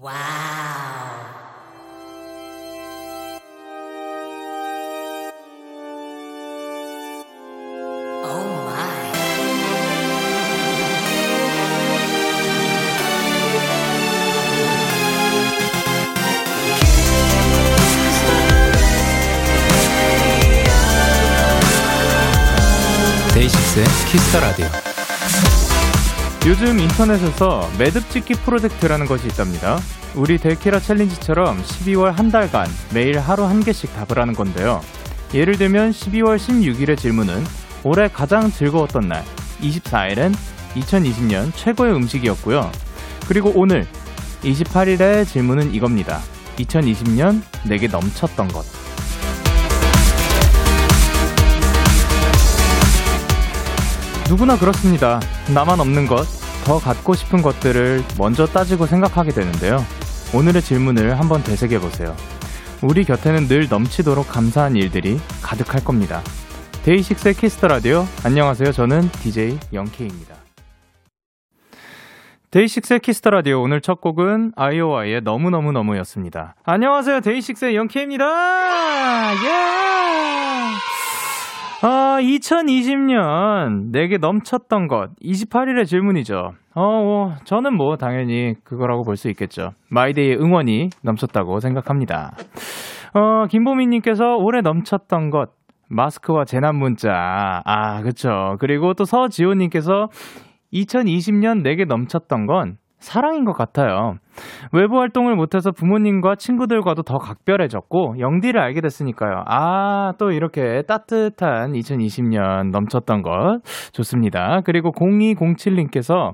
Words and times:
와우. 0.00 0.14
데이식스의 23.34 23.84
키스터 24.06 24.40
라디오. 24.40 24.83
요즘 26.46 26.78
인터넷에서 26.78 27.70
매듭 27.78 28.10
짓기 28.10 28.34
프로젝트라는 28.34 29.06
것이 29.06 29.26
있답니다. 29.28 29.78
우리 30.14 30.36
데키라 30.36 30.78
챌린지처럼 30.78 31.62
12월 31.62 32.12
한 32.12 32.30
달간 32.30 32.68
매일 32.92 33.18
하루 33.18 33.44
한 33.44 33.64
개씩 33.64 33.94
답을 33.94 34.20
하는 34.20 34.34
건데요. 34.34 34.82
예를 35.32 35.56
들면 35.56 35.92
12월 35.92 36.36
16일의 36.36 36.98
질문은 36.98 37.42
올해 37.82 38.08
가장 38.08 38.52
즐거웠던 38.52 39.08
날, 39.08 39.24
24일엔 39.62 40.34
2020년 40.74 41.50
최고의 41.56 41.94
음식이었고요. 41.94 42.70
그리고 43.26 43.50
오늘 43.54 43.86
28일의 44.42 45.26
질문은 45.26 45.72
이겁니다. 45.72 46.20
2020년 46.56 47.40
내게 47.66 47.88
넘쳤던 47.88 48.48
것. 48.48 48.66
누구나 54.28 54.58
그렇습니다. 54.58 55.20
나만 55.54 55.80
없는 55.80 56.06
것, 56.06 56.24
더 56.64 56.78
갖고 56.78 57.14
싶은 57.14 57.42
것들을 57.42 58.02
먼저 58.18 58.46
따지고 58.46 58.86
생각하게 58.86 59.32
되는데요. 59.32 59.84
오늘의 60.34 60.62
질문을 60.62 61.20
한번 61.20 61.42
되새겨 61.42 61.78
보세요. 61.78 62.16
우리 62.82 63.04
곁에는 63.04 63.48
늘 63.48 63.68
넘치도록 63.68 64.28
감사한 64.28 64.76
일들이 64.76 65.18
가득할 65.42 65.84
겁니다. 65.84 66.22
데이식스의 66.84 67.34
Kiss 67.34 67.53
the 67.53 67.68
Radio. 67.68 68.06
안녕하세요. 68.24 68.72
저는 68.72 69.10
DJ 69.22 69.58
영케이입니다. 69.72 70.34
데이식스의 72.50 73.00
Kiss 73.00 73.17
the 73.17 73.30
Radio 73.30 73.62
오늘 73.62 73.80
첫 73.80 74.00
곡은 74.00 74.52
아이오아이의 74.56 75.22
너무너무 75.22 75.72
너무였습니다. 75.72 76.54
안녕하세요. 76.64 77.20
데이식스의 77.20 77.76
영케이입니다. 77.76 78.24
예! 79.44 80.93
아, 81.86 82.16
2020년 82.18 83.90
내게 83.92 84.16
넘쳤던 84.16 84.88
것 84.88 85.10
28일의 85.22 85.84
질문이죠. 85.84 86.52
어, 86.74 86.80
어, 86.82 87.34
저는 87.44 87.76
뭐 87.76 87.96
당연히 87.98 88.54
그거라고 88.64 89.02
볼 89.04 89.16
수 89.16 89.28
있겠죠. 89.28 89.72
마이데이의 89.90 90.38
응원이 90.40 90.88
넘쳤다고 91.02 91.60
생각합니다. 91.60 92.32
어, 93.12 93.46
김보미님께서 93.48 94.36
올해 94.38 94.62
넘쳤던 94.62 95.28
것 95.28 95.50
마스크와 95.90 96.46
재난 96.46 96.76
문자. 96.76 97.60
아, 97.66 98.00
그쵸. 98.02 98.56
그리고 98.60 98.94
또 98.94 99.04
서지호님께서 99.04 100.08
2020년 100.72 101.62
내게 101.62 101.84
넘쳤던 101.84 102.46
건 102.46 102.78
사랑인 102.98 103.44
것 103.44 103.52
같아요. 103.52 104.14
외부 104.72 104.98
활동을 104.98 105.36
못해서 105.36 105.70
부모님과 105.70 106.36
친구들과도 106.36 107.02
더 107.02 107.18
각별해졌고 107.18 108.16
영디를 108.18 108.60
알게 108.60 108.80
됐으니까요. 108.80 109.44
아, 109.46 110.12
또 110.18 110.30
이렇게 110.30 110.82
따뜻한 110.86 111.72
2020년 111.72 112.70
넘쳤던 112.70 113.22
것 113.22 113.60
좋습니다. 113.92 114.60
그리고 114.64 114.90
0207님께서 114.92 116.32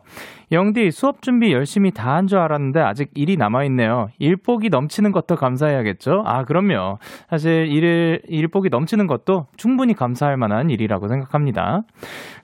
영디 0.53 0.91
수업 0.91 1.23
준비 1.23 1.53
열심히 1.53 1.91
다 1.93 2.11
한 2.11 2.27
줄 2.27 2.39
알았는데 2.39 2.81
아직 2.81 3.09
일이 3.15 3.37
남아있네요. 3.37 4.09
일복이 4.19 4.69
넘치는 4.69 5.13
것도 5.13 5.37
감사해야겠죠? 5.37 6.23
아, 6.27 6.45
그럼요. 6.45 6.99
사실 7.29 7.67
일, 7.67 8.21
일복이 8.27 8.69
넘치는 8.69 9.07
것도 9.07 9.47
충분히 9.57 9.95
감사할 9.95 10.37
만한 10.37 10.71
일이라고 10.71 11.07
생각합니다. 11.09 11.83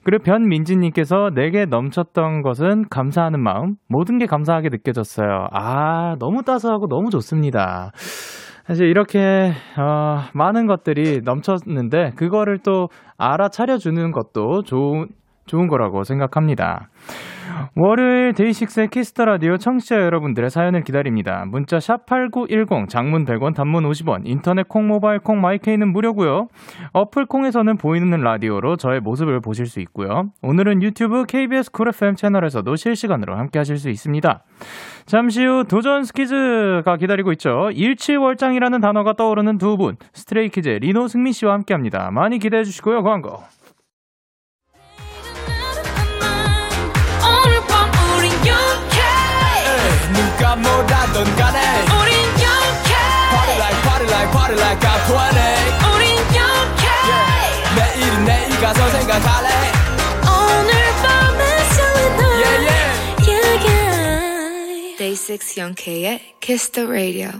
그리고 0.03 0.23
변민지님께서 0.23 1.31
내게 1.35 1.65
넘쳤던 1.65 2.41
것은 2.43 2.85
감사하는 2.89 3.41
마음, 3.43 3.75
모든 3.89 4.17
게 4.17 4.25
감사하게 4.25 4.69
느껴졌어요. 4.69 5.46
아, 5.51 6.15
너무 6.19 6.43
따스하고 6.43 6.87
너무 6.87 7.09
좋습니다. 7.09 7.91
사실 8.65 8.87
이렇게 8.87 9.53
어, 9.77 10.23
많은 10.33 10.67
것들이 10.67 11.21
넘쳤는데 11.23 12.11
그거를 12.17 12.59
또 12.59 12.89
알아차려 13.17 13.77
주는 13.77 14.11
것도 14.11 14.63
좋은 14.63 15.07
좋은 15.45 15.67
거라고 15.67 16.03
생각합니다. 16.03 16.89
월요일 17.75 18.33
데이식스의 18.33 18.89
Kiss 18.89 19.10
the 19.10 19.25
Radio 19.25 19.57
청취자 19.57 19.95
여러분들의 19.95 20.49
사연을 20.49 20.83
기다립니다. 20.83 21.45
문자 21.47 21.77
샵8910 21.77 22.89
장문 22.89 23.25
100원 23.25 23.55
단문 23.55 23.83
50원 23.89 24.21
인터넷 24.25 24.67
콩 24.67 24.87
모바일 24.87 25.19
콩 25.19 25.41
My 25.41 25.55
K는 25.55 25.91
무료고요. 25.91 26.47
어플 26.93 27.25
콩에서는 27.25 27.77
보이는 27.77 28.19
라디오로 28.19 28.77
저의 28.77 28.99
모습을 28.99 29.39
보실 29.41 29.67
수 29.67 29.79
있고요. 29.81 30.31
오늘은 30.41 30.81
유튜브 30.83 31.25
KBS 31.25 31.71
Cool 31.71 31.89
FM 31.89 32.15
채널에서도 32.15 32.75
실시간으로 32.75 33.35
함께 33.37 33.59
하실 33.59 33.77
수 33.77 33.89
있습니다. 33.89 34.43
잠시 35.05 35.45
후 35.45 35.63
도전 35.63 36.03
스키즈가 36.03 36.97
기다리고 36.97 37.31
있죠. 37.33 37.69
일치월장이라는 37.73 38.81
단어가 38.81 39.13
떠오르는 39.13 39.57
두 39.57 39.77
분, 39.77 39.95
스트레이키즈의 40.13 40.79
리노 40.79 41.07
승민 41.07 41.33
씨와 41.33 41.53
함께 41.53 41.73
합니다. 41.73 42.09
많이 42.11 42.39
기대해 42.39 42.63
주시고요. 42.63 43.03
광고. 43.03 43.39
뭐라던 50.61 51.35
간에 51.35 51.59
우린 51.99 52.15
영케 52.41 52.93
Party 53.31 53.55
like 53.57 53.81
party 53.83 54.05
like 54.07 54.31
party 54.31 54.55
like 54.55 54.79
20 54.79 55.17
우린 55.93 56.17
영케 56.35 56.85
yeah. 57.07 57.75
내일은 57.75 58.25
내일 58.25 58.49
가서 58.61 58.89
생각할래 58.89 59.49
오늘 60.23 60.71
밤에 61.03 61.41
설레 61.75 62.23
yeah, 62.41 62.57
yeah. 62.67 62.87
yeah, 63.27 63.67
yeah. 63.67 64.97
Day 64.97 65.15
6 65.15 65.57
영케의 65.57 66.35
Kiss 66.41 66.71
the 66.71 66.87
Radio 66.87 67.31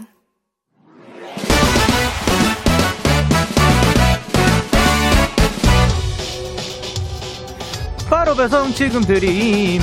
바로 8.09 8.35
배송 8.35 8.72
지금 8.73 9.01
드림 9.01 9.81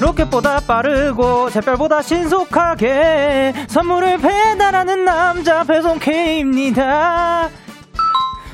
로켓보다 0.00 0.60
빠르고 0.60 1.50
샛별보다 1.50 2.02
신속하게 2.02 3.52
선물을 3.68 4.18
배달하는 4.18 5.04
남자 5.04 5.62
배송 5.64 5.98
K입니다. 5.98 7.48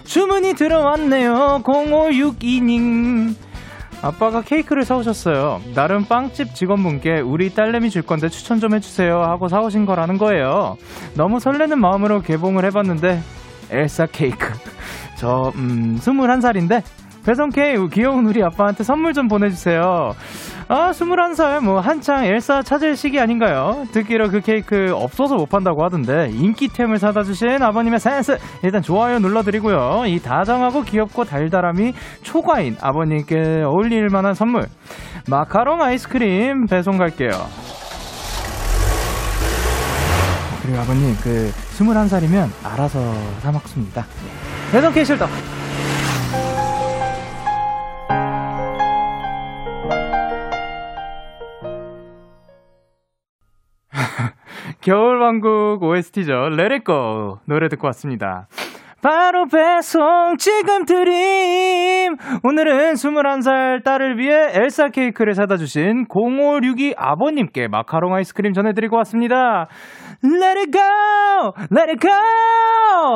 주문이 0.04 0.54
들어왔네요. 0.54 1.62
0562님. 1.62 3.34
아빠가 4.02 4.42
케이크를 4.42 4.84
사오셨어요. 4.84 5.60
나름 5.74 6.04
빵집 6.04 6.54
직원분께 6.54 7.20
우리 7.20 7.54
딸내미 7.54 7.90
줄 7.90 8.02
건데 8.02 8.28
추천 8.28 8.60
좀 8.60 8.74
해주세요 8.74 9.22
하고 9.22 9.48
사오신 9.48 9.86
거라는 9.86 10.18
거예요. 10.18 10.76
너무 11.14 11.40
설레는 11.40 11.80
마음으로 11.80 12.22
개봉을 12.22 12.64
해봤는데 12.66 13.20
엘사 13.70 14.06
케이크. 14.06 14.52
저, 15.16 15.52
음, 15.56 15.98
21살인데 16.00 16.82
배송 17.26 17.50
K 17.50 17.74
귀여운 17.92 18.24
우리 18.26 18.40
아빠한테 18.40 18.84
선물 18.84 19.12
좀 19.12 19.26
보내주세요. 19.26 20.12
아, 20.68 20.90
21살, 20.92 21.60
뭐, 21.60 21.80
한창 21.80 22.24
엘사 22.24 22.62
찾을 22.62 22.94
시기 22.94 23.18
아닌가요? 23.18 23.84
듣기로 23.90 24.28
그 24.28 24.40
케이크 24.40 24.92
없어서 24.94 25.34
못 25.34 25.48
판다고 25.48 25.84
하던데, 25.84 26.28
인기템을 26.30 26.98
사다 26.98 27.24
주신 27.24 27.60
아버님의 27.60 27.98
센스! 27.98 28.38
일단 28.62 28.80
좋아요 28.80 29.18
눌러드리고요. 29.18 30.04
이 30.06 30.20
다정하고 30.20 30.82
귀엽고 30.82 31.24
달달함이 31.24 31.94
초과인 32.22 32.76
아버님께 32.80 33.62
어울릴 33.64 34.06
만한 34.06 34.34
선물. 34.34 34.66
마카롱 35.28 35.82
아이스크림 35.82 36.66
배송 36.66 36.96
갈게요. 36.96 37.30
그리고 40.62 40.78
아버님, 40.78 41.12
그, 41.24 41.50
21살이면 41.76 42.50
알아서 42.62 43.00
사먹습니다. 43.40 44.02
네. 44.02 44.72
배송 44.72 44.92
K 44.92 45.04
실더! 45.04 45.26
겨울왕국 54.86 55.82
OST죠. 55.82 56.46
Let 56.52 56.72
It 56.72 56.84
Go 56.84 57.38
노래 57.44 57.68
듣고 57.68 57.88
왔습니다. 57.88 58.46
바로 59.02 59.46
배송 59.46 60.36
지금 60.38 60.84
드림! 60.84 62.14
오늘은 62.44 62.94
21살 62.94 63.82
딸을 63.84 64.18
위해 64.18 64.50
엘사 64.54 64.88
케이크를 64.88 65.34
사다 65.34 65.56
주신 65.56 66.06
0562 66.08 66.94
아버님께 66.96 67.66
마카롱 67.66 68.14
아이스크림 68.14 68.52
전해드리고 68.52 68.96
왔습니다. 68.98 69.66
Let 70.24 70.58
it 70.58 70.70
go! 70.70 71.52
Let 71.76 71.90
it 71.90 71.98
go! 72.00 72.10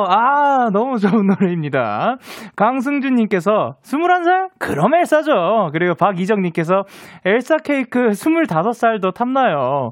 아, 0.07 0.69
너무 0.71 0.97
좋은 0.97 1.25
노래입니다. 1.25 2.17
강승준님께서 2.55 3.75
21살? 3.81 4.49
그럼 4.59 4.93
엘사죠. 4.93 5.69
그리고 5.73 5.95
박이정님께서 5.95 6.83
엘사 7.25 7.57
케이크 7.63 8.09
25살도 8.09 9.13
탐나요. 9.13 9.91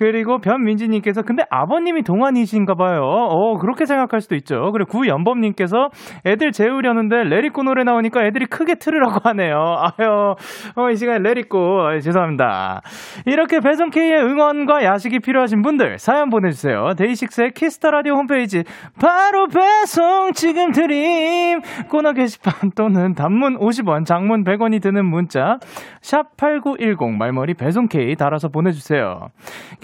그리고 0.00 0.38
변민지님께서 0.38 1.20
근데 1.20 1.44
아버님이 1.50 2.02
동안이신가 2.02 2.74
봐요. 2.74 3.02
어, 3.02 3.58
그렇게 3.58 3.84
생각할 3.84 4.22
수도 4.22 4.34
있죠. 4.36 4.72
그리고 4.72 4.90
구연범님께서 4.90 5.90
애들 6.24 6.52
재우려는데 6.52 7.24
Let 7.24 7.40
It 7.40 7.51
Go 7.51 7.62
노래 7.62 7.84
나오니까 7.84 8.24
애들이 8.24 8.46
크게 8.46 8.76
틀으라고 8.76 9.20
하네요. 9.24 9.58
아유, 9.78 10.34
어, 10.76 10.90
이 10.90 10.96
시간에 10.96 11.18
Let 11.18 11.45
It 11.45 11.64
Go 11.64 11.82
아, 11.82 12.00
죄송합니다. 12.00 12.80
이렇게 13.26 13.60
배송K의 13.60 14.24
응원과 14.24 14.84
야식이 14.84 15.18
필요하신 15.18 15.60
분들 15.60 15.98
사연 15.98 16.30
보내주세요. 16.30 16.94
데이식스의 16.96 17.50
Kiss 17.50 17.73
the 17.73 17.90
Radio 17.90 18.14
홈페이지 18.14 18.64
바로 18.98 19.48
배송 19.48 20.32
지금 20.32 20.72
드림 20.72 21.60
코너 21.90 22.14
게시판 22.14 22.70
또는 22.74 23.12
단문 23.12 23.58
50원, 23.58 24.06
장문 24.06 24.44
100원이 24.44 24.80
드는 24.80 25.04
문자 25.04 25.58
샵 26.00 26.38
#8910 26.38 27.18
말머리 27.18 27.52
배송K 27.52 28.14
달아서 28.16 28.48
보내주세요. 28.48 29.28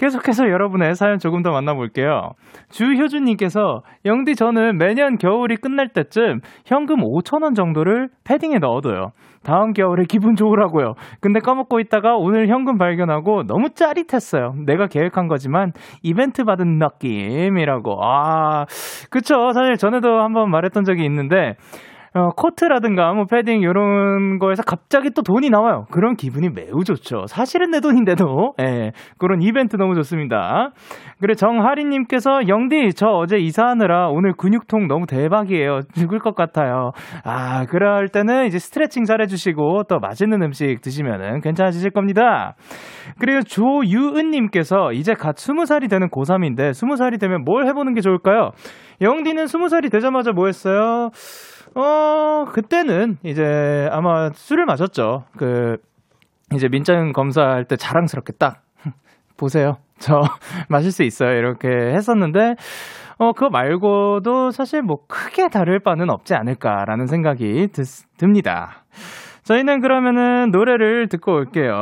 계속해서 0.07 0.49
여러분의 0.49 0.95
사연 0.95 1.19
조금 1.19 1.43
더 1.43 1.51
만나볼게요. 1.51 2.31
주효준님께서 2.69 3.81
영디 4.05 4.35
저는 4.35 4.77
매년 4.77 5.17
겨울이 5.17 5.57
끝날 5.57 5.89
때쯤 5.89 6.39
현금 6.65 6.97
5천 7.01 7.43
원 7.43 7.53
정도를 7.53 8.07
패딩에 8.23 8.59
넣어둬요. 8.59 9.11
다음 9.43 9.73
겨울에 9.73 10.05
기분 10.07 10.35
좋으라고요. 10.35 10.93
근데 11.19 11.41
까먹고 11.41 11.81
있다가 11.81 12.15
오늘 12.15 12.47
현금 12.47 12.77
발견하고 12.77 13.43
너무 13.47 13.69
짜릿했어요. 13.71 14.53
내가 14.65 14.87
계획한 14.87 15.27
거지만 15.27 15.73
이벤트 16.03 16.45
받은 16.45 16.79
느낌이라고. 16.79 17.99
아, 18.01 18.65
그쵸. 19.09 19.51
사실 19.53 19.75
전에도 19.75 20.21
한번 20.21 20.49
말했던 20.49 20.85
적이 20.85 21.03
있는데 21.05 21.55
어, 22.17 22.29
코트라든가 22.35 23.13
뭐 23.13 23.25
패딩 23.25 23.61
이런 23.61 24.39
거에서 24.39 24.63
갑자기 24.63 25.11
또 25.11 25.21
돈이 25.21 25.51
나와요. 25.51 25.85
그런 25.91 26.15
기분이 26.15 26.49
매우 26.49 26.83
좋죠. 26.83 27.27
사실은 27.27 27.69
내 27.69 27.79
돈인데도 27.79 28.53
예, 28.59 28.91
그런 29.19 29.43
이벤트 29.43 29.75
너무 29.75 29.93
좋습니다. 29.93 30.71
그래 31.21 31.35
정하리님께서 31.35 32.47
영디 32.47 32.93
저 32.95 33.05
어제 33.07 33.37
이사하느라 33.37 34.09
오늘 34.09 34.33
근육통 34.33 34.87
너무 34.87 35.05
대박이에요. 35.05 35.81
죽을 35.93 36.17
것 36.17 36.33
같아요. 36.33 36.91
아 37.23 37.65
그럴 37.65 38.07
때는 38.07 38.47
이제 38.47 38.57
스트레칭 38.57 39.03
잘 39.03 39.21
해주시고 39.21 39.83
또 39.87 39.99
맛있는 39.99 40.41
음식 40.41 40.81
드시면은 40.81 41.41
괜찮아지실 41.41 41.91
겁니다. 41.91 42.55
그리고 43.19 43.41
조유은님께서 43.43 44.93
이제 44.93 45.13
갓 45.13 45.35
20살이 45.35 45.87
되는 45.87 46.09
고3인데 46.09 46.71
20살이 46.71 47.19
되면 47.19 47.43
뭘 47.43 47.67
해보는 47.67 47.93
게 47.93 48.01
좋을까요? 48.01 48.51
영디는 49.01 49.45
20살이 49.45 49.91
되자마자 49.91 50.31
뭐 50.31 50.47
했어요? 50.47 51.11
어, 51.77 52.45
그때는 52.45 53.17
이제 53.23 53.87
아마 53.91 54.31
술을 54.33 54.65
마셨죠. 54.65 55.25
그, 55.37 55.77
이제 56.53 56.67
민증 56.69 57.11
검사할 57.11 57.65
때 57.65 57.75
자랑스럽게 57.75 58.33
딱, 58.39 58.63
보세요. 59.37 59.73
저 59.99 60.21
마실 60.69 60.91
수 60.91 61.03
있어요. 61.03 61.37
이렇게 61.37 61.67
했었는데, 61.69 62.55
어, 63.19 63.33
그거 63.33 63.49
말고도 63.49 64.49
사실 64.49 64.81
뭐 64.81 64.97
크게 65.07 65.49
다를 65.49 65.79
바는 65.79 66.09
없지 66.09 66.33
않을까라는 66.33 67.05
생각이 67.05 67.67
드, 67.71 67.83
듭니다. 68.17 68.83
저희는 69.43 69.79
그러면은 69.79 70.49
노래를 70.51 71.07
듣고 71.09 71.31
올게요. 71.33 71.73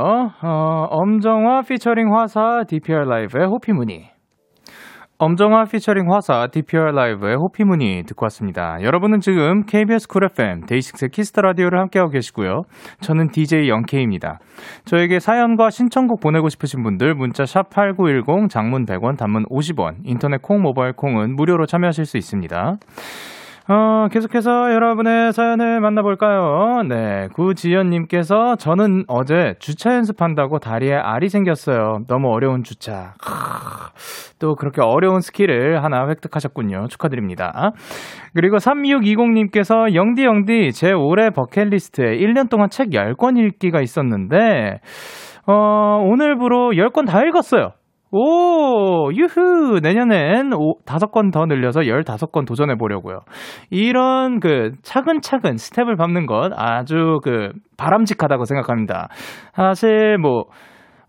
어, 0.44 0.88
엄정화 0.90 1.62
피처링 1.62 2.14
화사 2.14 2.64
DPR 2.68 3.06
LIVE의 3.06 3.48
호피무늬. 3.48 4.15
엄정화 5.18 5.64
피처링 5.72 6.12
화사 6.12 6.48
DPR 6.48 6.92
LIVE의 6.94 7.38
호피무늬 7.38 8.04
듣고 8.04 8.26
왔습니다. 8.26 8.76
여러분은 8.82 9.22
지금 9.22 9.64
KBS 9.66 10.10
Cool 10.10 10.26
FM 10.26 10.66
데이식스 10.66 11.08
Kiss 11.08 11.27
the 11.27 11.42
Radio를 11.42 11.80
함께하고 11.80 12.12
계시고요. 12.12 12.64
저는 13.00 13.30
DJ 13.30 13.70
영케이입니다. 13.70 14.40
저에게 14.84 15.22
사연과 15.22 15.70
신청곡 15.70 16.20
보내고 16.20 16.50
싶으신 16.50 16.84
분들 16.84 17.16
문자 17.16 17.46
샵 17.46 17.70
#8910 17.70 18.50
장문 18.50 18.86
100원, 18.86 19.18
단문 19.18 19.46
50원, 19.46 20.00
인터넷 20.04 20.42
콩, 20.42 20.62
모바일 20.62 20.92
콩은 20.92 21.38
무료로 21.38 21.66
참여하실 21.66 22.04
수 22.06 22.18
있습니다. 22.18 22.76
어, 23.68 24.08
계속해서 24.12 24.74
여러분의 24.74 25.34
사연을 25.34 25.80
만나볼까요? 25.82 26.84
네, 26.88 27.28
구지연님께서 27.34 28.58
저는 28.58 29.06
어제 29.08 29.56
주차 29.58 29.96
연습한다고 29.96 30.60
다리에 30.60 30.94
알이 30.94 31.30
생겼어요. 31.30 32.02
너무 32.08 32.30
어려운 32.30 32.62
주차. 32.62 33.16
또 34.38 34.54
그렇게 34.54 34.84
어려운 34.84 35.20
스킬을 35.20 35.84
하나 35.84 36.08
획득하셨군요. 36.08 36.90
축하드립니다. 36.90 37.72
그리고 38.36 38.58
3620님께서 38.58 39.96
영디 39.96 40.26
영디 40.26 40.72
제 40.74 40.92
올해 40.92 41.32
버킷리스트에 41.32 42.18
1년 42.20 42.52
동안 42.52 42.70
책 42.70 42.90
10권 42.90 43.40
읽기가 43.40 43.82
있었는데 43.82 44.80
어, 45.48 46.04
오늘부로 46.04 46.74
10권 46.74 47.08
다 47.08 47.24
읽었어요. 47.24 47.72
오, 48.12 49.12
유후! 49.14 49.80
내년엔 49.82 50.54
오, 50.54 50.80
5건 50.86 51.32
더 51.34 51.46
늘려서 51.46 51.82
15건 51.82 52.46
도전해 52.48 52.76
보려고요. 52.76 53.20
이런 53.70 54.40
그 54.40 54.74
차근차근 54.84 55.58
스텝을 55.58 55.96
밟는 55.98 56.26
것 56.28 56.52
아주 56.56 57.20
그 57.24 57.52
바람직하다고 57.78 58.46
생각합니다. 58.46 59.10
사실 59.56 60.18
뭐, 60.18 60.46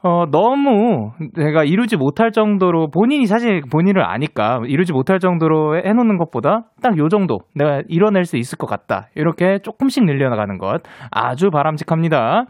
어, 0.07 0.27
너무 0.31 1.11
내가 1.35 1.65
이루지 1.65 1.97
못할 1.97 2.31
정도로 2.31 2.91
본인이 2.91 3.27
사실 3.27 3.61
본인을 3.73 4.05
아니까 4.05 4.61
이루지 4.67 4.93
못할 4.93 5.19
정도로 5.19 5.79
해놓는 5.85 6.17
것보다 6.19 6.67
딱 6.83 6.97
요 6.97 7.09
정도 7.09 7.39
내가 7.55 7.83
이뤄낼 7.89 8.25
수 8.25 8.37
있을 8.37 8.57
것 8.57 8.69
같다. 8.69 9.09
이렇게 9.17 9.59
조금씩 9.59 10.05
늘려나가는 10.05 10.59
것 10.59 10.83
아주 11.11 11.51
바람직합니다. 11.51 12.45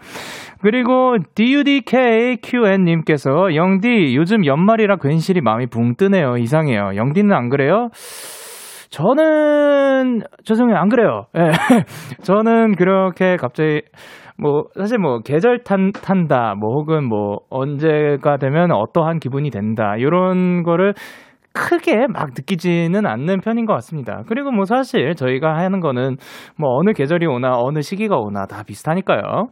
그리고 0.61 1.17
DUDKQN님께서 1.35 2.45
영디 3.55 4.15
요즘 4.17 4.45
연말이라 4.45 4.97
괜시리 4.97 5.41
마음이 5.41 5.69
붕 5.69 5.97
뜨네요. 5.97 6.37
이상해요. 6.37 6.93
영디는 6.97 7.33
안 7.35 7.49
그래요? 7.49 7.89
저는 8.91 10.23
죄송해요 10.45 10.77
안 10.77 10.89
그래요. 10.89 11.25
예. 11.37 11.51
저는 12.23 12.77
그렇게 12.77 13.37
갑자기 13.37 13.83
뭐 14.39 14.65
사실 14.77 14.99
뭐 14.99 15.21
계절 15.21 15.63
탄 15.65 15.93
탄다 15.93 16.55
뭐 16.59 16.71
혹은 16.75 17.05
뭐 17.05 17.39
언제가 17.51 18.37
되면 18.37 18.71
어떠한 18.73 19.19
기분이 19.19 19.51
된다 19.51 19.97
이런 19.97 20.63
거를 20.63 20.95
크게 21.57 22.07
막 22.07 22.29
느끼지는 22.37 23.07
않는 23.07 23.41
편인 23.41 23.65
것 23.65 23.73
같습니다. 23.75 24.23
그리고 24.29 24.53
뭐 24.53 24.67
사실 24.67 25.15
저희가 25.15 25.57
하는 25.57 25.81
거는 25.81 26.17
뭐 26.59 26.77
어느 26.77 26.93
계절이 26.93 27.27
오나 27.27 27.53
어느 27.57 27.81
시기가 27.81 28.17
오나 28.19 28.45
다 28.45 28.63
비슷하니까요. 28.63 29.49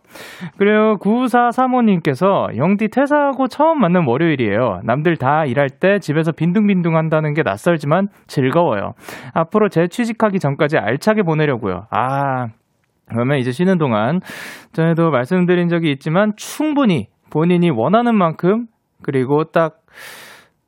그리고 0.59 0.99
9435님께서 0.99 2.57
영디 2.57 2.89
퇴사하고 2.89 3.49
처음 3.49 3.81
만난 3.81 4.07
월요일이에요. 4.07 4.81
남들 4.85 5.17
다 5.17 5.47
일할 5.47 5.71
때 5.71 5.99
집에서 5.99 6.31
빈둥빈둥 6.31 6.95
한다는 6.97 7.33
게 7.33 7.43
낯설지만 7.43 8.09
즐거워요. 8.27 8.93
앞으로 9.33 9.71
재취직하기 9.71 10.39
전까지 10.39 10.77
알차게 10.77 11.23
보내려고요. 11.23 11.87
아, 11.91 12.49
그러면 13.07 13.39
이제 13.39 13.53
쉬는 13.53 13.79
동안 13.79 14.21
전에도 14.73 15.11
말씀드린 15.11 15.69
적이 15.69 15.91
있지만 15.93 16.33
충분히 16.37 17.09
본인이 17.31 17.71
원하는 17.71 18.17
만큼 18.17 18.67
그리고 19.03 19.45
딱 19.45 19.81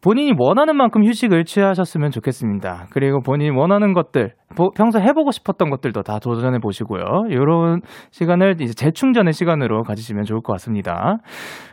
본인이 0.02 0.32
원하는 0.38 0.76
만큼 0.76 1.04
휴식을 1.04 1.44
취하셨으면 1.44 2.10
좋겠습니다. 2.10 2.86
그리고 2.90 3.20
본인이 3.20 3.50
원하는 3.50 3.92
것들, 3.92 4.34
평소 4.74 5.00
해보고 5.00 5.32
싶었던 5.32 5.70
것들도 5.70 6.02
다 6.02 6.18
도전해 6.18 6.58
보시고요. 6.58 7.26
이런 7.28 7.80
시간을 8.10 8.60
이제 8.60 8.72
재충전의 8.74 9.32
시간으로 9.32 9.82
가지시면 9.82 10.24
좋을 10.24 10.40
것 10.40 10.52
같습니다. 10.54 11.18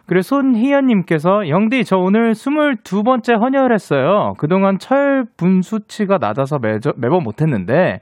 그리고 0.05 0.21
손희연님께서 0.21 1.47
영디 1.47 1.85
저 1.85 1.95
오늘 1.97 2.33
22번째 2.33 3.39
헌혈을 3.39 3.73
했어요. 3.73 4.33
그동안 4.37 4.77
철 4.77 5.23
분수치가 5.37 6.17
낮아서 6.17 6.59
매저, 6.59 6.91
매번 6.97 7.23
못했는데 7.23 7.99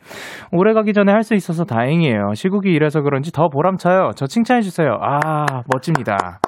오래 0.51 0.73
가기 0.73 0.93
전에 0.93 1.11
할 1.11 1.21
수 1.21 1.35
있어서 1.35 1.65
다행이에요. 1.65 2.33
시국이 2.33 2.71
이래서 2.71 3.01
그런지 3.01 3.31
더 3.31 3.47
보람차요. 3.47 4.11
저 4.15 4.25
칭찬해 4.25 4.61
주세요. 4.61 4.97
아 4.99 5.45
멋집니다. 5.71 6.39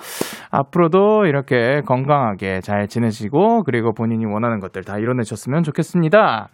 앞으로도 0.50 1.26
이렇게 1.26 1.82
건강하게 1.86 2.62
잘 2.62 2.88
지내시고 2.88 3.64
그리고 3.64 3.94
본인이 3.94 4.26
원하는 4.26 4.60
것들 4.60 4.84
다 4.84 4.98
이뤄내셨으면 4.98 5.62
좋겠습니다. 5.62 6.50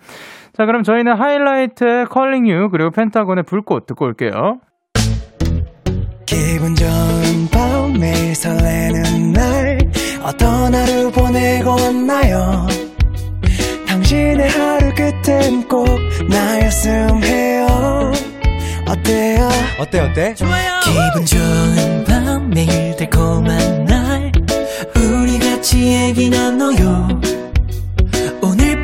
자 0.59 0.65
그럼 0.65 0.83
저희는 0.83 1.13
하이라이트 1.13 2.07
컬링 2.09 2.45
유 2.49 2.69
그리고 2.69 2.91
펜타곤의 2.91 3.45
불꽃 3.45 3.85
듣고 3.85 4.03
올게요. 4.03 4.59
기분 6.25 6.75
좋은 6.75 7.47
밤 7.49 7.93
매일 7.93 8.35
설레는 8.35 9.31
날 9.31 9.77
어떤 10.21 10.75
하루 10.75 11.09
보내고 11.11 11.69
왔나요? 11.69 12.67
당신의 13.87 14.49
하루 14.49 14.93
땐꼭 15.23 15.87
나였음 16.29 17.23
해요. 17.23 18.11
어때요? 18.85 19.47
어때 19.79 19.99
어때? 20.01 20.33
좋아요. 20.33 20.81
기분 20.83 21.25
좋은 21.25 22.03
밤 22.05 22.49
매일 22.49 22.97
달콤한 22.97 23.85
날. 23.85 24.31
우리 24.93 25.39
같이 25.39 25.93
얘기 25.93 26.29
나눠요 26.29 27.18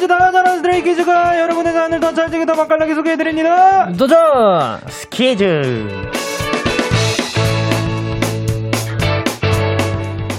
어, 0.00 0.06
뭐든지 0.06 0.08
다 0.08 0.32
잘하는 0.32 0.56
스트레이키즈가 0.58 1.38
여러분의 1.40 1.72
사연을 1.72 2.00
더 2.00 2.12
찰지게 2.14 2.46
더 2.46 2.54
맛깔나게 2.54 2.94
소개해드립니다. 2.94 3.92
도전 3.92 4.78
스키즈 4.88 5.88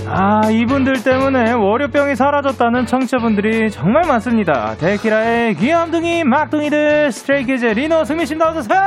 아, 0.08 0.50
이분들 0.50 1.04
때문에 1.04 1.54
월요병이 1.54 2.16
사라졌다는 2.16 2.86
청취자분들이 2.86 3.72
정말 3.72 4.04
많습니다. 4.08 4.76
데키라의 4.76 5.56
귀염둥이 5.56 6.24
막둥이들 6.26 7.12
스트레이키즈 7.12 7.66
리노 7.68 8.04
승민씨 8.04 8.36
나와주세요! 8.36 8.80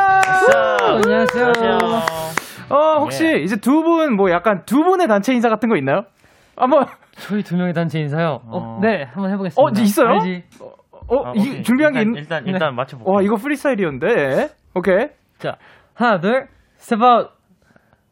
안녕하세요. 0.82 1.52
어, 2.68 2.98
혹시 2.98 3.42
이제 3.42 3.56
두 3.56 3.82
분, 3.82 4.16
뭐 4.16 4.30
약간 4.30 4.62
두 4.66 4.82
분의 4.82 5.06
단체 5.08 5.32
인사 5.32 5.48
같은 5.48 5.68
거 5.68 5.76
있나요? 5.76 6.04
한번, 6.56 6.86
저희 7.18 7.42
두 7.42 7.56
명의 7.56 7.72
단체 7.72 8.00
인사요. 8.00 8.40
어, 8.46 8.58
어. 8.58 8.78
네, 8.82 9.04
한번 9.04 9.30
해보겠습니다. 9.32 9.62
어, 9.62 9.70
있어요? 9.82 10.08
알지? 10.08 10.44
어, 11.06 11.32
이, 11.34 11.62
준비한 11.62 11.92
게 11.92 12.00
있, 12.02 12.06
일단 12.16 12.46
일단 12.46 12.74
맞춰 12.74 12.96
볼게요. 12.96 13.14
와, 13.14 13.22
이거 13.22 13.36
프리스타일이었는데. 13.36 14.48
오케이. 14.74 15.08
자, 15.38 15.56
하나, 15.94 16.18
둘, 16.20 16.48
Step 16.78 17.02
out 17.02 17.30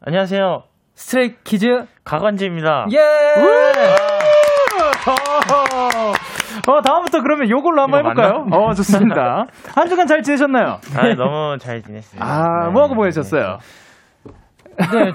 안녕하세요. 0.05 0.63
스트레이 0.93 1.35
키즈. 1.43 1.85
가관지입니다. 2.03 2.85
예! 2.93 2.99
어, 6.67 6.81
다음부터 6.81 7.21
그러면 7.21 7.49
요걸로 7.49 7.81
한번 7.81 7.99
해볼까요? 7.99 8.45
어, 8.51 8.73
좋습니다. 8.73 9.45
한 9.75 9.87
주간 9.89 10.07
잘 10.07 10.21
지내셨나요? 10.21 10.79
아, 10.95 11.13
너무 11.15 11.57
잘 11.57 11.81
지냈습니다. 11.81 12.25
아, 12.25 12.65
네. 12.67 12.71
뭐하고 12.71 12.95
보내셨어요? 12.95 13.41
네, 13.41 13.57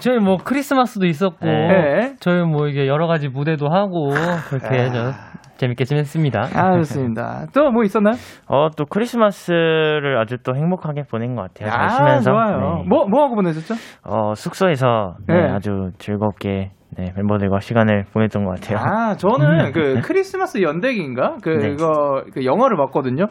저희 0.01 0.19
뭐 0.19 0.37
크리스마스도 0.43 1.07
있었고, 1.07 1.47
네. 1.47 2.15
저희 2.21 2.43
뭐 2.43 2.69
이게 2.69 2.87
여러 2.87 3.07
가지 3.07 3.29
무대도 3.29 3.69
하고, 3.69 4.11
그렇게 4.49 4.91
저 4.91 5.13
재밌게 5.59 5.85
지냈습니다. 5.85 6.41
아, 6.55 6.73
좋습니다. 6.77 7.47
또 7.53 7.71
뭐 7.71 7.83
있었나요? 7.83 8.15
어, 8.47 8.69
또 8.77 8.85
크리스마스를 8.87 10.17
아주 10.19 10.37
또 10.45 10.55
행복하게 10.55 11.03
보낸 11.11 11.35
것 11.35 11.43
같아요. 11.53 11.71
잘 11.71 11.81
아, 11.81 11.89
쉬면서. 11.89 12.31
좋아요. 12.31 12.59
네. 12.83 12.85
뭐, 12.89 13.07
뭐 13.09 13.25
하고 13.25 13.35
보내셨죠? 13.35 13.75
어, 14.05 14.35
숙소에서 14.35 15.17
네, 15.27 15.35
네. 15.35 15.51
아주 15.51 15.91
즐겁게 15.99 16.71
네, 16.99 17.13
멤버들과 17.15 17.61
시간을 17.61 18.07
보냈던 18.13 18.45
것 18.45 18.61
같아요. 18.61 18.79
아, 18.81 19.15
저는 19.15 19.71
그 19.71 20.01
크리스마스 20.03 20.61
연대기인가? 20.61 21.37
그, 21.41 21.51
네. 21.51 21.69
이거, 21.71 22.25
그 22.35 22.45
영화를 22.45 22.77
봤거든요. 22.77 23.27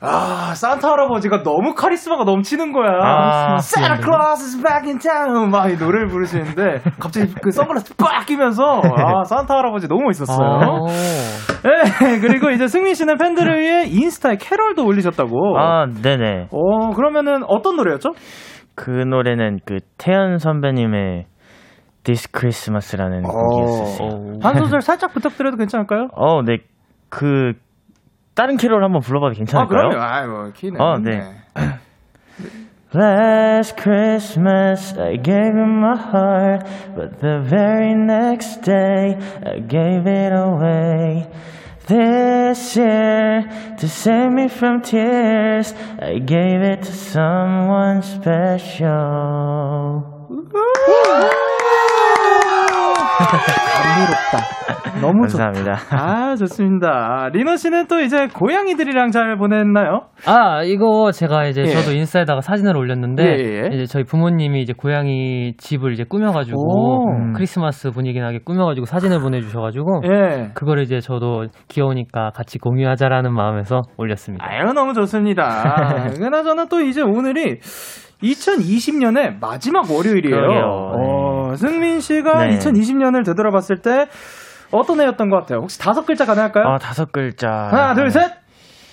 아, 0.00 0.54
산타 0.54 0.90
할아버지가 0.90 1.42
너무 1.42 1.74
카리스마가 1.74 2.24
넘치는 2.24 2.72
거야. 2.72 2.88
아, 3.02 3.54
Santa 3.56 4.02
Claus 4.02 4.42
is 4.42 4.62
back 4.62 4.88
in 4.88 4.98
town! 4.98 5.50
막 5.50 5.68
이 5.68 5.76
노래를 5.76 6.08
부르시는데, 6.08 6.80
갑자기 6.98 7.34
그 7.42 7.50
선글라스 7.50 7.96
빡 7.98 8.24
끼면서, 8.24 8.80
아, 8.82 9.24
산타 9.28 9.54
할아버지 9.58 9.88
너무 9.88 10.04
멋있었어요. 10.04 10.46
오. 10.80 10.86
네, 10.88 12.18
그리고 12.18 12.48
이제 12.50 12.66
승민 12.66 12.94
씨는 12.94 13.18
팬들을 13.18 13.60
위해 13.60 13.84
인스타에 13.88 14.36
캐럴도 14.40 14.86
올리셨다고. 14.86 15.58
아, 15.58 15.84
네네. 15.86 16.48
어, 16.50 16.90
그러면은 16.96 17.42
어떤 17.46 17.76
노래였죠? 17.76 18.12
그 18.74 18.90
노래는 18.90 19.58
그 19.66 19.80
태연 19.98 20.38
선배님의 20.38 21.26
This 22.04 22.28
Christmas라는 22.30 23.22
곡이었어요. 23.22 24.38
한 24.42 24.56
소절 24.58 24.82
살짝 24.82 25.12
부탁드려도 25.12 25.56
괜찮을까요? 25.56 26.08
어, 26.12 26.42
네. 26.42 26.58
그 27.08 27.52
다른 28.34 28.56
캐롤 28.56 28.82
한번 28.82 29.00
불러봐도 29.02 29.32
아, 29.32 29.34
괜찮을까요? 29.34 29.88
그럼요. 29.90 30.02
아이, 30.02 30.26
뭐, 30.26 30.50
키네. 30.52 30.82
어, 30.82 30.98
네. 30.98 31.20
Last 32.94 33.76
Christmas 33.80 34.94
I 34.98 35.16
gave 35.16 35.54
you 35.54 35.64
my 35.64 35.96
heart, 35.96 36.66
but 36.94 37.20
the 37.20 37.40
very 37.40 37.94
next 37.94 38.60
day 38.62 39.16
I 39.46 39.60
gave 39.60 40.06
it 40.06 40.32
away. 40.32 41.26
This 41.86 42.76
year, 42.76 43.48
to 43.78 43.88
save 43.88 44.30
me 44.30 44.48
from 44.48 44.82
tears, 44.82 45.74
I 46.00 46.18
gave 46.18 46.60
it 46.62 46.82
to 46.82 46.92
someone 46.92 48.02
special. 48.02 48.92
감미롭다. 53.82 55.00
너무 55.00 55.26
좋다. 55.26 55.50
감사합니다. 55.52 55.78
아, 55.90 56.36
좋습니다. 56.36 57.28
리노 57.32 57.56
씨는 57.56 57.86
또 57.88 58.00
이제 58.00 58.28
고양이들이랑 58.28 59.10
잘 59.10 59.36
보냈나요? 59.36 60.02
아, 60.26 60.62
이거 60.62 61.10
제가 61.12 61.46
이제 61.46 61.62
예. 61.62 61.66
저도 61.66 61.92
인스타에다가 61.96 62.40
사진을 62.40 62.76
올렸는데, 62.76 63.24
예, 63.24 63.64
예. 63.64 63.74
이제 63.74 63.86
저희 63.86 64.04
부모님이 64.04 64.62
이제 64.62 64.72
고양이 64.72 65.54
집을 65.56 65.92
이제 65.92 66.04
꾸며가지고, 66.04 66.58
오. 66.58 67.10
음, 67.10 67.32
크리스마스 67.32 67.90
분위기 67.90 68.20
나게 68.20 68.38
꾸며가지고 68.44 68.86
사진을 68.86 69.20
보내주셔가지고, 69.20 70.02
예. 70.04 70.50
그거를 70.54 70.84
이제 70.84 71.00
저도 71.00 71.46
귀여우니까 71.68 72.30
같이 72.30 72.58
공유하자라는 72.58 73.32
마음에서 73.32 73.82
올렸습니다. 73.96 74.46
아유, 74.48 74.72
너무 74.72 74.94
좋습니다. 74.94 76.08
그나저나 76.18 76.66
또 76.66 76.80
이제 76.80 77.02
오늘이 77.02 77.58
2020년의 78.22 79.40
마지막 79.40 79.90
월요일이에요. 79.90 80.36
어, 81.52 81.56
승민 81.56 82.00
씨가 82.00 82.46
네. 82.46 82.58
2020년을 82.58 83.24
되돌아봤을 83.24 83.78
때 83.82 84.06
어떤 84.70 85.00
해였던 85.00 85.28
것 85.30 85.36
같아요? 85.40 85.60
혹시 85.60 85.78
다섯 85.78 86.04
글자 86.06 86.24
가능할까요? 86.24 86.64
아, 86.66 86.78
다섯 86.78 87.12
글자. 87.12 87.48
하나, 87.70 87.94
둘, 87.94 88.10
셋, 88.10 88.32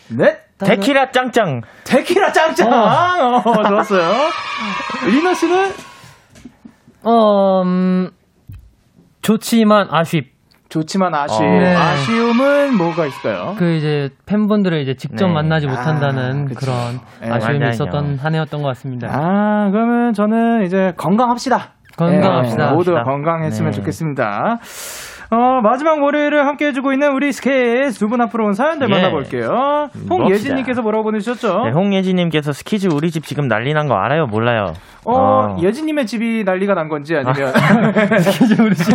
넷. 0.09 0.49
데키라 0.59 1.11
짱짱. 1.11 1.61
데키라 1.85 2.33
짱짱! 2.33 2.67
어, 2.73 3.41
좋았어요. 3.63 4.11
리노 5.09 5.33
씨는 5.33 5.71
어, 7.03 7.61
음, 7.63 8.09
좋지만 9.21 9.87
아쉽. 9.89 10.37
좋지만 10.67 11.15
아쉬움. 11.15 11.47
어. 11.49 11.59
네. 11.59 11.75
아쉬움은 11.75 12.77
뭐가 12.77 13.05
있을까요? 13.05 13.55
그 13.57 13.71
이제 13.75 14.09
팬분들을 14.25 14.79
이제 14.81 14.93
직접 14.95 15.27
네. 15.27 15.33
만나지 15.33 15.65
아, 15.67 15.69
못한다는 15.71 16.45
그쵸. 16.45 16.59
그런 16.59 16.99
네, 17.21 17.31
아쉬움이 17.31 17.59
맞아요. 17.59 17.71
있었던 17.71 18.17
한 18.17 18.35
해였던 18.35 18.61
것 18.61 18.67
같습니다. 18.67 19.07
아, 19.09 19.69
그러면 19.71 20.13
저는 20.13 20.63
이제 20.65 20.91
건강합시다. 20.97 21.71
건강합시다. 21.99 22.69
네, 22.69 22.75
모두. 22.75 22.93
건강했으면 23.03 23.71
네. 23.71 23.77
좋겠습니다. 23.77 24.59
어, 25.31 25.61
마지막 25.61 26.01
월요일을 26.01 26.45
함께 26.47 26.67
해주고 26.67 26.91
있는 26.91 27.11
우리 27.13 27.31
스키즈 27.31 27.99
두분 27.99 28.19
앞으로 28.21 28.45
온 28.45 28.53
사연들 28.53 28.89
예. 28.89 28.93
만나볼게요. 28.93 29.89
홍예진님께서 30.09 30.81
뭐라고 30.81 31.03
보내주셨죠? 31.03 31.65
네, 31.65 31.71
홍예진님께서 31.71 32.51
스키즈 32.51 32.87
우리 32.87 33.11
집 33.11 33.25
지금 33.25 33.47
난리 33.47 33.73
난 33.73 33.87
거 33.87 33.95
알아요? 33.95 34.25
몰라요? 34.27 34.73
어, 35.05 35.13
어. 35.15 35.57
예진님의 35.61 36.05
집이 36.05 36.43
난리가 36.43 36.73
난 36.73 36.89
건지 36.89 37.15
아니면. 37.15 37.53
우리 38.59 38.75
집. 38.75 38.93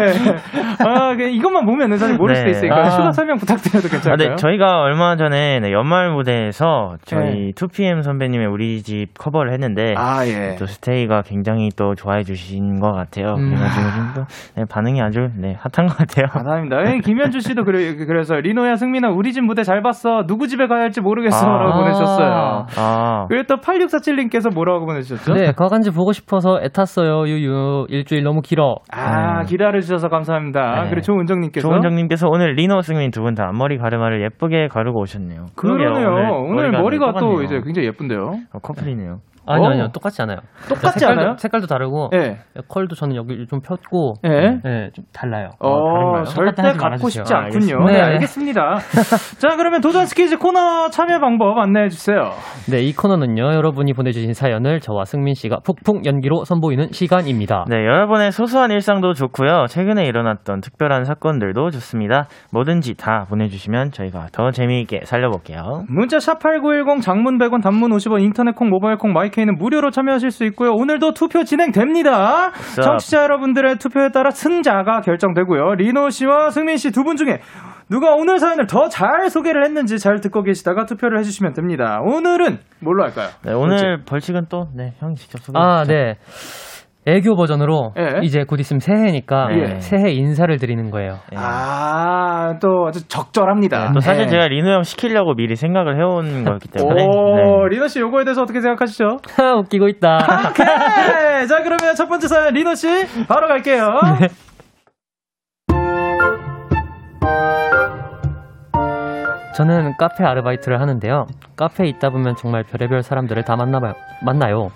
아, 0.84 1.16
그 1.16 1.22
이것만 1.22 1.64
보면은 1.64 1.96
사실 1.98 2.16
모를 2.16 2.36
수도 2.36 2.44
네. 2.46 2.50
있으니까 2.52 2.76
아. 2.76 2.90
추가 2.90 3.12
설명 3.12 3.38
부탁드려도 3.38 3.88
아, 3.88 3.90
괜찮을까요? 3.90 4.28
네, 4.30 4.36
저희가 4.36 4.82
얼마 4.82 5.16
전에 5.16 5.60
네, 5.60 5.72
연말 5.72 6.10
무대에서 6.10 6.96
저희 7.06 7.24
네. 7.46 7.52
2PM 7.52 8.02
선배님의 8.02 8.46
우리 8.48 8.82
집 8.82 9.06
커버를 9.18 9.52
했는데 9.52 9.94
아, 9.96 10.26
예. 10.26 10.56
또 10.58 10.66
스테이가 10.66 11.22
굉장히 11.22 11.70
또 11.74 11.94
좋아해 11.94 12.22
주신 12.22 12.80
것 12.80 12.92
같아요. 12.92 13.34
음. 13.36 13.48
그래가지고 13.54 13.90
지금 13.90 14.08
또 14.14 14.26
네, 14.56 14.64
반응이 14.68 15.00
아주 15.00 15.30
네, 15.36 15.56
핫한 15.60 15.88
것 15.88 15.96
같아요. 15.96 16.23
감사합니다. 16.32 16.76
예, 16.86 16.98
김현주 17.00 17.40
씨도 17.40 17.64
그래, 17.64 17.94
그래서 18.06 18.36
리노야 18.36 18.76
승민아 18.76 19.10
우리 19.10 19.32
집 19.32 19.42
무대 19.44 19.62
잘 19.62 19.82
봤어. 19.82 20.24
누구 20.26 20.46
집에 20.48 20.66
가야 20.66 20.80
할지 20.82 21.00
모르겠어. 21.00 21.46
아. 21.46 21.58
라고 21.58 21.78
보내주셨어요. 21.80 22.66
아, 22.76 23.26
그리고 23.28 23.44
또 23.48 23.56
8647님께서 23.56 24.52
뭐라고 24.54 24.86
보내주셨죠? 24.86 25.34
네, 25.34 25.52
과간지 25.52 25.90
보고 25.90 26.12
싶어서 26.12 26.58
애탔어요. 26.62 27.26
유유. 27.28 27.86
일주일 27.88 28.22
너무 28.22 28.40
길어. 28.40 28.76
아, 28.92 29.42
기다려 29.44 29.80
주셔서 29.80 30.08
감사합니다. 30.08 30.82
네. 30.84 30.90
그리고 30.90 31.00
조은정님께서. 31.02 31.68
조은정님께서 31.68 32.28
오늘 32.28 32.54
리노 32.54 32.80
승민 32.82 33.10
두 33.10 33.22
분 33.22 33.34
다 33.34 33.46
앞머리 33.48 33.78
가르마를 33.78 34.22
예쁘게 34.22 34.68
가르고 34.68 35.00
오셨네요. 35.00 35.46
그러네요. 35.56 36.08
오늘, 36.46 36.70
머리가, 36.70 36.82
머리가 36.82 37.12
네, 37.12 37.18
또. 37.20 37.42
이제 37.42 37.60
굉장히 37.64 37.88
예쁜데요. 37.88 38.20
어, 38.52 38.58
커플이네요. 38.62 39.18
아니요, 39.46 39.66
어. 39.66 39.70
아니요. 39.70 39.88
똑같지 39.92 40.22
않아요. 40.22 40.38
똑같지 40.68 41.00
색깔도, 41.00 41.20
않아요? 41.20 41.36
색깔도 41.36 41.66
다르고, 41.66 42.10
예. 42.14 42.38
컬도 42.68 42.94
저는 42.94 43.16
여기 43.16 43.46
좀 43.46 43.60
폈고, 43.60 44.14
예. 44.24 44.60
네, 44.62 44.90
좀 44.92 45.04
달라요. 45.12 45.50
어, 45.60 46.22
절대 46.24 46.62
똑같다 46.62 46.68
하지 46.68 46.78
갖고. 46.78 47.08
싶지 47.08 47.34
아, 47.34 47.38
않군요. 47.38 47.76
알겠습니다. 47.76 47.84
네, 47.86 47.92
네. 47.92 48.00
알겠습니다. 48.02 48.76
자, 49.38 49.56
그러면 49.56 49.80
도전 49.80 50.06
스퀴즈 50.06 50.38
코너 50.38 50.88
참여 50.88 51.18
방법 51.20 51.58
안내해 51.58 51.88
주세요. 51.88 52.30
네, 52.70 52.80
이 52.82 52.92
코너는요, 52.94 53.42
여러분이 53.54 53.92
보내주신 53.92 54.32
사연을 54.32 54.80
저와 54.80 55.04
승민 55.04 55.34
씨가 55.34 55.58
폭풍 55.64 56.04
연기로 56.04 56.44
선보이는 56.44 56.92
시간입니다. 56.92 57.64
네, 57.68 57.76
여러분의 57.76 58.32
소소한 58.32 58.70
일상도 58.70 59.12
좋고요. 59.14 59.66
최근에 59.68 60.04
일어났던 60.06 60.60
특별한 60.60 61.04
사건들도 61.04 61.70
좋습니다. 61.70 62.26
뭐든지 62.52 62.94
다 62.94 63.26
보내주시면 63.28 63.90
저희가 63.92 64.28
더 64.32 64.50
재미있게 64.50 65.02
살려볼게요. 65.04 65.84
문자 65.88 66.18
샵8910 66.18 67.02
장문 67.02 67.38
100원 67.38 67.62
단문 67.62 67.90
50원 67.90 68.22
인터넷 68.22 68.54
콩 68.54 68.70
모바일 68.70 68.96
콩 68.96 69.12
My 69.12 69.30
K는 69.34 69.56
무료로 69.58 69.90
참여하실 69.90 70.30
수 70.30 70.44
있고요. 70.44 70.70
오늘도 70.72 71.12
투표 71.14 71.42
진행됩니다. 71.42 72.52
청취자 72.82 73.22
여러분들의 73.24 73.76
투표에 73.78 74.10
따라 74.10 74.30
승자가 74.30 75.00
결정되고요. 75.00 75.74
리노 75.74 76.10
씨와 76.10 76.50
승민 76.50 76.76
씨 76.76 76.90
두 76.92 77.02
분 77.02 77.16
중에 77.16 77.40
누가 77.90 78.14
오늘 78.14 78.38
사연을 78.38 78.66
더 78.66 78.88
잘 78.88 79.28
소개를 79.28 79.64
했는지 79.64 79.98
잘 79.98 80.20
듣고 80.20 80.42
계시다가 80.42 80.84
투표를 80.86 81.18
해주시면 81.18 81.52
됩니다. 81.52 81.98
오늘은 82.02 82.58
뭘로 82.80 83.02
할까요? 83.04 83.28
네, 83.44 83.52
오늘 83.52 84.02
벌칙 84.06 84.36
은 84.36 84.46
또, 84.48 84.68
네, 84.74 84.92
형이 85.00 85.16
직접 85.16 85.38
소개해 85.42 85.62
아. 85.64 85.84
네. 85.84 86.14
애교 87.06 87.36
버전으로 87.36 87.92
예. 87.98 88.20
이제 88.22 88.44
곧 88.44 88.60
있으면 88.60 88.80
새해니까 88.80 89.48
예. 89.52 89.80
새해 89.80 90.10
인사를 90.12 90.56
드리는 90.58 90.90
거예요. 90.90 91.18
네. 91.30 91.36
아, 91.38 92.54
또 92.62 92.86
아주 92.88 93.06
적절합니다. 93.08 93.92
또 93.92 94.00
사실 94.00 94.24
네. 94.24 94.30
제가 94.30 94.48
리노 94.48 94.70
형 94.70 94.82
시키려고 94.82 95.34
미리 95.34 95.54
생각을 95.54 95.98
해온 96.00 96.44
거기 96.48 96.68
때문에. 96.68 97.04
오, 97.04 97.36
네. 97.68 97.74
리노 97.76 97.88
씨 97.88 98.00
요거에 98.00 98.24
대해서 98.24 98.42
어떻게 98.42 98.60
생각하시죠? 98.60 99.04
웃기고 99.60 99.88
있다. 99.88 100.18
오케이. 100.50 101.46
자, 101.46 101.62
그러면 101.62 101.94
첫 101.94 102.08
번째 102.08 102.26
사연 102.26 102.54
리노 102.54 102.74
씨 102.74 102.88
바로 103.28 103.48
갈게요. 103.48 103.86
저는 109.56 109.92
카페 109.98 110.24
아르바이트를 110.24 110.80
하는데요. 110.80 111.26
카페에 111.56 111.86
있다 111.88 112.10
보면 112.10 112.34
정말 112.36 112.64
별의별 112.64 113.02
사람들을 113.02 113.44
다 113.44 113.54
만나 113.56 113.78
봐요. 113.78 113.92
만나요. 114.24 114.62
어, 114.62 114.70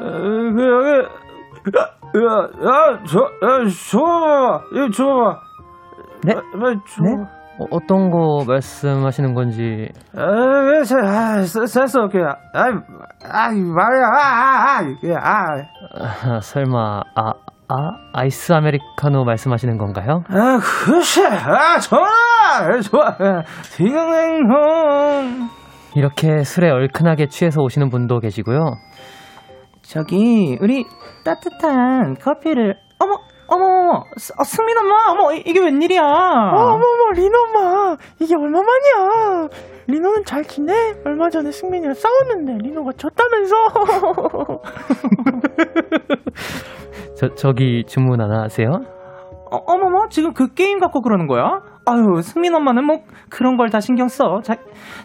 그 0.00 0.64
여기 0.66 1.08
야, 1.76 2.68
야, 2.68 2.98
저, 3.06 3.18
야, 3.20 3.64
저, 3.90 4.62
이거 4.72 4.90
줘. 4.90 5.04
네? 6.24 6.34
아, 6.34 6.40
줘. 6.86 7.02
네? 7.02 7.38
어, 7.60 7.64
어떤 7.70 8.10
거 8.10 8.44
말씀하시는 8.46 9.34
건지. 9.34 9.88
아, 10.16 10.22
왜, 10.22 10.82
저, 10.84 10.96
아, 10.98 11.36
됐어, 11.40 12.08
그, 12.08 12.18
아, 12.18 12.36
아, 12.54 13.50
말이야, 13.50 14.06
아, 14.06 14.18
아, 14.18 14.80
아, 14.80 15.46
아, 15.94 16.36
아, 16.36 16.40
설마 16.40 17.02
아, 17.14 17.32
아 17.70 17.74
아이스 18.14 18.52
아메리카노 18.54 19.24
말씀하시는 19.24 19.76
건가요? 19.76 20.22
아, 20.30 20.58
그치, 20.58 21.26
아, 21.26 21.78
좋아, 21.78 22.80
좋아, 22.80 23.16
딩동댕동. 23.76 25.48
이렇게 25.94 26.44
술에 26.44 26.70
얼큰하게 26.70 27.26
취해서 27.26 27.60
오시는 27.60 27.90
분도 27.90 28.20
계시고요. 28.20 28.76
저기, 29.88 30.58
우리 30.60 30.84
따뜻한 31.24 32.16
커피를, 32.20 32.76
어머, 32.98 33.14
어머, 33.48 33.64
어머, 33.64 34.04
스- 34.18 34.34
어, 34.38 34.44
승민 34.44 34.76
엄마, 34.76 34.94
어머, 35.12 35.32
이, 35.32 35.42
게 35.42 35.58
웬일이야? 35.60 36.02
어머머 36.02 37.10
리노 37.14 37.38
엄마 37.38 37.96
이게 38.20 38.34
얼마만이야 38.34 39.48
리노는 39.86 40.24
잘 40.26 40.44
지내? 40.44 40.74
얼마 41.06 41.30
전에 41.30 41.50
승민이랑 41.50 41.94
싸웠는데 41.94 42.68
리노가 42.68 42.90
졌다면서 42.98 43.56
저 47.16 47.34
저기 47.34 47.84
주문 47.86 48.20
하나 48.20 48.42
하세요? 48.42 48.68
어, 49.50 49.56
어머머, 49.66 50.08
지금 50.10 50.34
그 50.34 50.52
게임 50.52 50.78
갖고 50.78 51.00
그러는 51.00 51.26
거야? 51.26 51.62
아유, 51.86 52.20
승민 52.20 52.54
엄마는 52.54 52.84
뭐 52.84 52.98
그런 53.30 53.56
걸 53.56 53.70
다 53.70 53.80
신경 53.80 54.08
써. 54.08 54.42
자, 54.42 54.56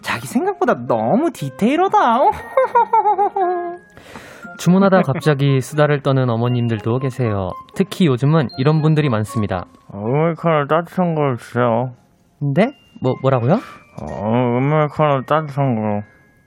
자기 0.02 0.28
생각보다 0.28 0.74
너무 0.86 1.32
디테일하다. 1.32 2.20
주문하다 4.58 5.02
갑자기 5.02 5.60
수다를 5.62 6.02
떠는 6.02 6.30
어머님들도 6.30 7.00
계세요. 7.00 7.50
특히 7.76 8.06
요즘은 8.08 8.48
이런 8.58 8.82
분들이 8.82 9.10
많습니다. 9.10 9.66
아메리카노 9.92 10.68
따뜻한 10.68 11.16
걸 11.16 11.38
주세요. 11.38 11.94
네? 12.56 12.68
뭐 13.02 13.14
뭐라고요? 13.22 13.54
어, 14.02 14.58
아메리카노 14.58 15.22
따뜻한 15.28 15.76
거. 15.76 16.02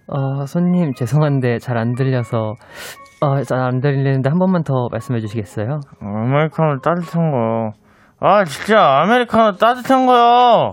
어, 0.08 0.46
손님 0.46 0.92
죄송한데 0.94 1.58
잘 1.58 1.76
안 1.76 1.94
들려서 1.94 2.54
어, 3.20 3.42
잘 3.42 3.58
안 3.58 3.80
들리는데 3.80 4.28
한 4.28 4.38
번만 4.38 4.62
더 4.62 4.88
말씀해 4.90 5.20
주시겠어요? 5.20 5.80
아메리카노 6.00 6.80
따뜻한 6.80 7.30
거. 7.30 7.72
아, 8.20 8.44
진짜 8.44 9.00
아메리카노 9.02 9.56
따뜻한 9.56 10.06
거요. 10.06 10.72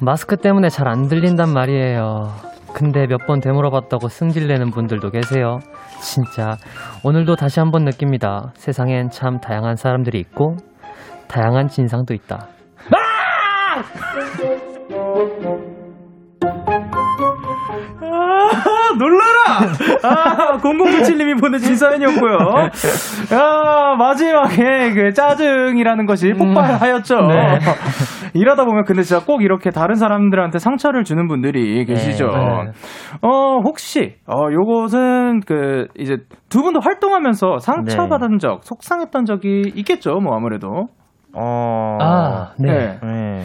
마스크 0.00 0.36
때문에 0.36 0.68
잘 0.68 0.88
안 0.88 1.08
들린단 1.08 1.50
말이에요. 1.52 2.28
근데 2.74 3.06
몇 3.06 3.26
번 3.26 3.40
되물어봤다고 3.40 4.08
승질내는 4.08 4.70
분들도 4.70 5.10
계세요. 5.10 5.58
진짜 6.02 6.56
오늘도 7.04 7.36
다시 7.36 7.60
한번 7.60 7.84
느낍니다. 7.84 8.52
세상엔 8.54 9.10
참 9.10 9.38
다양한 9.40 9.76
사람들이 9.76 10.18
있고 10.18 10.56
다양한 11.28 11.68
진상도 11.68 12.12
있다. 12.14 12.48
아, 12.90 13.82
놀라라! 18.98 19.72
아, 20.02 20.58
0097님이 20.58 21.40
보내주신 21.40 21.76
사연이었고요. 21.76 22.36
아, 23.32 23.96
마지막에 23.96 24.92
그 24.94 25.12
짜증이라는 25.12 26.06
것이 26.06 26.32
폭발하였죠. 26.32 27.16
네. 27.26 27.58
일하다 28.34 28.64
보면 28.64 28.84
근데 28.84 29.02
진짜 29.02 29.24
꼭 29.24 29.42
이렇게 29.42 29.70
다른 29.70 29.94
사람들한테 29.94 30.58
상처를 30.58 31.04
주는 31.04 31.28
분들이 31.28 31.84
계시죠. 31.84 32.26
네. 32.26 32.70
어, 33.22 33.60
혹시, 33.64 34.16
어, 34.26 34.50
요것은 34.52 35.40
그, 35.46 35.86
이제 35.96 36.18
두 36.48 36.62
분도 36.62 36.80
활동하면서 36.80 37.58
상처받은 37.58 38.38
적, 38.38 38.64
속상했던 38.64 39.24
적이 39.24 39.72
있겠죠, 39.74 40.14
뭐 40.20 40.34
아무래도. 40.36 40.88
어. 41.36 41.98
아, 42.00 42.52
네. 42.58 42.98
네. 43.02 43.42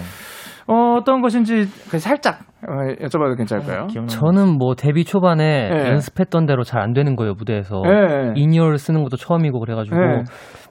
어, 0.70 0.98
어떤 1.00 1.22
것인지 1.22 1.68
그 1.90 1.98
살짝 2.00 2.40
어, 2.68 2.72
여쭤봐도 3.04 3.36
괜찮을까요? 3.38 3.88
기억나. 3.88 4.08
저는 4.08 4.58
뭐 4.58 4.76
데뷔 4.76 5.04
초반에 5.06 5.70
네. 5.70 5.90
연습했던 5.92 6.46
대로 6.46 6.64
잘 6.64 6.80
안 6.82 6.94
되는 6.94 7.16
거예요 7.16 7.34
무대에서 7.34 7.82
네. 7.84 8.34
in-ear를 8.36 8.78
쓰는 8.78 9.04
것도 9.04 9.18
처음이고 9.18 9.60
그래가지고 9.60 9.96
네. 9.98 10.24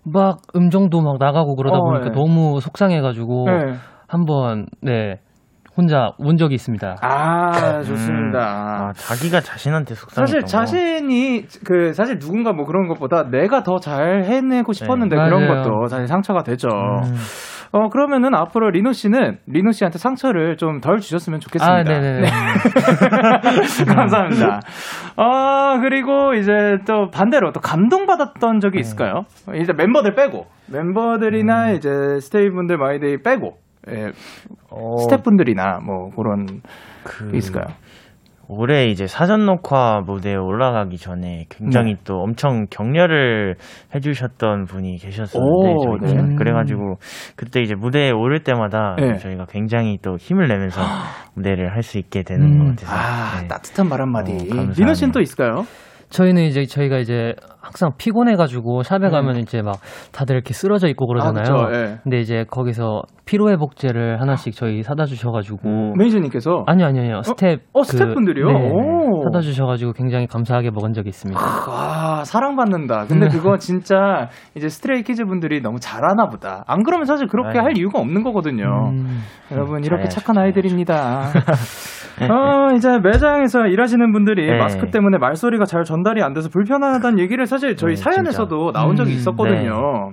막 0.05 0.39
음정도 0.55 1.01
막 1.01 1.17
나가고 1.19 1.57
그러다 1.57 1.79
어, 1.79 1.85
보니까 1.85 2.11
네. 2.11 2.13
너무 2.13 2.61
속상해가지고 2.61 3.45
네. 3.47 3.75
한번 4.07 4.67
네 4.83 5.17
혼자 5.77 6.11
운 6.19 6.37
적이 6.37 6.57
있습니다. 6.57 6.97
아, 7.03 7.83
좋습니다. 7.85 8.39
아, 8.41 8.93
자기가 8.95 9.41
자신한테 9.41 9.95
속상했던 9.95 10.27
사실 10.27 10.41
거. 10.41 10.47
자신이 10.47 11.43
그 11.65 11.93
사실 11.93 12.19
누군가 12.19 12.53
뭐 12.53 12.65
그런 12.67 12.89
것보다 12.89 13.31
내가 13.31 13.63
더 13.63 13.79
잘 13.79 14.25
해내고 14.25 14.73
싶었는데 14.73 15.15
네, 15.15 15.23
그런. 15.25 15.47
것도 15.63 15.87
사실 15.87 16.09
상처가 16.09 16.43
되죠. 16.43 16.67
음. 16.69 17.15
어 17.71 17.89
그러면은 17.91 18.35
앞으로 18.35 18.71
리노 18.71 18.93
씨는 18.93 19.39
리노 19.47 19.73
씨한테 19.73 19.99
상처를 19.99 20.57
좀 20.57 20.81
덜 20.81 21.01
주셨으면 21.01 21.41
좋겠습니다. 21.41 21.75
아, 21.75 21.83
네네 21.83 22.21
네. 22.21 22.31
감사합니다. 23.85 24.61
아 25.17 25.79
그리고 25.83 26.35
이제 26.35 26.79
또 26.87 27.11
반대로 27.11 27.53
또 27.53 27.61
감동받았던 27.61 28.61
적이 28.61 28.81
있을까요? 28.81 29.25
이제 29.55 29.73
멤버들 29.73 30.15
빼고 30.15 30.47
멤버들이나 30.67 31.73
이제 31.73 32.21
스테이분들 32.21 32.79
마이데이 32.79 33.23
빼고 33.23 33.59
예, 33.91 34.13
어, 34.71 34.97
스태프분들이나 35.03 35.81
뭐 35.85 36.11
그런 36.15 36.63
그게 37.05 37.39
있을까요? 37.39 37.67
올해 38.49 38.87
이제 38.87 39.07
사전 39.07 39.45
녹화 39.45 40.01
무대에 40.05 40.35
올라가기 40.35 40.97
전에 40.97 41.45
굉장히 41.51 41.95
네. 41.95 42.01
또 42.05 42.21
엄청 42.23 42.67
격려를 42.71 43.57
해주셨던 43.95 44.65
분이 44.65 44.97
계셨었는데 44.97 45.69
오, 45.75 45.99
저희가 45.99 46.23
네. 46.29 46.35
그래가지고 46.35 46.97
그때 47.37 47.61
이제 47.61 47.75
무대에 47.75 48.11
오를 48.11 48.43
때마다 48.43 48.97
네. 48.99 49.19
저희가 49.19 49.45
굉장히 49.47 49.99
또 50.01 50.17
힘을 50.17 50.49
내면서 50.49 50.81
무대를 51.35 51.75
할 51.75 51.83
수 51.83 51.99
있게 51.99 52.23
되는 52.23 52.45
음. 52.45 52.59
것 52.59 52.77
같아서 52.77 52.97
아 52.97 53.41
네. 53.43 53.49
따뜻한 53.49 53.89
말 53.89 54.01
한마디. 54.03 54.33
어. 54.33 54.67
리노 54.77 54.93
씨는 54.95 55.13
또 55.13 55.21
있을까요? 55.21 55.65
저희는 56.11 56.45
이제 56.45 56.65
저희가 56.65 56.99
이제 56.99 57.35
항상 57.61 57.93
피곤해가지고 57.99 58.83
샵에 58.83 59.11
가면 59.11 59.37
이제 59.37 59.61
막 59.63 59.77
다들 60.13 60.35
이렇게 60.37 60.55
쓰러져 60.55 60.89
있고 60.89 61.07
그러잖아요. 61.07 61.45
음. 61.45 61.55
아, 61.57 61.67
그쵸, 61.69 61.79
예. 61.79 61.99
근데 62.03 62.21
이제 62.21 62.45
거기서 62.51 63.03
피로회복제를 63.27 64.21
하나씩 64.21 64.55
저희 64.55 64.83
사다 64.83 65.05
주셔가지고 65.05 65.95
매니저님께서 65.99 66.65
아니요 66.67 66.87
아니요 66.87 67.03
아니요 67.03 67.23
스텝 67.23 67.61
어, 67.75 67.83
스태프분들이요? 67.83 68.47
오. 68.47 69.23
사다 69.25 69.41
주셔가지고 69.41 69.93
굉장히 69.93 70.27
감사하게 70.27 70.71
먹은 70.71 70.93
적이 70.93 71.11
있습니다. 71.11 71.41
아, 71.41 72.23
사랑받는다. 72.25 73.07
근데 73.07 73.29
그거 73.29 73.59
진짜 73.59 74.29
이제 74.55 74.69
스트레이 74.69 75.03
키즈 75.03 75.25
분들이 75.25 75.61
너무 75.61 75.79
잘하나 75.81 76.29
보다. 76.29 76.65
안 76.67 76.83
그러면 76.83 77.05
사실 77.05 77.27
그렇게 77.27 77.59
아유. 77.59 77.65
할 77.67 77.77
이유가 77.77 77.99
없는 77.99 78.23
거거든요. 78.23 78.65
음. 78.91 79.21
여러분, 79.51 79.81
이렇게 79.85 80.05
잘해야죠, 80.09 80.21
착한 80.21 80.39
아이들입니다. 80.39 81.23
어, 82.23 82.73
이제 82.75 82.99
매장에서 82.99 83.67
일하시는 83.67 84.13
분들이 84.13 84.47
네. 84.47 84.59
마스크 84.59 84.91
때문에 84.91 85.19
말소리가 85.19 85.65
잘 85.65 85.85
전달이 85.85 86.23
안 86.23 86.33
돼서 86.33 86.49
불편하다는 86.49 87.19
얘기를 87.19 87.47
사실 87.47 87.77
저희 87.77 87.95
네, 87.95 88.03
사연에서도 88.03 88.73
나온 88.73 88.97
적이 88.97 89.13
음, 89.13 89.17
있었거든요. 89.17 90.13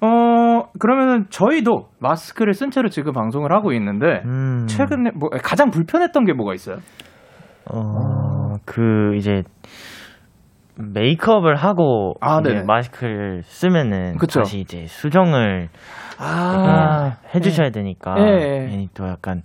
어, 0.00 0.62
그러면은 0.78 1.26
저희도 1.30 1.88
마스크를 2.00 2.54
쓴 2.54 2.70
채로 2.70 2.88
지금 2.88 3.12
방송을 3.12 3.52
하고 3.52 3.72
있는데 3.72 4.22
음. 4.24 4.66
최근에 4.66 5.12
뭐 5.14 5.30
가장 5.42 5.70
불편했던 5.70 6.24
게 6.24 6.32
뭐가 6.32 6.54
있어요? 6.54 6.78
어, 7.72 8.56
그 8.64 9.14
이제 9.16 9.42
메이크업을 10.76 11.54
하고 11.54 12.14
아, 12.20 12.40
이제 12.40 12.50
네네. 12.50 12.64
마스크를 12.64 13.42
쓰면은 13.44 14.16
그쵸. 14.16 14.40
다시 14.40 14.58
이제 14.58 14.86
수정을 14.86 15.68
아, 16.18 17.16
해주셔야 17.34 17.70
되니까 17.70 18.14
예. 18.18 18.66
괜히 18.68 18.88
또 18.94 19.06
약간 19.06 19.42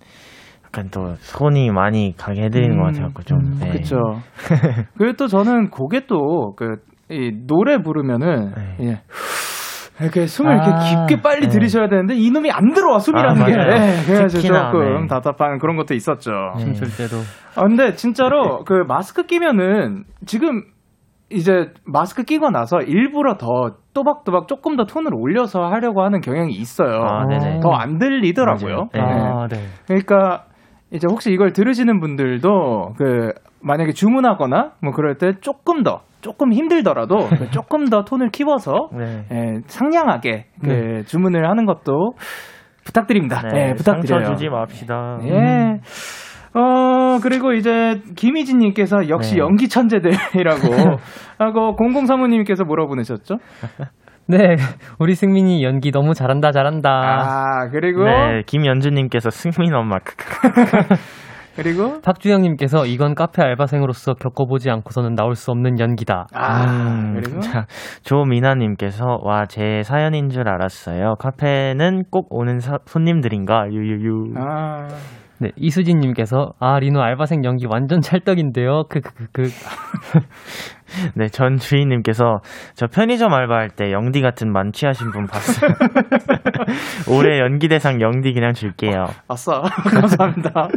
약간 0.78 0.90
또 0.92 1.16
손이 1.18 1.72
많이 1.72 2.14
가게 2.16 2.44
해드리는 2.44 2.78
것 2.78 2.86
같아갖고 2.86 3.24
좀 3.24 3.40
음, 3.40 3.58
네. 3.60 3.72
그쵸. 3.72 3.98
그리고 4.98 5.16
또 5.18 5.28
저는 5.28 5.72
그게 5.72 6.06
또, 6.06 6.54
그, 6.56 6.76
이 7.10 7.32
노래 7.48 7.82
부르면은, 7.82 8.54
네. 8.56 8.78
예. 8.82 9.02
이렇게 10.00 10.28
숨을 10.28 10.54
이렇게 10.54 10.70
아, 10.70 11.06
깊게 11.08 11.24
빨리 11.24 11.48
네. 11.48 11.48
들이셔야 11.48 11.88
되는데 11.88 12.14
이놈이 12.14 12.52
안 12.52 12.72
들어와 12.74 13.00
숨이라는 13.00 13.42
아, 13.42 13.46
게. 13.48 13.52
예, 13.54 14.04
그래서 14.06 14.38
특히나, 14.38 14.72
조금 14.72 15.02
네. 15.02 15.08
답답한 15.08 15.58
그런 15.58 15.76
것도 15.76 15.96
있었죠. 15.96 16.32
네. 16.58 16.66
춤출 16.66 16.96
때도. 16.96 17.18
아 17.56 17.62
근데 17.68 17.94
진짜로 17.96 18.64
그 18.64 18.84
마스크 18.88 19.26
끼면은 19.26 20.04
지금 20.28 20.62
이제 21.32 21.72
마스크 21.84 22.22
끼고 22.22 22.52
나서 22.52 22.78
일부러 22.82 23.38
더 23.38 23.72
또박또박 23.96 24.48
조금 24.48 24.76
더 24.76 24.86
톤을 24.86 25.16
올려서 25.16 25.64
하려고 25.66 26.04
하는 26.04 26.22
경향이 26.22 26.54
있어요. 26.54 27.02
아. 27.04 27.26
더 27.60 27.72
안 27.74 27.98
들리더라고요. 27.98 28.76
맞아요. 28.76 28.90
네. 28.94 29.02
아, 29.02 29.48
네. 29.48 29.58
그러니까 29.88 30.44
이제 30.92 31.08
혹시 31.10 31.32
이걸 31.32 31.52
들으시는 31.52 32.00
분들도 32.00 32.94
그 32.98 33.32
만약에 33.62 33.92
주문하거나 33.92 34.74
뭐 34.82 34.92
그럴 34.94 35.18
때 35.18 35.34
조금 35.42 35.84
더 35.84 36.02
조금 36.22 36.54
힘들더라도 36.54 37.28
그 37.30 37.50
조금 37.52 37.86
더 37.86 38.04
톤을 38.04 38.30
키워서 38.30 38.90
네. 38.98 39.26
예, 39.32 39.62
상냥하게 39.68 40.46
그 40.64 41.04
주문을 41.06 41.50
하는 41.50 41.66
것도 41.66 42.14
부탁드립니다. 42.86 43.42
네, 43.54 43.70
예, 43.70 43.74
부탁드려요. 43.74 44.24
상처 44.24 44.34
주지 44.34 44.50
맙시다. 44.50 45.20
예. 45.24 45.82
어, 46.54 47.20
그리고 47.22 47.54
이제 47.54 48.02
김희진님께서 48.16 49.10
역시 49.10 49.36
네. 49.36 49.40
연기 49.40 49.68
천재들이라고 49.68 50.98
하고 51.38 51.76
0035님께서 51.76 52.66
뭐라고 52.66 52.90
보내셨죠? 52.90 53.36
네, 54.28 54.56
우리 55.00 55.16
승민이 55.16 55.64
연기 55.64 55.92
너무 55.92 56.14
잘한다, 56.14 56.52
잘한다. 56.52 56.90
아, 56.90 57.70
그리고, 57.72 58.04
네, 58.04 58.44
김연주님께서 58.46 59.30
승민 59.30 59.74
엄마 59.74 59.98
그리고, 61.56 62.02
박주영님께서 62.02 62.86
이건 62.86 63.16
카페 63.16 63.42
알바생으로서 63.42 64.14
겪어보지 64.16 64.70
않고서는 64.70 65.16
나올 65.16 65.34
수 65.36 65.50
없는 65.52 65.80
연기다. 65.80 66.28
아, 66.34 66.66
음, 66.66 67.14
그리고, 67.20 67.40
자, 67.40 67.66
조미나님께서 68.04 69.20
와 69.24 69.46
제 69.48 69.82
사연인 69.84 70.30
줄 70.30 70.48
알았어요. 70.50 71.16
카페는 71.18 72.04
꼭 72.12 72.28
오는 72.30 72.60
사- 72.60 72.78
손님들인가 72.86 73.72
유유유. 73.72 74.34
아, 74.38 74.88
네, 75.40 75.50
이수진님께서 75.56 76.54
아 76.60 76.80
리노 76.80 77.00
알바생 77.02 77.44
연기 77.44 77.66
완전 77.68 78.02
찰떡인데요. 78.02 78.84
그그그 78.90 79.26
그. 79.32 79.50
네, 81.16 81.28
전 81.28 81.58
주인님께서 81.58 82.40
저 82.76 82.88
편의점 82.88 83.34
알바할 83.34 83.70
때 83.70 83.92
영디 83.92 84.22
같은 84.22 84.52
만취하신 84.52 85.12
분 85.12 85.28
봤어요. 85.28 85.72
올해 87.10 87.40
연기 87.40 87.68
대상 87.68 88.02
영디 88.02 88.34
그냥 88.34 88.54
줄게요. 88.54 89.06
아싸. 89.28 89.62
감사합니다. 89.90 90.68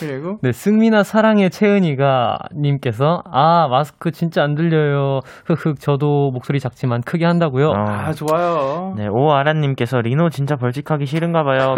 그리고, 0.00 0.38
네, 0.42 0.52
승민아 0.52 1.02
사랑의 1.02 1.50
채은이가 1.50 2.38
님께서 2.56 3.22
아 3.30 3.68
마스크 3.68 4.10
진짜 4.10 4.42
안 4.42 4.54
들려요. 4.54 5.20
흑흑 5.46 5.80
저도 5.80 6.30
목소리 6.32 6.60
작지만 6.60 7.00
크게 7.02 7.24
한다고요. 7.24 7.68
어. 7.68 7.84
아, 7.86 8.12
좋아요. 8.12 8.94
네, 8.96 9.06
오아란님께서 9.10 10.00
리노 10.00 10.30
진짜 10.30 10.56
벌칙하기 10.56 11.06
싫은가 11.06 11.44
봐요. 11.44 11.74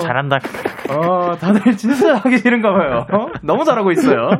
잘한다. 0.00 0.38
어, 0.90 1.34
다들 1.36 1.76
진짜 1.76 2.16
하기 2.16 2.38
싫은가 2.38 2.72
봐요. 2.72 3.06
어? 3.12 3.26
너무 3.42 3.64
잘하고 3.64 3.90
있어요. 3.92 4.30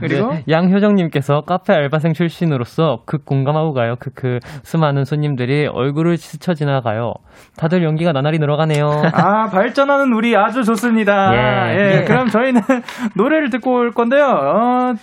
그리고, 0.00 0.32
네, 0.32 0.44
양효정 0.48 0.94
님께서 0.94 1.42
카페 1.42 1.72
알바생 1.72 2.12
출 2.12 2.21
신으로서 2.28 3.02
극 3.06 3.24
공감하고 3.24 3.72
가요. 3.72 3.96
크크 3.98 4.38
수많은 4.62 5.04
손님들이 5.04 5.66
얼굴을 5.66 6.16
스쳐 6.16 6.54
지나가요. 6.54 7.14
다들 7.56 7.82
연기가 7.82 8.12
나날이 8.12 8.38
늘어가네요. 8.38 8.86
아, 9.14 9.46
발전하는 9.48 10.12
우리 10.12 10.36
아주 10.36 10.62
좋습니다. 10.64 11.32
예. 11.34 11.76
예, 11.78 12.00
예. 12.00 12.04
그럼 12.04 12.28
저희는 12.28 12.60
노래를 13.16 13.50
듣고 13.50 13.72
올 13.72 13.90
건데요. 13.92 14.24
어, 14.26 14.94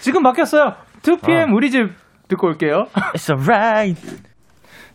지금 0.00 0.22
바뀌었어요. 0.22 0.74
2PM 1.02 1.50
어. 1.50 1.54
우리 1.54 1.70
집 1.70 1.90
듣고 2.28 2.48
올게요. 2.48 2.86
It's 3.14 3.30
alright. 3.30 4.33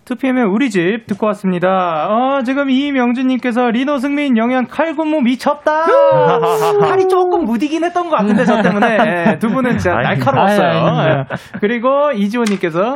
2PM의 0.09 0.51
우리 0.51 0.69
집 0.71 1.05
듣고 1.05 1.27
왔습니다. 1.27 2.07
어, 2.09 2.41
지금 2.43 2.69
이명준님께서 2.69 3.69
리노 3.69 3.99
승민 3.99 4.37
영양 4.37 4.65
칼군무 4.65 5.21
미쳤다. 5.21 5.85
칼이 6.81 7.07
조금 7.07 7.45
무디긴 7.45 7.83
했던 7.83 8.09
것 8.09 8.17
같은데 8.17 8.43
저 8.45 8.61
때문에 8.61 8.97
예, 9.27 9.39
두 9.39 9.49
분은 9.49 9.77
진짜 9.77 9.95
날카로웠어요. 9.95 11.09
예. 11.09 11.35
그리고 11.59 12.11
이지호님께서 12.11 12.95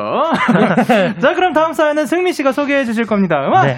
자, 1.19 1.33
그럼 1.33 1.53
다음 1.53 1.73
사연은 1.73 2.05
승민 2.05 2.33
씨가 2.33 2.51
소개해 2.51 2.85
주실 2.85 3.05
겁니다. 3.05 3.47
음악. 3.47 3.65
네. 3.65 3.77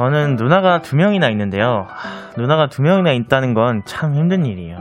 저는 0.00 0.36
누나가 0.36 0.78
두 0.80 0.96
명이나 0.96 1.28
있는데요. 1.28 1.84
하, 1.86 2.30
누나가 2.38 2.68
두 2.68 2.80
명이나 2.80 3.12
있다는 3.12 3.52
건 3.52 3.82
참 3.84 4.14
힘든 4.14 4.46
일이에요. 4.46 4.78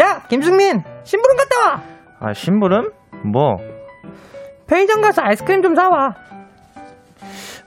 야, 0.00 0.22
김승민, 0.30 0.82
심부름 1.04 1.36
갔다 1.36 1.60
와. 1.74 1.82
아, 2.20 2.32
심부름? 2.32 2.90
뭐? 3.30 3.56
편의점 4.66 5.02
가서 5.02 5.20
아이스크림 5.22 5.60
좀 5.60 5.74
사와. 5.74 6.14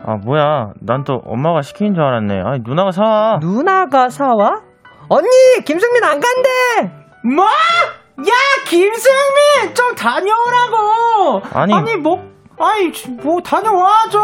아, 0.03 0.15
뭐야. 0.25 0.71
난 0.81 1.03
또 1.03 1.21
엄마가 1.25 1.61
시킨 1.61 1.93
줄 1.93 2.01
알았네. 2.03 2.41
아니, 2.43 2.59
누나가 2.65 2.89
사와. 2.89 3.37
누나가 3.39 4.09
사와? 4.09 4.61
언니, 5.07 5.27
김승민 5.63 6.03
안 6.03 6.19
간대. 6.19 6.91
뭐? 7.35 7.45
야, 7.45 8.33
김승민 8.67 9.75
좀 9.75 9.93
다녀오라고. 9.93 11.41
아니. 11.53 11.97
뭐 11.97 12.23
아니, 12.57 12.91
뭐 13.21 13.41
다녀와 13.41 14.09
줘. 14.09 14.19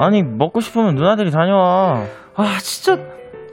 아니, 0.00 0.22
먹고 0.22 0.60
싶으면 0.60 0.94
누나들이 0.94 1.30
다녀와. 1.30 2.04
아, 2.36 2.58
진짜 2.60 2.96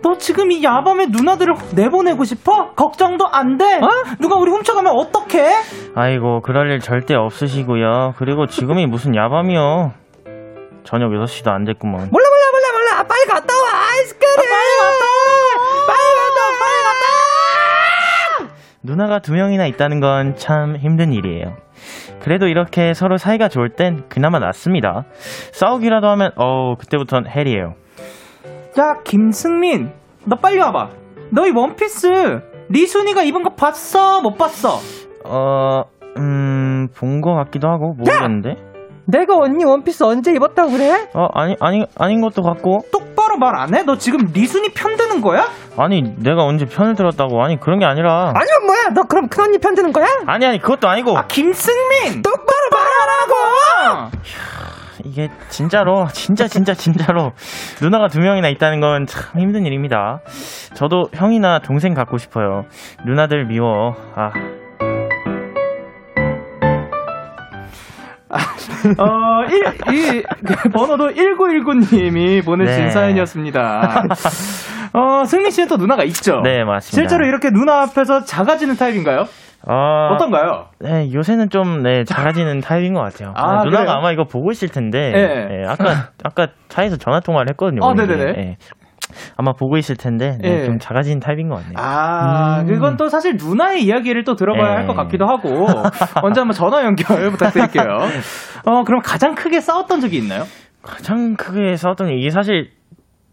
너 0.04 0.18
지금 0.18 0.52
이 0.52 0.64
야밤에 0.64 1.08
누나들을 1.08 1.56
내보내고 1.76 2.24
싶어? 2.24 2.72
걱정도 2.76 3.28
안 3.28 3.58
돼? 3.58 3.66
어? 3.76 3.90
누가 4.20 4.36
우리 4.36 4.52
훔쳐가면 4.52 4.92
어떡해? 4.96 5.54
아이고, 5.96 6.42
그럴 6.42 6.72
일 6.72 6.80
절대 6.80 7.16
없으시고요. 7.16 8.14
그리고 8.18 8.46
지금이 8.48 8.86
무슨 8.86 9.16
야밤이요. 9.16 9.94
저녁 10.84 11.10
6시도 11.12 11.50
안 11.50 11.66
됐구먼. 11.66 12.10
몰라, 12.10 12.10
몰라, 12.12 12.46
몰라, 12.52 12.72
몰라. 12.74 13.00
아, 13.00 13.04
빨리 13.04 13.26
갔다 13.28 13.54
와. 13.54 13.90
아이스크림. 13.92 14.36
빨리 14.36 14.48
갔다. 14.80 15.06
빨리 15.88 16.16
갔다. 16.16 16.40
빨리 16.60 16.84
갔다. 18.48 18.54
누나가 18.84 19.20
두 19.20 19.34
명이나 19.34 19.66
있다는 19.66 20.00
건 20.00 20.36
참 20.38 20.78
힘든 20.78 21.12
일이에요. 21.12 21.58
그래도 22.22 22.48
이렇게 22.48 22.94
서로 22.94 23.18
사이가 23.18 23.48
좋을 23.48 23.70
땐 23.70 24.04
그나마 24.10 24.40
낫습니다. 24.40 25.06
싸우기라도 25.52 26.08
하면, 26.10 26.32
어우, 26.36 26.76
그때부턴 26.78 27.26
hell이에요. 27.28 27.74
야, 28.80 29.02
김승민, 29.04 29.92
너 30.26 30.36
빨리 30.36 30.60
와봐. 30.60 30.90
너 31.32 31.47
이 31.47 31.52
원피스 31.52 32.08
리순이가 32.70 33.24
입은 33.24 33.44
거 33.44 33.52
봤어? 33.56 34.22
못 34.22 34.38
봤어? 34.38 34.78
어, 35.26 35.84
음, 36.18 36.88
본 36.98 37.22
거 37.22 37.34
같기도 37.36 37.68
하고, 37.70 37.94
모르겠는데? 37.94 38.56
내가 39.10 39.38
언니 39.38 39.64
원피스 39.64 40.04
언제 40.04 40.34
입었다고 40.34 40.72
그래? 40.72 41.08
어, 41.14 41.28
아니, 41.34 41.56
아니, 41.62 41.86
아닌 41.98 42.20
것도 42.22 42.42
같고, 42.44 42.82
똑바로 42.92 43.38
말 43.38 43.56
안 43.56 43.74
해? 43.74 43.84
너 43.84 43.98
지금 43.98 44.20
리순이 44.34 44.70
편드는 44.74 45.22
거야? 45.22 45.48
아니, 45.78 46.02
내가 46.18 46.44
언제 46.44 46.66
편을 46.66 46.96
들었다고, 46.96 47.42
아니, 47.42 47.58
그런 47.60 47.80
게 47.80 47.86
아니라, 47.86 48.34
아니면 48.36 48.66
뭐야? 48.66 48.90
너 48.94 49.04
그럼 49.04 49.30
큰언니 49.30 49.60
편 49.60 49.76
드는 49.76 49.94
거야? 49.94 50.06
아니, 50.26 50.46
아니, 50.46 50.60
그것도 50.60 50.90
아니고, 50.90 51.18
아, 51.18 51.26
김승민! 51.28 52.22
똑바로 52.22 52.70
말하라고! 52.72 54.12
이게 55.06 55.30
진짜로, 55.50 56.08
진짜, 56.12 56.48
진짜, 56.50 56.74
진짜로, 56.74 57.32
누나가 57.82 58.10
두 58.10 58.20
명이나 58.20 58.50
있다는 58.50 58.82
건 58.82 59.06
참 59.08 59.40
힘든 59.40 59.66
일입니다. 59.66 60.20
저도 60.74 61.10
형이나 61.14 61.60
동생 61.60 61.94
갖고 61.94 62.18
싶어요. 62.18 62.66
누나들 63.06 63.46
미워. 63.46 63.96
아. 64.16 64.32
어, 68.30 69.44
일, 69.50 69.66
이, 69.94 70.24
그 70.46 70.70
번호도 70.70 71.10
1919님이 71.10 72.44
보내주신 72.46 72.86
네. 72.86 72.90
사연이었습니다. 72.90 74.04
어, 74.94 75.26
승민 75.26 75.52
씨는 75.52 75.68
또 75.70 75.78
누나가 75.78 76.04
있죠? 76.04 76.42
네, 76.44 76.64
맞습니다. 76.64 76.96
실제로 76.96 77.26
이렇게 77.26 77.50
누나 77.50 77.84
앞에서 77.84 78.24
작아지는 78.24 78.76
타입인가요? 78.76 79.26
어, 79.70 80.14
어떤가요? 80.14 80.68
네, 80.80 81.12
요새는 81.12 81.50
좀, 81.50 81.84
네, 81.84 82.04
작아지는 82.06 82.62
타입인 82.62 82.94
것 82.94 83.02
같아요. 83.02 83.34
아, 83.36 83.58
네, 83.58 83.66
누나가 83.66 83.86
그래요? 83.86 83.98
아마 83.98 84.12
이거 84.12 84.24
보고 84.24 84.52
있을 84.52 84.70
텐데, 84.70 85.12
네. 85.12 85.46
네, 85.46 85.66
아까, 85.68 86.10
아까 86.24 86.48
차에서 86.70 86.96
전화 86.96 87.20
통화를 87.20 87.50
했거든요. 87.50 87.82
어, 87.84 87.90
우리. 87.92 88.08
네네네. 88.08 88.32
네. 88.34 88.58
아마 89.36 89.54
보고 89.54 89.78
있을 89.78 89.96
텐데, 89.96 90.38
네, 90.42 90.50
네. 90.58 90.66
좀 90.66 90.80
작아진 90.80 91.20
타입인 91.20 91.50
것 91.50 91.56
같네요. 91.56 91.74
아, 91.78 92.64
그건 92.66 92.98
또 92.98 93.08
사실 93.10 93.36
누나의 93.38 93.84
이야기를 93.84 94.24
또 94.24 94.36
들어봐야 94.36 94.70
네. 94.70 94.76
할것 94.78 94.96
같기도 94.96 95.26
하고, 95.28 95.68
언제 96.24 96.42
한번 96.42 96.52
전화 96.52 96.84
연결 96.84 97.30
부탁드릴게요. 97.32 97.84
어, 98.66 98.84
그럼 98.84 99.02
가장 99.04 99.36
크게 99.36 99.60
싸웠던 99.62 100.00
적이 100.02 100.18
있나요? 100.18 100.44
가장 100.82 101.36
크게 101.36 101.76
싸웠던 101.76 102.08
게 102.08 102.16
이게 102.16 102.30
사실 102.30 102.70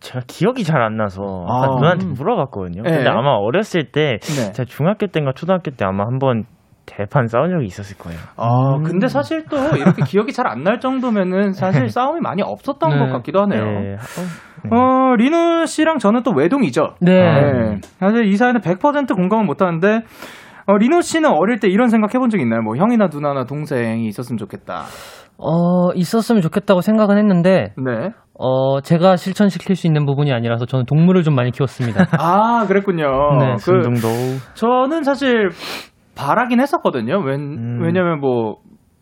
제가 0.00 0.20
기억이 0.26 0.64
잘 0.64 0.82
안 0.82 0.96
나서 0.96 1.22
아. 1.48 1.66
누나한테 1.76 2.06
물어봤거든요. 2.06 2.82
네. 2.82 2.90
근데 2.90 3.08
아마 3.08 3.30
어렸을 3.30 3.90
때 3.90 4.18
네. 4.20 4.52
제가 4.52 4.64
중학교 4.66 5.06
때인가 5.06 5.32
초등학교 5.34 5.70
때 5.70 5.84
아마 5.86 6.04
한번 6.04 6.44
대판 6.86 7.26
싸운 7.26 7.50
적이 7.50 7.66
있었을 7.66 7.96
거예요. 7.98 8.18
아, 8.36 8.78
근데 8.84 9.08
사실 9.08 9.44
또 9.50 9.56
이렇게 9.76 10.02
기억이 10.04 10.32
잘 10.32 10.46
안 10.46 10.62
날 10.64 10.80
정도면은 10.80 11.52
사실 11.52 11.88
싸움이 11.88 12.20
많이 12.20 12.42
없었던 12.42 12.90
네. 12.90 12.98
것 12.98 13.12
같기도 13.12 13.40
하네요. 13.42 13.64
네. 13.64 13.96
어, 14.70 14.76
어, 14.76 15.16
리누 15.16 15.66
씨랑 15.66 15.98
저는 15.98 16.22
또 16.22 16.30
외동이죠. 16.32 16.94
네. 17.00 17.12
네. 17.20 17.80
사실 17.98 18.24
이 18.26 18.36
사연은 18.36 18.60
100% 18.60 19.14
공감은 19.14 19.46
못 19.46 19.60
하는데, 19.60 20.00
어, 20.66 20.76
리노 20.78 21.02
씨는 21.02 21.30
어릴 21.30 21.58
때 21.60 21.68
이런 21.68 21.88
생각 21.88 22.14
해본 22.14 22.30
적 22.30 22.40
있나요? 22.40 22.62
뭐, 22.62 22.76
형이나 22.76 23.08
누나나 23.12 23.44
동생이 23.44 24.06
있었으면 24.06 24.38
좋겠다. 24.38 24.84
어, 25.36 25.92
있었으면 25.94 26.40
좋겠다고 26.40 26.80
생각은 26.80 27.18
했는데, 27.18 27.74
네. 27.76 28.10
어, 28.38 28.80
제가 28.80 29.16
실천시킬 29.16 29.76
수 29.76 29.86
있는 29.86 30.06
부분이 30.06 30.32
아니라서 30.32 30.64
저는 30.66 30.86
동물을 30.86 31.22
좀 31.24 31.34
많이 31.34 31.50
키웠습니다. 31.50 32.06
아, 32.18 32.64
그랬군요. 32.66 33.04
네, 33.38 33.52
그, 33.52 33.58
순둥도 33.58 34.08
저는 34.54 35.02
사실 35.02 35.50
바라긴 36.14 36.60
했었거든요. 36.60 37.20
왜, 37.20 37.34
음. 37.34 37.80
왜냐면 37.82 38.20
뭐, 38.20 38.56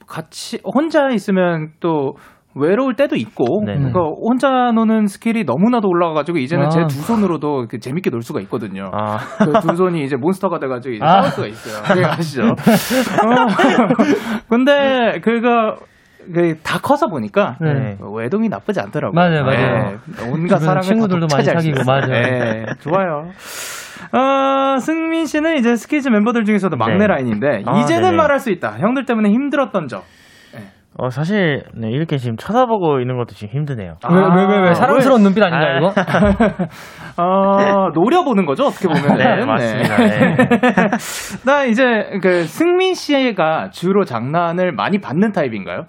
같이, 0.06 0.60
혼자 0.64 1.08
있으면 1.10 1.70
또, 1.80 2.14
외로울 2.54 2.94
때도 2.96 3.16
있고, 3.16 3.62
네. 3.64 3.76
그러니까 3.76 4.00
혼자 4.00 4.72
노는 4.72 5.06
스킬이 5.06 5.44
너무나도 5.44 5.88
올라가가지고 5.88 6.38
이제는 6.38 6.66
아. 6.66 6.68
제 6.68 6.84
두 6.84 7.00
손으로도 7.00 7.66
재밌게 7.80 8.10
놀 8.10 8.22
수가 8.22 8.40
있거든요. 8.42 8.90
아, 8.92 9.16
그 9.38 9.60
두 9.60 9.74
손이 9.74 10.04
이제 10.04 10.16
monster가 10.16 10.58
돼가지고 10.58 10.94
이제 10.94 11.04
아. 11.04 11.22
싸울 11.22 11.30
수가 11.30 11.46
있어요. 11.46 11.82
네, 11.96 12.04
아시죠? 12.04 12.42
어, 12.42 12.54
근데 14.50 15.18
그거 15.22 15.76
그다 16.32 16.78
커서 16.78 17.08
보니까 17.08 17.56
네. 17.60 17.96
외동이 18.14 18.48
나쁘지 18.48 18.80
않더라고요. 18.80 19.14
맞아요, 19.14 19.44
맞아요. 19.44 19.98
네, 20.06 20.30
온갖 20.30 20.58
사랑을 20.58 20.82
친구들도 20.82 21.26
다 21.26 21.36
많이 21.36 21.46
사귀고. 21.46 21.80
맞아요. 21.86 22.06
네, 22.06 22.66
좋아요. 22.80 23.30
어, 24.12 24.78
승민 24.78 25.26
씨는 25.26 25.56
이제 25.56 25.74
스키즈 25.74 26.08
멤버들 26.08 26.44
중에서도 26.44 26.76
막내 26.76 26.98
네. 26.98 27.06
라인인데 27.06 27.62
아, 27.66 27.80
이제는 27.80 28.02
네네. 28.02 28.16
말할 28.16 28.38
수 28.38 28.50
있다. 28.50 28.78
형들 28.78 29.04
때문에 29.04 29.30
힘들었던 29.30 29.88
적. 29.88 30.04
어, 30.98 31.08
사실 31.08 31.62
네, 31.74 31.88
이렇게 31.90 32.18
지금 32.18 32.36
쳐다보고 32.36 33.00
있는 33.00 33.16
것도 33.16 33.34
지금 33.34 33.54
힘드네요. 33.54 33.94
아, 34.02 34.12
왜, 34.12 34.20
왜, 34.20 34.46
왜, 34.46 34.68
왜? 34.68 34.74
사랑스러운 34.74 35.22
눈빛 35.22 35.42
아닌가, 35.42 35.66
아. 35.66 35.78
이거? 35.78 35.94
어, 37.16 37.88
노려보는 37.94 38.44
거죠, 38.44 38.64
어떻게 38.64 38.88
보면. 38.88 39.16
네, 39.16 39.44
맞습니다. 39.44 39.96
네. 39.96 40.36
나 41.46 41.64
이제 41.64 41.82
그 42.22 42.44
승민 42.44 42.92
씨가 42.94 43.70
주로 43.70 44.04
장난을 44.04 44.72
많이 44.72 45.00
받는 45.00 45.32
타입인가요? 45.32 45.86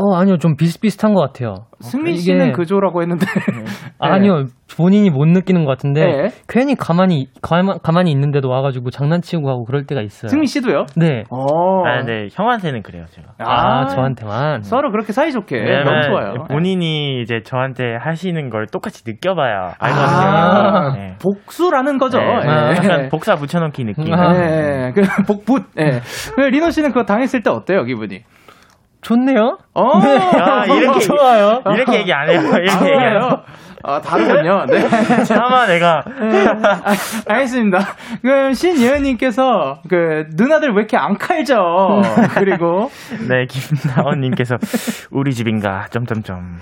어, 0.00 0.14
아니요, 0.14 0.38
좀 0.38 0.54
비슷비슷한 0.56 1.12
것 1.12 1.20
같아요. 1.20 1.66
승민 1.80 2.14
이게- 2.14 2.22
씨는 2.22 2.52
그조라고 2.52 3.02
했는데. 3.02 3.26
아니요, 3.98 4.44
본인이 4.76 5.10
못 5.10 5.26
느끼는 5.26 5.64
것 5.64 5.70
같은데, 5.72 6.04
네. 6.04 6.28
괜히 6.48 6.74
가만히, 6.76 7.26
가만, 7.42 7.78
가만히 7.82 8.10
있는데도 8.12 8.48
와가지고 8.48 8.90
장난치고 8.90 9.48
하고 9.48 9.64
그럴 9.64 9.86
때가 9.86 10.00
있어요. 10.02 10.28
승민 10.28 10.46
씨도요? 10.46 10.86
네. 10.96 11.24
어. 11.30 11.84
아, 11.84 12.02
네, 12.04 12.28
형한테는 12.32 12.82
그래요, 12.82 13.04
제가. 13.10 13.28
아, 13.38 13.86
저한테만. 13.86 14.62
서로 14.62 14.90
그렇게 14.92 15.12
사이좋게. 15.12 15.82
너무 15.84 16.02
좋아요. 16.02 16.34
본인이 16.50 17.20
이제 17.22 17.40
저한테 17.44 17.96
하시는 18.00 18.50
걸 18.50 18.66
똑같이 18.66 19.02
느껴봐야 19.06 19.74
아, 19.78 20.92
알거든요. 20.92 21.02
네. 21.02 21.14
복수라는 21.20 21.98
거죠. 21.98 22.18
네, 22.18 22.26
예. 22.26 22.48
약간 22.76 23.08
복사 23.08 23.34
붙여넣기 23.34 23.84
느낌. 23.84 24.14
아. 24.14 24.34
예, 24.36 24.92
그 24.94 25.02
복붙. 25.26 25.64
예. 25.78 26.00
그 26.36 26.40
리노 26.42 26.70
씨는 26.70 26.90
그거 26.90 27.04
당했을 27.04 27.42
때 27.42 27.50
어때요, 27.50 27.84
기분이? 27.84 28.20
좋네요? 29.02 29.58
어, 29.74 29.90
아, 30.00 30.64
이렇게 30.66 31.00
좋아요. 31.06 31.62
이렇게 31.72 32.00
얘기 32.00 32.12
안 32.12 32.28
해요. 32.28 32.40
이렇게 32.40 32.56
아, 32.56 32.60
얘기 32.60 32.94
안 32.94 33.12
해요. 33.12 33.42
아, 33.84 34.00
다르군요. 34.00 34.66
네. 34.66 35.24
차마 35.24 35.66
내가 35.66 36.02
아, 36.04 36.94
알겠습니다. 37.26 37.78
그럼 38.22 38.52
신예은님께서 38.52 39.82
그 39.88 40.26
누나들 40.34 40.70
왜 40.70 40.78
이렇게 40.78 40.96
안 40.96 41.16
칼죠? 41.16 42.02
그리고 42.34 42.90
네 43.28 43.46
김나원님께서 43.48 44.56
우리 45.10 45.32
집인가 45.32 45.86
점점점 45.90 46.58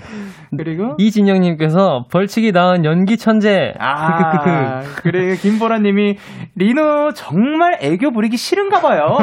그리고 0.57 0.95
이진영님께서 0.97 2.05
벌칙이 2.11 2.51
낳은 2.51 2.85
연기 2.85 3.17
천재. 3.17 3.73
아, 3.79 4.81
그래 4.97 5.35
김보라님이 5.35 6.17
리노 6.55 7.11
정말 7.13 7.77
애교 7.81 8.11
부리기 8.11 8.37
싫은가 8.37 8.81
봐요. 8.81 9.17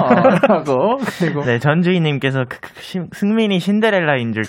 라고 0.48 0.98
그리고 1.18 1.44
네 1.44 1.59
전주희님께서 1.59 2.44
승민이 3.12 3.59
신데렐라인 3.61 4.33
줄. 4.33 4.44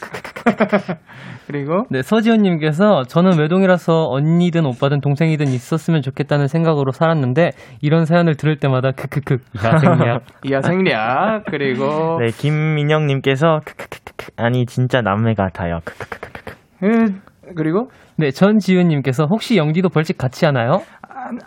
그리고 1.48 1.86
네, 1.90 2.02
서지현님께서 2.02 3.04
저는 3.04 3.35
외동이라서 3.40 4.10
언니든 4.10 4.66
오빠든 4.66 5.02
동생이든 5.02 5.48
있었으면 5.48 6.02
좋겠다는 6.02 6.48
생각으로 6.48 6.92
살았는데 6.92 7.52
이런 7.82 8.06
사연을 8.06 8.36
들을 8.36 8.58
때마다 8.58 8.92
크크크. 8.92 9.38
야생약. 9.64 10.24
이하 10.44 10.62
생략 10.62 11.44
그리고 11.50 12.20
네 12.20 12.28
김민영님께서 12.28 13.62
크크크크 13.66 14.32
아니 14.38 14.66
진짜 14.66 15.02
남매 15.02 15.34
같아요. 15.34 15.80
크크크크 15.84 16.56
그, 16.80 17.54
그리고? 17.56 17.90
네, 18.18 18.32
전지훈님께서 18.32 19.26
혹시 19.30 19.58
영디도 19.58 19.90
벌칙 19.90 20.18
같이 20.18 20.46
하나요? 20.46 20.82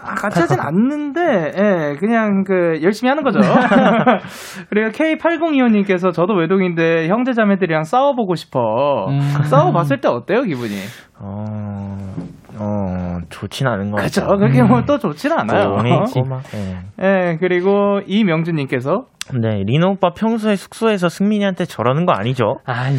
아, 0.01 0.15
같이 0.15 0.41
하진 0.41 0.59
않는데, 0.61 1.21
예, 1.57 1.97
그냥 1.99 2.45
그, 2.45 2.81
열심히 2.83 3.09
하는 3.09 3.23
거죠. 3.23 3.39
그리고 4.71 4.91
K8025님께서 4.91 6.13
저도 6.13 6.35
외동인데 6.35 7.09
형제 7.09 7.33
자매들이랑 7.33 7.85
싸워보고 7.85 8.35
싶어. 8.35 9.07
음. 9.09 9.21
싸워봤을 9.45 10.01
때 10.01 10.09
어때요, 10.09 10.43
기분이? 10.43 10.75
어, 11.21 11.97
어 12.59 13.19
좋진 13.29 13.67
않은 13.67 13.91
것? 13.91 14.03
같아요 14.03 14.37
그게 14.39 14.63
뭐또 14.63 14.99
좋진 14.99 15.33
않아요. 15.33 15.75
음. 15.75 15.93
어, 15.93 16.05
있고 16.07 16.25
막 16.25 16.43
네. 16.53 16.79
예, 17.03 17.37
그리고 17.41 18.01
이명준님께서 18.07 19.07
네 19.41 19.63
리노 19.65 19.93
오빠 19.93 20.11
평소에 20.11 20.57
숙소에서 20.57 21.09
승민이한테 21.09 21.65
저러는 21.65 22.07
거 22.07 22.13
아니죠? 22.13 22.59
아이, 22.65 22.95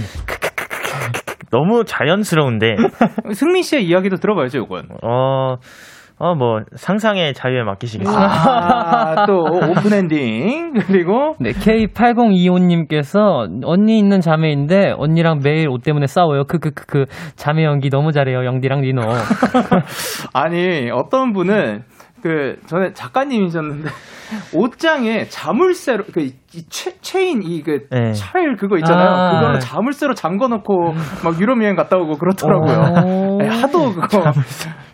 너무 1.52 1.84
자연스러운데 1.84 2.76
승민 3.34 3.64
씨의 3.64 3.86
이야기도 3.86 4.18
들어봐야죠, 4.18 4.60
이건. 4.60 4.90
어, 5.04 5.56
어, 6.22 6.36
뭐, 6.36 6.60
상상의 6.76 7.34
자유에 7.34 7.64
맡기시겠습니다. 7.64 8.22
아, 8.22 9.24
또 9.26 9.36
open 9.36 9.94
ending. 9.94 10.74
그리고 10.86 11.36
네, 11.40 11.52
K8025님께서 11.52 13.48
언니 13.64 13.98
있는 13.98 14.20
자매인데 14.20 14.96
언니랑 14.98 15.40
매일 15.42 15.70
옷 15.70 15.82
때문에 15.82 16.08
싸워요. 16.08 16.44
크크크크 16.44 17.06
자매 17.38 17.64
연기 17.64 17.90
너무 17.90 18.12
잘해요. 18.12 18.44
영디랑 18.44 18.82
리노. 18.82 19.02
아니 20.34 20.90
어떤 20.92 21.32
분은 21.32 21.84
그 22.22 22.58
전에 22.66 22.92
작가님이셨는데 22.92 23.90
옷장에 24.54 25.26
자물쇠로 25.30 26.04
그 26.14 26.28
이 26.56 26.64
체인 26.68 27.44
이그 27.44 27.88
네. 27.92 28.12
철 28.14 28.56
그거 28.56 28.78
있잖아요. 28.78 29.08
아. 29.08 29.32
그걸로 29.40 29.60
자물쇠로 29.60 30.16
잠궈놓고 30.16 30.94
막 31.24 31.40
유럽 31.40 31.62
여행 31.62 31.76
갔다 31.76 31.98
오고 31.98 32.18
그렇더라고요. 32.18 33.29
오. 33.40 33.42
네, 33.42 33.48
하도 33.48 33.94
그거 33.94 34.32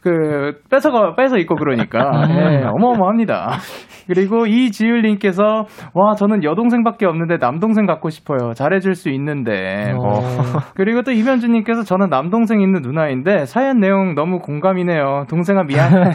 그 0.01 0.59
뺏어가 0.69 1.15
뺏어 1.15 1.37
입고 1.37 1.55
그러니까 1.55 2.27
네, 2.27 2.63
어마어마합니다. 2.63 3.57
그리고 4.07 4.45
이지율님께서 4.45 5.65
와 5.93 6.13
저는 6.15 6.43
여동생밖에 6.43 7.07
없는데 7.07 7.37
남동생 7.37 7.87
갖고 7.87 8.09
싶어요. 8.09 8.53
잘해줄 8.53 8.93
수 8.93 9.09
있는데. 9.09 9.93
어. 9.97 10.19
그리고 10.75 11.01
또 11.01 11.11
이면주님께서 11.11 11.83
저는 11.83 12.09
남동생 12.09 12.61
있는 12.61 12.81
누나인데 12.81 13.45
사연 13.45 13.79
내용 13.79 14.13
너무 14.13 14.39
공감이네요. 14.39 15.25
동생아 15.27 15.63
미안. 15.63 15.91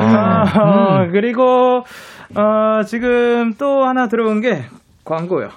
아, 0.00 1.06
그리고 1.12 1.82
어, 2.34 2.82
지금 2.86 3.52
또 3.58 3.84
하나 3.84 4.06
들어온 4.06 4.40
게 4.40 4.62
광고요. 5.04 5.48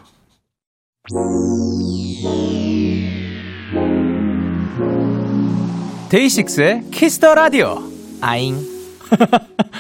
데이식스의 6.10 6.92
키스 6.92 7.18
더 7.18 7.34
라디오. 7.36 7.76
아잉. 8.22 8.56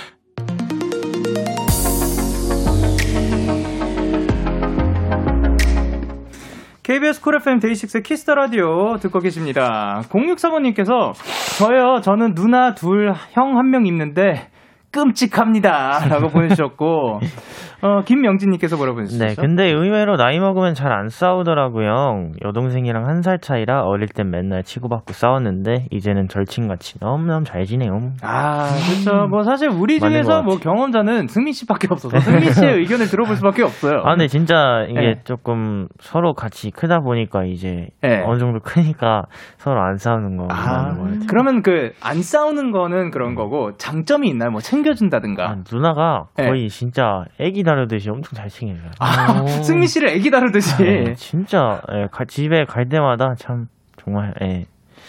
KBS 6.84 7.22
쿨 7.22 7.36
FM 7.38 7.60
데이식스 7.60 8.02
키스 8.02 8.23
더 8.23 8.36
라디오 8.36 8.98
듣고 8.98 9.20
계십니다. 9.20 10.02
0635님께서 10.10 11.14
저요, 11.58 12.00
저는 12.02 12.36
누나 12.36 12.76
둘, 12.76 13.12
형 13.32 13.58
한 13.58 13.72
명 13.72 13.88
있는데 13.88 14.50
끔찍합니다. 14.92 16.06
라고 16.08 16.28
보내주셨고, 16.28 17.20
어, 17.86 18.02
김명진님께서 18.02 18.78
뭐라고 18.78 18.96
보내주셨죠? 18.96 19.26
네, 19.28 19.36
근데 19.40 19.66
의외로 19.70 20.16
나이 20.18 20.40
먹으면 20.40 20.74
잘 20.74 20.92
안 20.92 21.10
싸우더라고요. 21.10 22.32
여동생이랑 22.44 23.06
한 23.08 23.22
살 23.22 23.40
차이라 23.40 23.84
어릴 23.84 24.08
땐 24.08 24.30
맨날 24.30 24.64
치고받고 24.64 25.14
싸웠는데 25.14 25.86
이제는 25.92 26.28
절친같이 26.28 27.00
너무너무 27.00 27.44
잘 27.44 27.66
지내요. 27.66 28.12
아, 28.22 28.68
그렇죠. 29.04 29.28
뭐 29.28 29.44
사실 29.44 29.70
우리 29.70 30.00
중에서 30.00 30.42
것뭐 30.44 30.58
경험자는 30.60 31.28
승민 31.28 31.54
씨밖에 31.54 31.88
없어서 31.92 32.20
승민 32.20 32.52
씨의 32.52 32.74
의견을 32.80 33.08
들어볼 33.08 33.36
수밖에 33.36 33.64
없어요. 33.64 34.02
아, 34.04 34.12
근데 34.12 34.28
진짜 34.28 34.86
이게 34.90 35.00
네. 35.00 35.22
조금 35.24 35.88
서로 36.00 36.34
같이 36.34 36.72
크다 36.72 37.00
보니까 37.02 37.44
이제 37.46 37.88
네. 38.02 38.24
어느 38.26 38.38
정도 38.40 38.60
크니까 38.60 39.24
서로 39.58 39.82
안 39.82 39.98
싸우는 39.98 40.38
거 40.38 40.48
아. 40.50 40.96
그러면 41.30 41.62
그 41.62 41.94
안 42.02 42.22
싸우는 42.22 42.72
거는 42.72 43.12
그런 43.12 43.36
거고 43.36 43.72
장점이 43.78 44.28
있나요? 44.30 44.50
뭐 44.52 44.60
챙겨준다든가. 44.62 45.50
아, 45.50 45.56
누나가 45.72 46.26
네. 46.38 46.48
거의 46.48 46.70
진짜 46.70 47.24
애기 47.40 47.64
다 47.64 47.75
루듯이 47.76 48.10
엄청 48.10 48.34
잘 48.36 48.50
챙겨줘요. 48.50 48.92
아, 49.00 49.42
오. 49.42 49.48
승민 49.48 49.88
씨를 49.88 50.10
애기 50.10 50.32
다루듯이. 50.32 50.76
네, 50.84 51.14
진짜 51.16 51.82
예, 51.94 52.08
가- 52.12 52.26
집에 52.26 52.66
갈 52.66 52.88
때마다 52.90 53.36
참 53.38 53.66
정말 53.98 54.34
예. 54.42 54.66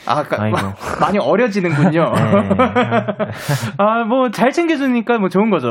아, 0.09 0.22
까. 0.22 0.37
많이 1.00 1.18
어려지는군요. 1.18 2.12
네. 2.14 2.48
아, 3.79 4.05
뭐 4.05 4.29
잘 4.31 4.52
챙겨주니까 4.52 5.18
뭐 5.18 5.29
좋은 5.29 5.50
거죠. 5.50 5.68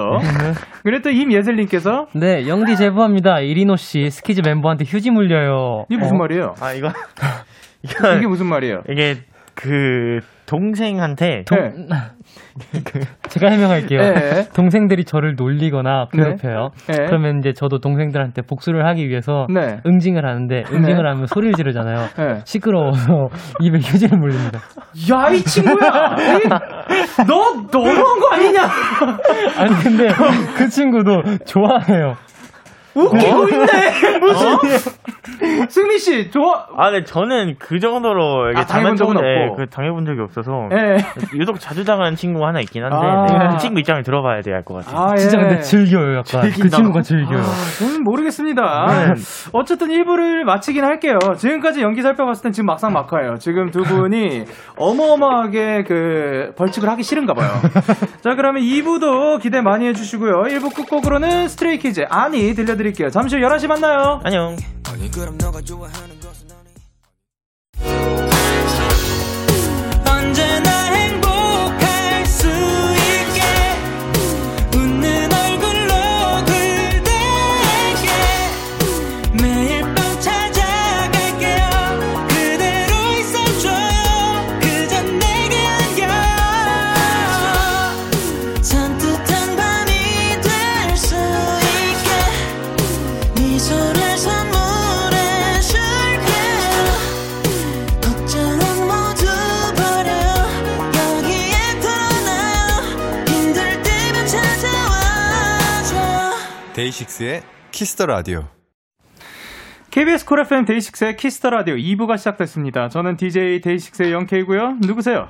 그리고 0.83 1.01
또 1.03 1.09
임예슬님께서 1.09 2.07
네, 2.13 2.45
영디 2.47 2.75
제보합니다. 2.75 3.39
이리노 3.39 3.77
씨 3.77 4.09
스키즈 4.09 4.41
멤버한테 4.43 4.83
휴지 4.85 5.11
물려요. 5.11 5.85
이게 5.89 5.99
무슨 5.99 6.15
어? 6.15 6.19
말이에요? 6.19 6.55
아 6.59 6.73
이거 6.73 6.89
이게 8.17 8.27
무슨 8.27 8.47
말이에요? 8.47 8.81
이게 8.89 9.17
그 9.53 10.19
동생한테 10.45 11.43
네. 11.49 11.71
제가 13.29 13.49
해명할게요. 13.49 13.99
네. 13.99 14.49
동생들이 14.55 15.03
저를 15.05 15.35
놀리거나 15.35 16.07
네. 16.13 16.23
괴롭혀요. 16.23 16.69
네. 16.87 17.05
그러면 17.07 17.39
이제 17.39 17.51
저도 17.53 17.79
동생들한테 17.79 18.43
복수를 18.43 18.85
하기 18.87 19.09
위해서 19.09 19.47
네. 19.53 19.79
응징을 19.85 20.25
하는데 20.25 20.63
응징을 20.71 21.05
하면 21.07 21.25
소리를 21.27 21.53
지르잖아요. 21.55 21.97
네. 22.17 22.41
시끄러워서 22.45 23.27
입에 23.61 23.77
휴지를 23.79 24.17
물립니다. 24.17 24.59
야, 25.11 25.29
이 25.29 25.41
친구야! 25.41 26.15
이- 26.17 27.25
너, 27.27 27.67
너무한 27.71 28.19
거 28.19 28.29
아니냐? 28.33 28.61
아니 29.57 29.73
근데 29.83 30.07
그 30.57 30.67
친구도 30.69 31.21
좋아해요. 31.45 32.13
웃기고 32.95 33.49
있네! 33.49 34.19
무슨. 34.19 34.57
승민 35.69 35.97
씨, 35.97 36.29
좋아. 36.31 36.65
아, 36.77 36.91
근데 36.91 37.03
저는 37.03 37.55
그 37.59 37.79
정도로 37.79 38.51
이게 38.51 38.61
아, 38.61 38.65
당해본 38.65 38.95
적은 38.95 39.15
예, 39.23 39.43
없고. 39.45 39.55
그 39.57 39.65
당해본 39.67 40.05
적이 40.05 40.21
없어서 40.21 40.69
예. 40.71 40.97
유독 41.37 41.59
자주 41.59 41.83
당하는 41.83 42.15
친구가 42.15 42.47
하나 42.47 42.61
있긴 42.61 42.83
한데 42.83 42.95
아. 42.95 43.25
네, 43.25 43.49
그 43.51 43.57
친구 43.57 43.79
입장을 43.79 44.01
들어봐야 44.03 44.41
돼 44.41 44.59
알 44.59 44.68
것 44.68 44.85
같아요. 44.85 45.01
아, 45.01 45.11
예. 45.13 45.17
진짜 45.17 45.37
근데 45.37 45.59
즐겨요 45.59 46.11
약간. 46.17 46.23
그 46.23 46.49
즐긴다고? 46.51 46.69
친구가 46.69 47.01
즐겨요. 47.01 47.39
아, 47.39 47.79
저는 47.79 48.03
모르겠습니다. 48.03 48.85
네. 48.87 49.13
어쨌든 49.51 49.87
1부를 49.87 50.43
마치긴 50.43 50.85
할게요. 50.85 51.19
지금까지 51.37 51.81
연기 51.81 52.01
살펴봤을 52.01 52.43
땐 52.43 52.51
지금 52.53 52.67
막상막하예요. 52.67 53.35
지금 53.39 53.71
두 53.71 53.81
분이 53.81 54.45
어마어마하게 54.77 55.83
그 55.83 56.53
벌칙을 56.57 56.87
하기 56.89 57.03
싫은가 57.03 57.33
봐요. 57.33 57.49
자, 58.23 58.35
그러면 58.35 58.61
2부도 58.63 59.41
기대 59.41 59.61
많이 59.61 59.85
해주시고요. 59.87 60.43
1부 60.43 60.73
끝곡으로는 60.73 61.47
스트레이키즈 61.49 62.05
아니 62.09 62.53
들려드릴게요. 62.53 63.09
잠시 63.09 63.35
후 63.35 63.41
11시 63.41 63.67
만나요. 63.67 64.21
안녕. 64.23 64.55
데이식스의 106.85 107.41
키스 107.71 107.92
더 107.93 108.05
라디오. 108.05 108.47
KBS 109.89 110.25
쿨 110.25 110.41
FM 110.41 110.65
데이식스의 110.65 111.17
키스 111.17 111.37
더 111.37 111.49
라디오 111.49 111.75
2부가 111.75 112.17
시작됐습니다. 112.17 112.89
저는 112.89 113.17
DJ 113.17 113.61
데이식스의 113.61 114.11
영케이고요. 114.11 114.77
누구세요? 114.81 115.29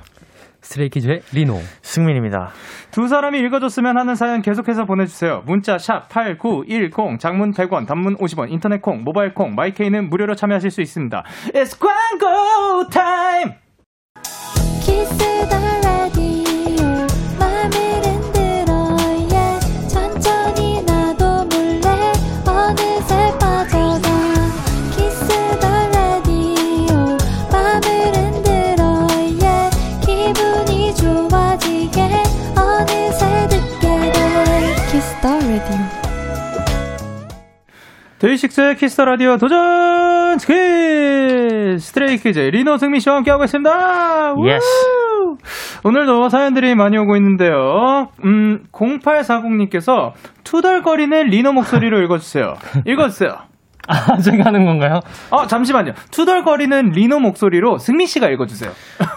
스트레이키즈의 0.60 1.22
리노. 1.32 1.58
승민입니다. 1.82 2.50
두 2.90 3.08
사람이 3.08 3.38
읽어줬으면 3.38 3.96
하는 3.96 4.16
사연 4.16 4.42
계속해서 4.42 4.84
보내주세요. 4.84 5.44
문자 5.46 5.78
샵 5.78 6.08
8910, 6.08 7.20
장문 7.20 7.52
100원, 7.52 7.86
단문 7.86 8.16
50원, 8.18 8.50
인터넷 8.50 8.82
콩, 8.82 9.04
모바일 9.04 9.32
콩, 9.32 9.54
마이케이는 9.54 10.10
무료로 10.10 10.34
참여하실 10.34 10.70
수 10.70 10.82
있습니다. 10.82 11.24
It's 11.54 11.78
광고 11.78 12.88
time! 12.90 13.52
키스 14.80 15.16
더 15.48 15.85
데이식스의 38.26 38.76
키스 38.76 38.93
더 38.93 39.04
라디오 39.04 39.36
도전 39.36 40.36
스퀴즈! 40.38 41.76
스트레이키즈 41.78 42.40
리노 42.40 42.76
승민 42.76 42.98
씨와 42.98 43.16
함께하고 43.16 43.44
있습니다. 43.44 44.34
우! 44.36 44.48
Yes. 44.48 44.66
오늘도 45.84 46.28
사연들이 46.28 46.74
많이 46.74 46.98
오고 46.98 47.14
있는데요. 47.16 48.08
음, 48.24 48.64
0840님께서 48.72 50.12
투덜거리는 50.42 51.26
리노 51.26 51.52
목소리로 51.52 52.02
읽어주세요. 52.02 52.54
읽어주세요. 52.84 53.30
아 53.86 54.16
제가 54.18 54.46
하는 54.46 54.64
건가요? 54.64 54.98
어, 55.30 55.46
잠시만요. 55.46 55.92
투덜거리는 56.10 56.90
리노 56.90 57.20
목소리로 57.20 57.78
승민 57.78 58.08
씨가 58.08 58.28
읽어주세요. 58.30 58.72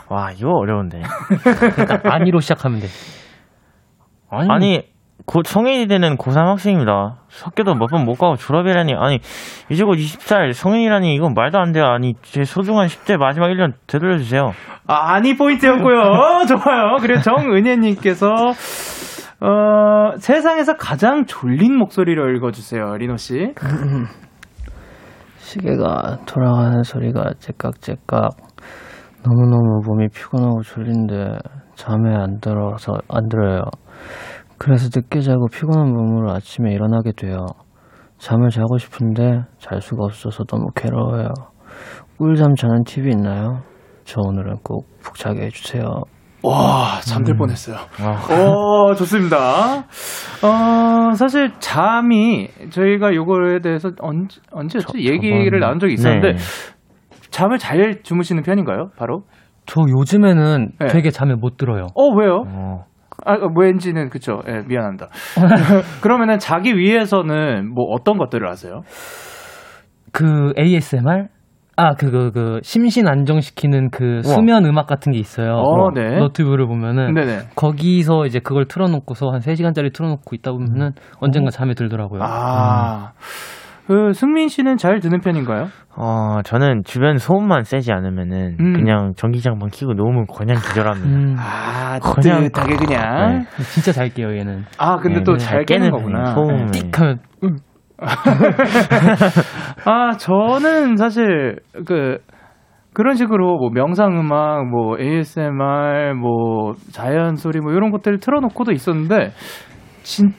와 0.10 0.32
이거 0.34 0.52
어려운데. 0.52 1.02
아니로 2.06 2.42
시작하면 2.42 2.82
돼. 2.82 2.88
아니, 4.30 4.52
아니 4.52 4.89
곧 5.30 5.46
성인이 5.46 5.86
되는 5.88 6.18
고3 6.18 6.38
학생입니다. 6.48 7.18
학교도 7.44 7.76
몇 7.76 7.88
번 7.92 8.04
못 8.04 8.16
가고 8.16 8.36
졸업이라니 8.36 8.96
아니 8.96 9.20
이제 9.70 9.84
곧 9.84 9.94
20살 9.94 10.54
성인이라니 10.54 11.14
이건 11.14 11.36
말도 11.36 11.60
안 11.60 11.72
돼요. 11.72 11.86
아니 11.86 12.16
제 12.24 12.44
소중한 12.44 12.88
10대 12.88 13.18
마지막 13.18 13.50
1년 13.50 13.74
되돌려주세요. 13.86 14.52
아, 14.88 15.14
아니 15.14 15.36
포인트였고요. 15.38 16.00
어, 16.02 16.46
좋아요. 16.48 16.98
그리고 17.00 17.22
정은혜님께서 17.22 18.28
어, 19.42 20.18
세상에서 20.18 20.78
가장 20.78 21.26
졸린 21.26 21.78
목소리로 21.78 22.30
읽어주세요, 22.32 22.96
리노 22.98 23.18
씨. 23.18 23.54
시계가 25.38 26.22
돌아가는 26.26 26.82
소리가 26.82 27.34
째깍째깍. 27.38 28.32
너무너무 29.24 29.82
몸이 29.86 30.08
피곤하고 30.10 30.64
졸린데 30.64 31.38
잠에 31.76 32.16
안 32.16 32.40
들어서 32.40 32.94
안 33.10 33.30
들어요. 33.30 33.62
그래서 34.60 34.90
늦게 34.94 35.22
자고 35.22 35.48
피곤한 35.48 35.88
몸으로 35.92 36.32
아침에 36.32 36.72
일어나게 36.74 37.14
돼요. 37.14 37.46
잠을 38.18 38.50
자고 38.50 38.78
싶은데 38.78 39.42
잘 39.58 39.82
수가 39.82 40.04
없어서 40.06 40.44
너무 40.44 40.68
괴로워요. 40.76 41.30
꿀잠 42.18 42.56
자는 42.56 42.84
팁이 42.84 43.10
있나요? 43.12 43.62
저 44.04 44.22
오늘은 44.22 44.58
꼭 44.64 45.00
푹 45.02 45.16
자게 45.16 45.46
해주세요. 45.46 45.84
와, 46.44 47.00
잠들 47.02 47.36
뻔했어요. 47.36 47.76
아. 48.00 48.34
오, 48.34 48.94
좋습니다. 48.96 49.80
어, 50.42 51.14
사실 51.16 51.52
잠이 51.60 52.48
저희가 52.70 53.14
요거에 53.14 53.60
대해서 53.62 53.90
언제, 54.00 54.40
언제였지? 54.52 54.98
얘기를 55.00 55.60
나눈 55.60 55.80
적이 55.80 55.94
있었는데 55.94 56.34
네. 56.34 56.38
잠을 57.30 57.58
잘 57.58 58.02
주무시는 58.04 58.44
편인가요? 58.44 58.92
바로? 58.98 59.24
저 59.66 59.82
요즘에는 59.82 60.72
네. 60.80 60.88
되게 60.88 61.10
잠에 61.12 61.36
못 61.36 61.58
들어요. 61.58 61.88
어, 61.96 62.08
왜요? 62.16 62.44
어. 62.48 62.86
아, 63.26 63.36
왠지는 63.56 64.10
그쵸. 64.10 64.42
예, 64.48 64.62
미안합니다. 64.68 65.08
그러면은 66.02 66.40
자기 66.40 66.76
위해서는 66.76 67.74
뭐 67.74 67.86
어떤 67.92 68.18
것들을 68.18 68.48
하세요? 68.50 68.82
그 70.12 70.54
ASMR? 70.58 71.28
아, 71.76 71.94
그, 71.94 72.12
그, 72.12 72.32
그, 72.32 72.60
심신 72.62 73.08
안정시키는 73.08 73.90
그 73.90 74.22
우와. 74.26 74.36
수면 74.36 74.66
음악 74.66 74.86
같은 74.86 75.14
게 75.14 75.20
있어요. 75.20 75.54
어, 75.54 75.92
네. 75.94 76.18
너튜브를 76.18 76.68
보면은. 76.68 77.14
네네. 77.14 77.40
거기서 77.56 78.26
이제 78.26 78.40
그걸 78.40 78.66
틀어놓고서 78.66 79.30
한 79.30 79.40
3시간짜리 79.40 79.94
틀어놓고 79.94 80.36
있다 80.36 80.52
보면은 80.52 80.92
언젠가 81.22 81.52
잠에 81.52 81.76
들더라고요. 81.76 82.22
아, 82.22 83.14
그 83.90 84.14
승민 84.14 84.50
씨는 84.50 84.78
잘 84.78 85.00
듣는 85.00 85.20
편인가요? 85.20 85.66
어, 85.98 86.42
저는 86.46 86.84
주변 86.86 87.18
소음만 87.18 87.64
세지 87.64 87.92
않으면은 87.92 88.58
음. 88.60 88.74
그냥 88.74 89.14
전기장판 89.18 89.70
켜고 89.74 89.94
놓으면 89.96 90.28
그냥 90.28 90.58
기절합니다. 90.58 91.10
음, 91.10 91.36
아, 91.40 91.98
그냥- 91.98 92.50
그냥. 92.54 93.46
진짜 93.74 93.92
잘 93.92 94.10
깨요, 94.10 94.38
얘는. 94.38 94.66
아, 94.78 94.98
근데 94.98 95.18
네, 95.18 95.24
또 95.24 95.32
네, 95.34 95.38
잘 95.40 95.66
깨는 95.66 95.88
깨는 95.90 95.98
거구나. 95.98 96.36
소음을. 96.36 96.66
띡 96.68 96.96
하면, 97.00 97.18
아, 99.86 100.12
저는 100.18 100.96
사실 100.98 101.56
그 101.88 102.20
그런 102.94 103.16
식으로 103.16 103.58
뭐 103.58 103.72
명상 103.72 104.20
음악, 104.20 104.68
뭐 104.70 105.00
ASMR, 105.00 106.14
뭐 106.14 106.74
자연 106.92 107.38
소리 107.38 107.60
뭐 107.60 107.72
이런 107.74 107.90
것들을 107.90 108.20
틀어 108.20 108.40
놓고도 108.40 108.72
있었는데 108.72 109.32
진 110.04 110.32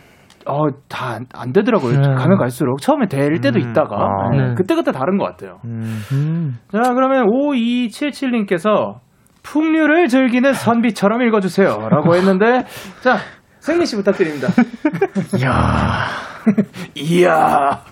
어, 0.46 0.66
다 0.88 1.18
안 1.34 1.52
되더라고요. 1.52 1.98
네. 1.98 2.14
가면 2.14 2.38
갈수록 2.38 2.80
처음에 2.80 3.06
될 3.06 3.40
때도 3.40 3.58
음, 3.60 3.70
있다가 3.70 3.96
아. 3.96 4.30
네. 4.30 4.48
네. 4.48 4.54
그때그때 4.54 4.92
다른 4.92 5.18
것 5.18 5.24
같아요. 5.24 5.60
음. 5.64 6.02
음. 6.12 6.58
자, 6.72 6.92
그러면 6.94 7.26
5277님께서 7.26 9.00
풍류를 9.42 10.08
즐기는 10.08 10.52
선비처럼 10.52 11.22
읽어주세요. 11.22 11.88
라고 11.90 12.14
했는데, 12.14 12.64
자, 13.02 13.18
승민 13.60 13.86
씨 13.86 13.96
부탁드립니다. 13.96 14.48
이야, 15.40 16.06
이야, 16.94 17.82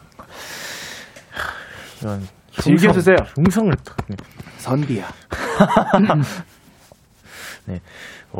이건 2.00 2.20
즐겨주세요. 2.52 3.16
흉성을 3.36 3.72
선비야. 4.58 5.06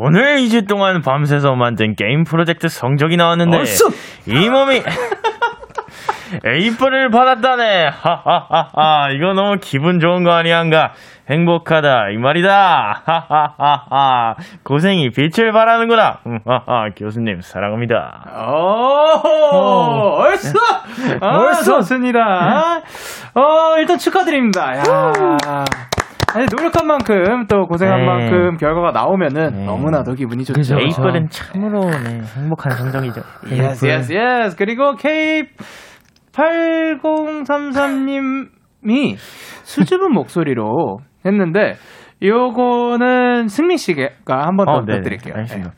오늘 0.01 0.37
2주 0.39 0.69
동안 0.69 1.03
밤새서 1.03 1.55
만든 1.57 1.95
게임 1.97 2.25
프로젝트 2.25 2.69
성적이 2.69 3.17
나왔는데 3.17 3.59
얼쑤! 3.59 3.89
이 4.27 4.49
몸이 4.49 4.83
A뿔을 6.45 7.11
받았다네. 7.11 7.87
하하하하. 7.89 9.11
이거 9.13 9.33
너무 9.33 9.57
기분 9.61 9.99
좋은 9.99 10.25
거 10.25 10.33
아니한가? 10.33 10.93
행복하다 11.31 12.11
이 12.11 12.19
말이다. 12.19 13.03
하하하하. 13.05 14.35
고생이 14.63 15.11
빛을 15.11 15.53
발하는구나. 15.53 16.19
음, 16.27 16.39
하하. 16.47 16.91
교수님 16.95 17.41
사랑합니다. 17.41 18.27
오, 18.47 20.19
얼쑤! 20.21 20.53
아, 21.23 21.39
얼쑤! 21.39 21.65
좋습니다. 21.65 22.83
어, 23.35 23.77
일단 23.79 23.97
축하드립니다. 23.99 24.77
야 24.79 24.85
아니, 26.35 26.47
노력한 26.51 26.87
만큼, 26.87 27.47
또 27.47 27.67
고생한 27.67 28.01
네. 28.01 28.07
만큼 28.07 28.57
결과가 28.59 28.91
나오면은 28.93 29.51
네. 29.51 29.65
너무나 29.65 30.03
더 30.03 30.13
기분이 30.13 30.45
좋죠. 30.45 30.61
그죠. 30.61 30.79
A뿔은 30.79 31.29
참으로 31.31 31.89
네, 31.89 32.21
행복한 32.37 32.73
성적이죠. 32.73 33.23
Yes, 33.51 33.87
yes, 33.87 34.13
yes. 34.13 34.57
그리고 34.57 34.95
K8033님이 36.33 39.17
수줍은 39.17 40.13
목소리로 40.13 40.99
했는데, 41.25 41.75
요거는 42.23 43.49
승민 43.49 43.77
씨가 43.77 44.09
한번 44.29 44.67
더 44.67 44.73
어, 44.73 44.81
네, 44.81 44.87
부탁드릴게요. 44.87 45.35
알겠습니다. 45.35 45.73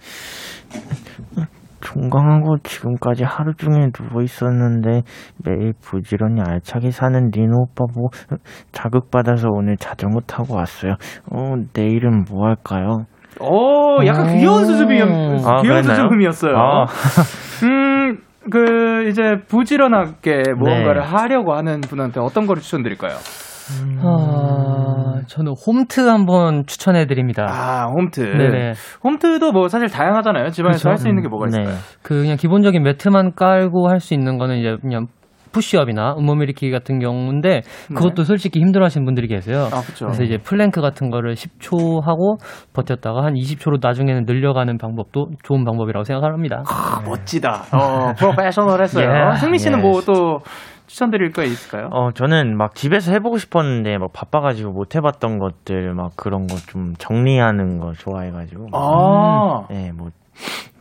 종강하고 1.91 2.59
지금까지 2.63 3.25
하루 3.25 3.53
종일 3.55 3.91
누워 3.93 4.23
있었는데 4.23 5.03
매일 5.45 5.73
부지런히 5.81 6.41
알차게 6.41 6.91
사는 6.91 7.31
리노 7.35 7.57
오빠 7.63 7.85
보고 7.93 8.11
자극받아서 8.73 9.49
오늘 9.51 9.77
자전거 9.77 10.21
타고 10.21 10.55
왔어요. 10.57 10.95
어, 11.33 11.55
내일은 11.75 12.25
뭐 12.31 12.47
할까요? 12.47 13.07
오, 13.41 14.05
약간 14.07 14.37
귀여운 14.37 14.65
수줍이, 14.65 15.01
아, 15.03 15.63
귀여운 15.63 15.83
그랬나요? 15.83 15.97
수줍음이었어요. 15.97 16.57
아. 16.57 16.85
음, 17.65 18.19
그, 18.51 19.09
이제 19.09 19.37
부지런하게 19.49 20.43
무언가를 20.59 21.01
네. 21.01 21.07
하려고 21.07 21.55
하는 21.55 21.81
분한테 21.81 22.21
어떤 22.21 22.47
거를 22.47 22.63
추천드릴까요? 22.63 23.17
아, 24.03 24.80
저는 25.27 25.53
홈트 25.67 26.01
한번 26.01 26.65
추천해 26.67 27.07
드립니다. 27.07 27.47
아, 27.49 27.87
홈트. 27.87 28.21
네네. 28.21 28.73
홈트도 29.05 29.53
뭐 29.53 29.69
사실 29.69 29.89
다양하잖아요. 29.89 30.49
집안에서 30.51 30.79
그렇죠. 30.79 30.89
할수 30.91 31.09
있는 31.09 31.23
게 31.23 31.29
뭐가 31.29 31.47
네. 31.47 31.51
있을까요? 31.63 31.75
그 32.03 32.21
그냥 32.23 32.37
기본적인 32.37 32.83
매트만 32.83 33.35
깔고 33.35 33.89
할 33.89 34.01
수 34.01 34.15
있는 34.15 34.39
거는 34.39 34.57
이제 34.59 34.77
그냥 34.81 35.07
푸시업이나 35.53 36.15
윗몸 36.17 36.43
일으키기 36.43 36.71
같은 36.71 37.01
경우인데 37.01 37.63
그것도 37.89 38.23
솔직히 38.23 38.61
힘들어하시는 38.61 39.05
분들이 39.05 39.27
계세요. 39.27 39.69
아. 39.73 39.83
그래서 39.99 40.23
이제 40.23 40.39
플랭크 40.39 40.81
같은 40.81 41.11
거를 41.11 41.35
10초 41.35 42.03
하고 42.05 42.37
버텼다가 42.73 43.25
한 43.25 43.35
20초로 43.35 43.79
나중에는 43.83 44.25
늘려가는 44.27 44.79
방법도 44.79 45.31
좋은 45.43 45.65
방법이라고 45.65 46.05
생각합니다. 46.05 46.63
아, 46.69 47.03
멋지다. 47.05 47.65
어, 47.75 48.13
프로페셔널했어요. 48.17 49.05
예, 49.35 49.37
승민 49.39 49.59
씨는 49.59 49.83
뭐 49.83 50.15
또 50.15 50.39
추천드릴 50.91 51.31
거 51.31 51.43
있을까요? 51.45 51.89
어, 51.93 52.11
저는 52.11 52.57
막 52.57 52.75
집에서 52.75 53.13
해보고 53.13 53.39
싶었는데 53.39 53.97
막 53.99 54.13
바빠가지고 54.13 54.73
못 54.73 54.97
해봤던 54.97 55.39
것들 55.39 55.95
막 55.95 56.11
그런 56.17 56.47
거 56.49 56.57
좀 56.67 56.95
정리하는 56.99 57.79
거 57.79 57.93
좋아해가지고. 57.93 58.67
아, 58.73 59.67
네, 59.71 59.93
뭐 59.97 60.09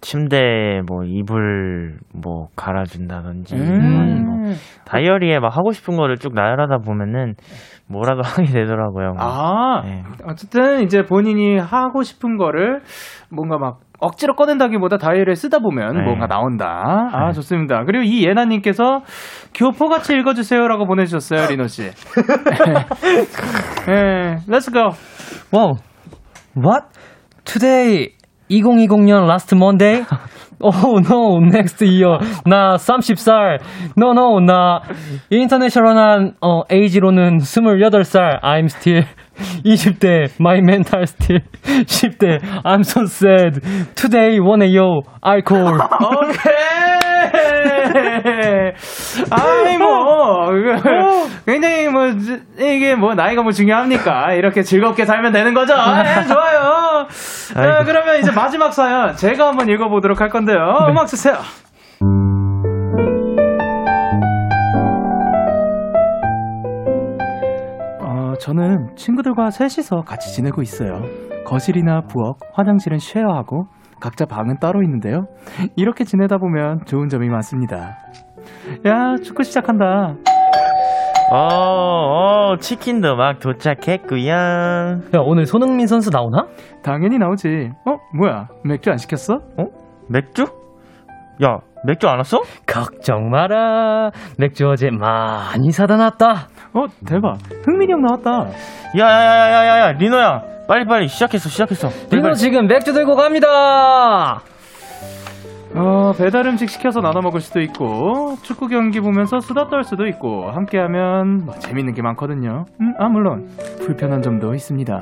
침대 0.02 0.82
뭐 0.88 1.04
이불 1.06 2.00
뭐 2.14 2.48
갈아준다든지 2.56 3.56
음. 3.56 4.26
뭐 4.26 4.54
다이어리에 4.86 5.40
막 5.40 5.56
하고 5.56 5.72
싶은 5.72 5.96
거를 5.96 6.18
쭉 6.18 6.34
나열하다 6.34 6.80
보면은 6.80 7.36
뭐라도 7.88 8.22
하게 8.26 8.52
되더라고요. 8.52 9.14
아, 9.18 9.82
네. 9.84 10.04
어쨌든 10.26 10.82
이제 10.84 11.04
본인이 11.04 11.58
하고 11.58 12.02
싶은 12.04 12.38
거를 12.38 12.82
뭔가 13.32 13.58
막 13.58 13.80
억지로 14.00 14.36
꺼낸다기보다 14.36 14.98
다이어리에 14.98 15.36
쓰다 15.36 15.60
보면 15.60 15.98
네. 15.98 16.04
뭔가 16.04 16.28
나온다. 16.28 17.10
아, 17.12 17.32
좋습니다. 17.34 17.84
그리고 17.86 18.04
이 18.04 18.26
예나님께서 18.26 19.02
교포같이 19.54 20.14
읽어주세요라고 20.16 20.86
보내주셨어요, 20.86 21.48
리노 21.48 21.68
씨. 21.68 21.84
네, 23.88 24.38
let's 24.48 24.72
go. 24.72 24.92
와우. 25.52 25.76
What? 26.56 26.88
Today 27.44 28.14
2020년 28.50 29.26
last 29.28 29.56
Monday? 29.56 30.06
Oh 30.62 31.00
no, 31.00 31.40
next 31.40 31.82
year. 31.82 32.18
나 32.46 32.76
30살. 32.76 33.60
No, 33.98 34.12
no, 34.12 34.40
나 34.40 34.82
인터내셔널한 35.30 36.34
어, 36.42 36.62
에이지로는 36.70 37.38
28살. 37.38 38.42
I'm 38.44 38.66
still 38.66 39.06
20대. 39.64 40.30
My 40.40 40.60
mental 40.60 41.04
still 41.08 41.40
10대. 41.64 42.40
I'm 42.66 42.84
so 42.84 43.06
sad. 43.06 43.62
Today 43.96 44.40
1AO 44.40 45.02
alcohol. 45.24 45.80
오케이. 45.80 46.79
아이 49.32 49.78
뭐 49.78 50.48
그, 50.48 50.76
굉장히 51.46 51.88
뭐 51.88 52.12
지- 52.18 52.42
이게 52.58 52.96
뭐 52.96 53.14
나이가 53.16 53.42
뭐 53.44 53.52
중요합니까? 53.52 54.34
이렇게 54.34 54.62
즐겁게 54.64 55.06
살면 55.06 55.32
되는 55.32 55.54
거죠. 55.54 55.74
네, 55.76 56.26
좋아요. 56.28 57.08
자, 57.54 57.84
그러면 57.86 58.20
이제 58.20 58.32
마지막 58.32 58.72
사연 58.74 59.16
제가 59.16 59.48
한번 59.50 59.70
읽어보도록 59.70 60.22
할 60.22 60.30
건데요. 60.30 60.58
음악 60.90 61.08
주세요. 61.08 61.36
어, 68.02 68.34
저는 68.40 68.96
친구들과 68.96 69.50
셋이서 69.52 70.02
같이 70.02 70.34
지내고 70.34 70.62
있어요. 70.62 71.02
거실이나 71.46 72.02
부엌, 72.02 72.38
화장실은 72.54 73.00
쉐어하고 73.00 73.66
각자 74.00 74.26
방은 74.26 74.58
따로 74.60 74.82
있는데요. 74.84 75.26
이렇게 75.76 76.04
지내다 76.04 76.38
보면 76.38 76.82
좋은 76.86 77.08
점이 77.10 77.30
많습니다. 77.30 77.98
야, 78.86 79.16
축구 79.24 79.44
시작한다. 79.44 80.16
어, 81.32 81.38
어, 81.38 82.58
치킨도 82.58 83.16
막 83.16 83.40
도착했구요. 83.40 84.32
야, 84.32 85.20
오늘 85.24 85.46
손흥민 85.46 85.86
선수 85.86 86.10
나오나? 86.10 86.48
당연히 86.84 87.18
나오지. 87.20 87.70
어, 87.86 87.98
뭐야? 88.18 88.48
맥주 88.64 88.90
안 88.90 88.98
시켰어? 88.98 89.36
어? 89.58 89.66
맥주? 90.10 90.44
야, 91.46 91.60
맥주 91.86 92.08
안 92.08 92.18
왔어? 92.18 92.42
걱정 92.66 93.30
마라. 93.30 94.10
맥주 94.40 94.68
어제 94.68 94.90
많이 94.90 95.72
사다 95.72 95.98
놨다. 95.98 96.48
어, 96.74 96.86
대박. 97.06 97.38
흥민이 97.66 97.94
형 97.94 98.02
나왔다. 98.02 98.50
야야야야야야, 98.98 99.92
리노야, 99.94 100.42
빨리 100.70 100.86
빨리 100.86 101.08
시작했어, 101.08 101.50
시작했어. 101.50 101.90
리노 102.12 102.34
지금 102.34 102.68
맥주 102.68 102.94
들고 102.94 103.16
갑니다. 103.16 104.42
어, 105.76 106.12
배달 106.16 106.46
음식 106.46 106.70
시켜서 106.70 107.02
나눠 107.02 107.22
먹을 107.24 107.42
수도 107.42 107.60
있고, 107.62 108.36
축구 108.44 108.68
경기 108.68 109.00
보면서 109.00 109.40
수다 109.40 109.68
떨 109.70 109.84
수도 109.84 110.06
있고, 110.06 110.52
함께하면 110.52 111.46
뭐 111.46 111.56
재밌는 111.56 111.96
게 111.96 112.04
많거든요. 112.04 112.66
음, 112.80 112.94
아, 113.00 113.08
물론, 113.10 113.50
불편한 113.80 114.22
점도 114.22 114.54
있습니다. 114.54 114.94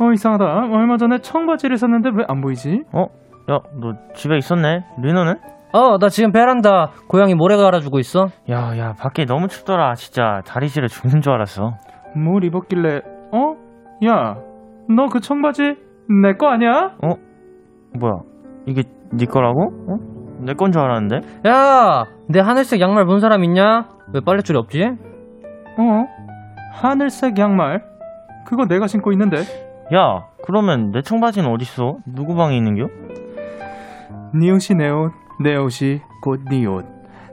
어, 0.00 0.12
이상하다. 0.12 0.44
얼마 0.70 0.98
전에 0.98 1.18
청바지를 1.20 1.78
샀는데 1.78 2.10
왜 2.14 2.24
안 2.28 2.42
보이지? 2.42 2.82
어, 2.92 3.06
야, 3.50 3.60
너 3.80 3.94
집에 4.14 4.36
있었네. 4.36 4.84
리노는? 5.02 5.34
어, 5.72 5.96
나 5.98 6.10
지금 6.10 6.30
베란다 6.32 6.90
고양이 7.08 7.34
모래 7.34 7.56
갈아주고 7.56 7.98
있어. 8.00 8.28
야, 8.50 8.76
야, 8.76 8.92
밖에 8.98 9.24
너무 9.24 9.48
춥더라. 9.48 9.94
진짜 9.94 10.42
다리 10.46 10.68
시려 10.68 10.88
죽는 10.88 11.22
줄 11.22 11.32
알았어. 11.32 11.72
뭘 12.14 12.44
입었길래, 12.44 13.00
어? 13.32 13.65
야, 14.04 14.36
너 14.88 15.08
그 15.08 15.20
청바지 15.20 15.62
내 16.22 16.32
거 16.38 16.48
아니야? 16.48 16.96
뭐야? 17.98 18.12
이게 18.66 18.82
네 19.12 19.24
거라고? 19.26 19.72
어? 19.88 19.96
내 20.44 20.52
건 20.54 20.70
줄 20.72 20.80
알았는데? 20.82 21.16
야, 21.48 22.04
내 22.28 22.40
하늘색 22.40 22.80
양말 22.80 23.06
본 23.06 23.20
사람 23.20 23.42
있냐? 23.44 23.88
왜 24.12 24.20
빨래줄이 24.24 24.58
없지? 24.58 24.82
어? 25.78 26.04
하늘색 26.74 27.38
양말? 27.38 27.82
그거 28.46 28.66
내가 28.66 28.86
신고 28.86 29.12
있는데. 29.12 29.38
야, 29.94 30.26
그러면 30.44 30.90
내 30.92 31.00
청바지는 31.00 31.50
어딨어? 31.50 31.96
누구 32.14 32.34
방에 32.34 32.56
있는겨? 32.56 32.86
네 34.34 34.50
옷이 34.50 34.76
내 34.76 34.90
옷, 34.90 35.12
내 35.42 35.56
옷이 35.56 36.00
곧 36.22 36.40
네 36.50 36.66
옷. 36.66 36.84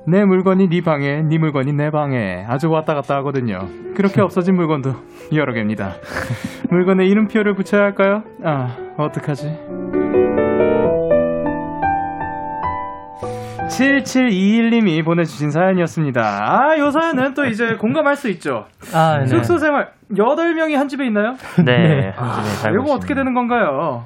내 0.06 0.26
물건이 0.26 0.68
네 0.68 0.82
방에, 0.82 1.22
네 1.22 1.38
물건이 1.38 1.72
내 1.74 1.90
방에 1.90 2.46
아주 2.48 2.70
왔다 2.70 2.94
갔다 2.94 3.16
하거든요. 3.18 3.70
그렇게 3.96 4.22
없어진 4.22 4.56
물건도 4.56 4.96
여러 5.34 5.54
개입니다. 5.54 5.96
물건에 6.70 7.06
이름표를 7.06 7.56
붙여야 7.56 7.82
할까요? 7.82 8.24
아, 8.44 8.76
어떡하지? 8.98 9.58
7721님이 13.70 15.04
보내주신 15.06 15.52
사연이었습니다. 15.52 16.22
아, 16.22 16.78
요 16.78 16.92
사연은 16.92 17.34
또 17.34 17.46
이제 17.46 17.76
공감할 17.76 18.18
수 18.18 18.30
있죠. 18.32 18.66
아, 18.94 19.20
네. 19.20 19.28
숙소 19.28 19.58
생활 19.58 19.94
8명이 20.12 20.74
한 20.76 20.90
집에 20.90 21.06
있나요? 21.08 21.36
네, 21.64 22.10
한 22.16 22.44
집에 22.44 22.56
살고 22.56 22.84
이거 22.84 22.94
어떻게 22.94 23.16
되는 23.16 23.34
건가요? 23.34 24.06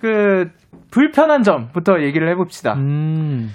그 0.00 0.50
불편한 0.90 1.42
점부터 1.42 2.02
얘기를 2.02 2.28
해봅시다. 2.28 2.74
음. 2.74 3.50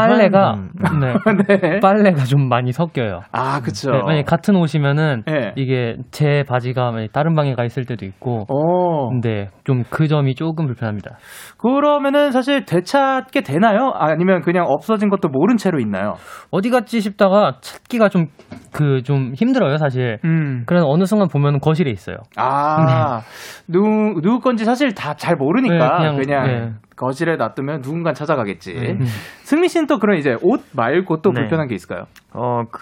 빨래가 0.00 0.54
음. 0.54 0.70
네. 1.00 1.56
네. 1.58 1.80
빨래가 1.80 2.24
좀 2.24 2.48
많이 2.48 2.70
섞여요. 2.72 3.20
아, 3.32 3.60
그쵸. 3.60 3.90
네, 3.90 4.00
만약 4.04 4.24
같은 4.26 4.54
옷이면은 4.56 5.22
네. 5.26 5.52
이게 5.56 5.96
제 6.10 6.44
바지가 6.48 6.92
다른 7.12 7.34
방에 7.34 7.54
가 7.54 7.64
있을 7.64 7.84
때도 7.84 8.04
있고 8.04 8.44
오. 8.48 9.10
근데 9.10 9.50
좀 9.64 9.82
그 9.90 10.08
점이 10.08 10.34
조금 10.34 10.66
불편합니다. 10.66 11.16
그러면은 11.58 12.30
사실 12.32 12.64
되찾게 12.64 13.40
되나요? 13.42 13.92
아니면 13.94 14.42
그냥 14.42 14.66
없어진 14.68 15.08
것도 15.08 15.28
모른 15.28 15.56
채로 15.56 15.78
있나요? 15.80 16.14
어디 16.50 16.70
갔지 16.70 17.00
싶다가 17.00 17.56
찾기가 17.60 18.08
좀 18.08 18.26
그좀 18.72 19.32
힘들어요, 19.34 19.78
사실. 19.78 20.18
음. 20.24 20.64
그래서 20.66 20.86
어느 20.88 21.04
순간 21.04 21.28
보면 21.28 21.60
거실에 21.60 21.90
있어요. 21.90 22.16
아, 22.36 23.20
누, 23.68 23.80
누구 24.22 24.40
건지 24.40 24.64
사실 24.64 24.92
다 24.94 25.16
잘 25.16 25.34
모르니까 25.36 25.74
네, 25.74 25.96
그냥, 25.98 26.16
그냥, 26.16 26.46
네. 26.46 26.72
거실에 26.96 27.36
놔두면 27.36 27.82
누군가 27.82 28.12
찾아가겠지. 28.12 28.74
네. 28.74 28.96
승민 29.44 29.68
씨는 29.68 29.86
또 29.86 29.98
그런 29.98 30.18
이제 30.18 30.36
옷 30.42 30.64
말고 30.72 31.20
또 31.20 31.30
네. 31.30 31.42
불편한 31.42 31.68
게 31.68 31.74
있을까요? 31.74 32.04
어, 32.32 32.62
그, 32.70 32.80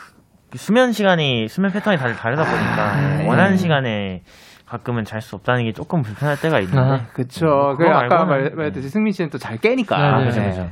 그 0.51 0.59
수면 0.59 0.93
시간이, 0.93 1.49
수면 1.49 1.73
패턴이 1.73 1.97
다들 1.97 2.15
다르다 2.15 2.45
보니까, 2.45 3.17
네. 3.19 3.27
원하는 3.29 3.57
시간에 3.57 4.23
가끔은 4.67 5.05
잘 5.05 5.21
수 5.21 5.35
없다는 5.37 5.65
게 5.65 5.73
조금 5.73 6.03
불편할 6.03 6.37
때가 6.41 6.61
있는데, 6.61 6.79
아, 6.81 7.07
그쵸. 7.13 7.47
음, 7.47 7.77
그 7.77 7.87
아까 7.89 8.25
말, 8.25 8.51
말했듯이 8.55 8.89
승민 8.89 9.13
씨는 9.13 9.31
또 9.31 9.39
잘 9.39 9.59
깨니까. 9.59 10.19
네, 10.19 10.25
네, 10.31 10.31
네. 10.31 10.51
그죠. 10.51 10.71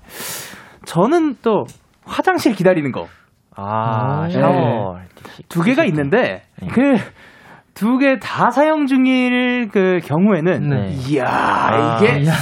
저는 0.86 1.36
또 1.42 1.64
화장실 2.04 2.54
기다리는 2.54 2.90
거. 2.92 3.06
아, 3.56 4.26
오. 4.26 4.30
샤워. 4.30 4.98
두 5.48 5.62
개가 5.62 5.84
있는데 5.84 6.42
네. 6.60 6.68
그두 6.68 7.98
개 7.98 8.18
다 8.18 8.50
사용 8.50 8.86
중일 8.86 9.68
그 9.72 9.98
경우에는 10.04 10.68
네. 10.68 10.88
이야 11.08 11.26
아, 11.28 11.96
이게 11.98 12.26
야, 12.26 12.32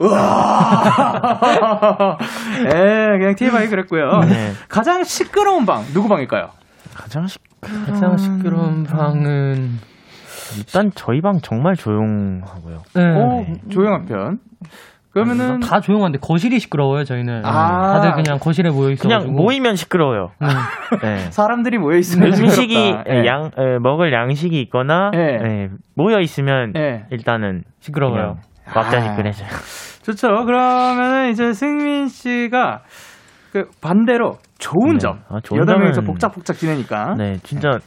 우와 0.00 1.38
예 2.64 3.18
그냥 3.18 3.34
TMI 3.36 3.68
그랬고요 3.68 4.20
네. 4.20 4.52
가장 4.68 5.04
시끄러운 5.04 5.66
방 5.66 5.84
누구 5.92 6.08
방일까요? 6.08 6.50
가장 6.94 7.26
시, 7.26 7.38
가장 7.60 8.16
시끄러운 8.16 8.84
방은 8.84 9.78
일단 10.58 10.90
저희 10.94 11.20
방 11.20 11.40
정말 11.40 11.76
조용하고요. 11.76 12.82
네. 12.94 13.02
오 13.14 13.46
조용한 13.70 14.06
편 14.06 14.38
그러면은 15.12 15.60
다 15.60 15.80
조용한데 15.80 16.18
거실이 16.18 16.60
시끄러워요, 16.60 17.04
저희는. 17.04 17.44
아. 17.44 17.94
다들 17.94 18.12
그냥 18.14 18.38
거실에 18.38 18.70
모여 18.70 18.90
있어 18.90 19.02
그냥 19.02 19.32
모이면 19.32 19.76
시끄러워요. 19.76 20.30
음. 20.40 20.48
네. 21.02 21.30
사람들이 21.30 21.78
모여 21.78 21.98
있으면 21.98 22.28
음식이 22.32 22.74
시끄럽다. 22.74 23.14
예. 23.14 23.26
양 23.26 23.50
에, 23.56 23.78
먹을 23.80 24.12
양식이 24.12 24.60
있거나 24.62 25.10
예. 25.14 25.18
예, 25.18 25.68
모여 25.94 26.20
있으면 26.20 26.72
예. 26.76 27.06
일단은 27.10 27.64
시끄러워요. 27.80 28.38
막자지근해져요. 28.72 29.48
좋죠 30.10 30.44
그러면은 30.44 31.30
이제 31.30 31.52
승민 31.52 32.08
씨가 32.08 32.82
그 33.52 33.68
반대로 33.80 34.38
좋은 34.58 34.94
네. 34.94 34.98
점 34.98 35.20
아, 35.28 35.40
좋은 35.42 35.60
여덟 35.60 35.78
명이서 35.78 36.02
복작복작 36.02 36.56
지내니까 36.56 37.14
네, 37.16 37.38
진짜 37.42 37.78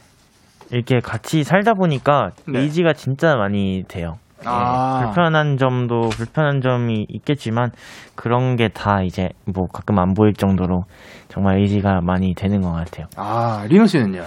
이렇게 0.70 0.98
같이 1.00 1.42
살다 1.44 1.74
보니까 1.74 2.30
네. 2.48 2.60
의지가 2.60 2.94
진짜 2.94 3.36
많이 3.36 3.84
돼요. 3.88 4.14
네, 4.38 4.44
아. 4.46 5.00
불편한 5.04 5.56
점도 5.56 6.08
불편한 6.10 6.60
점이 6.60 7.06
있겠지만 7.08 7.70
그런 8.14 8.56
게 8.56 8.68
다 8.68 9.02
이제 9.02 9.28
뭐 9.46 9.66
가끔 9.72 9.98
안 9.98 10.12
보일 10.12 10.34
정도로 10.34 10.82
정말 11.28 11.58
의지가 11.60 12.00
많이 12.02 12.34
되는 12.34 12.60
것 12.60 12.72
같아요. 12.72 13.06
아 13.16 13.64
리노 13.68 13.86
씨는요? 13.86 14.22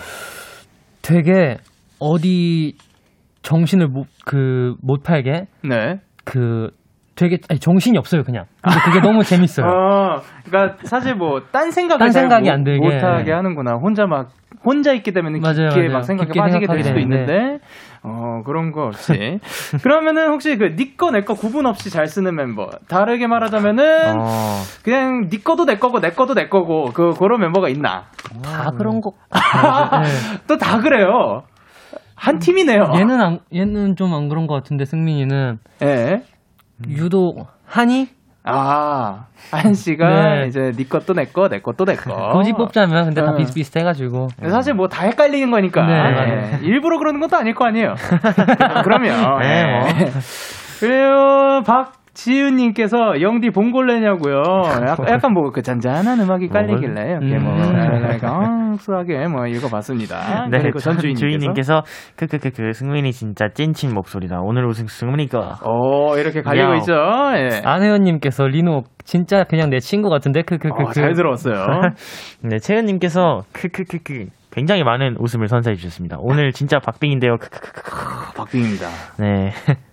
되게 1.04 1.58
어디 2.00 2.76
정신을 3.42 3.88
못, 3.88 4.08
그, 4.26 4.76
못 4.82 5.04
팔게, 5.04 5.46
네. 5.64 6.00
그, 6.26 6.70
되게, 7.18 7.40
아니, 7.50 7.60
정신이 7.60 7.98
없어요, 7.98 8.24
그냥. 8.24 8.46
근데 8.62 8.78
그게 8.86 9.00
너무 9.02 9.24
재밌어요. 9.24 9.66
어, 9.68 10.22
그러니까 10.46 10.78
사실 10.84 11.16
뭐 11.16 11.42
딴 11.52 11.72
생각을 11.72 12.00
딴잘 12.00 12.22
생각이 12.22 12.48
못, 12.48 12.54
안 12.54 12.64
들게. 12.64 12.80
못하게 12.80 13.32
하는구나. 13.34 13.74
혼자 13.74 14.06
막 14.06 14.30
혼자 14.64 14.94
있기 14.94 15.12
때문에 15.12 15.40
맞아요, 15.40 15.70
깊게 15.70 15.76
맞아요. 15.82 15.92
막 15.94 16.04
생각에 16.04 16.28
깊게 16.28 16.40
빠지게 16.40 16.68
될 16.68 16.84
수도 16.84 16.96
되는데. 16.96 17.16
있는데 17.34 17.60
어 18.04 18.42
그런 18.46 18.72
거 18.72 18.84
없이 18.88 19.40
그러면은 19.84 20.30
혹시 20.32 20.56
그니 20.58 20.96
거 20.98 21.12
내 21.12 21.22
거 21.22 21.34
구분 21.34 21.66
없이 21.66 21.90
잘 21.90 22.08
쓰는 22.08 22.36
멤버 22.36 22.70
다르게 22.88 23.28
말하자면은 23.28 24.20
어, 24.20 24.62
그냥 24.84 25.28
니 25.30 25.44
거도 25.44 25.66
내 25.66 25.76
거고 25.78 26.00
내 26.00 26.12
거도 26.12 26.34
내 26.34 26.48
거고 26.48 26.92
그 26.94 27.14
그런 27.18 27.40
멤버가 27.42 27.70
있나 27.70 28.06
다 28.44 28.72
그런 28.78 29.02
거. 29.02 29.12
또다 30.48 30.80
그래요 30.80 31.44
한 32.16 32.40
팀이네요 32.40 32.92
얘는 32.96 33.22
안, 33.22 33.40
얘는 33.54 33.96
좀 33.96 34.14
안 34.14 34.28
그런 34.30 34.48
것 34.48 34.56
같은데, 34.56 34.86
승민이는. 34.86 35.58
예. 35.84 36.22
유독, 36.90 37.48
하니? 37.66 38.10
아, 38.50 39.26
한 39.52 39.74
씨가 39.74 40.36
네. 40.36 40.48
이제 40.48 40.72
니 40.78 40.88
것도 40.88 41.14
내 41.14 41.26
거, 41.26 41.50
내 41.50 41.60
것도 41.60 41.84
내 41.84 41.96
거. 41.96 42.32
굳이 42.32 42.54
뽑자면, 42.54 43.06
근데 43.06 43.22
다 43.22 43.32
어. 43.32 43.36
비슷비슷해가지고. 43.36 44.30
사실 44.50 44.74
뭐 44.74 44.88
다 44.88 45.04
헷갈리는 45.06 45.52
거니까. 45.52 45.86
네, 45.86 45.94
예. 45.94 45.98
맞아요. 46.14 46.58
일부러 46.62 46.98
그러는 46.98 47.20
것도 47.20 47.36
아닐 47.36 47.54
거 47.54 47.66
아니에요. 47.66 47.96
그러면. 48.86 49.40
네, 49.42 49.66
뭐. 49.66 49.88
그리고 50.80 51.64
박 51.66 51.92
지윤님께서 52.18 53.22
영디 53.22 53.52
봉골레냐고요. 53.52 54.42
약간, 54.90 55.06
약간 55.10 55.34
뭐 55.34 55.52
그 55.52 55.62
잔잔한 55.62 56.20
음악이 56.20 56.50
깔리길래 56.50 57.12
이렇게 57.12 57.38
뭐 57.40 57.54
음. 57.54 58.18
강수하게 58.20 59.28
뭐 59.28 59.46
읽어봤습니다. 59.48 60.48
네, 60.52 60.60
그리고 60.62 60.80
전 60.80 60.98
주인님께서. 60.98 61.20
주인님께서 61.20 61.82
크크크크 62.18 62.74
승민이 62.74 63.12
진짜 63.14 63.48
찐친 63.54 63.94
목소리다. 63.94 64.40
오늘 64.42 64.66
우승 64.68 64.88
승민이가 64.88 65.60
오 65.66 66.18
이렇게 66.18 66.42
갈리고. 66.42 66.76
있죠. 66.76 66.94
예. 67.36 67.62
안혜연님께서 67.64 68.48
리노 68.48 68.84
진짜 69.06 69.44
그냥 69.46 69.70
내 69.70 69.80
친구 69.80 70.10
같은데 70.10 70.42
크크크크 70.42 70.84
어, 70.84 70.92
잘 70.92 71.14
들어왔어요. 71.14 71.56
네, 72.44 72.58
채은님께서 72.58 73.44
크크크크 73.54 74.26
굉장히 74.52 74.84
많은 74.84 75.16
웃음을 75.20 75.48
선사해 75.48 75.76
주셨습니다. 75.76 76.18
오늘 76.20 76.52
진짜 76.52 76.80
박빙인데요. 76.80 77.38
크크크크. 77.38 78.34
박빙입니다. 78.36 78.88
네. 79.20 79.52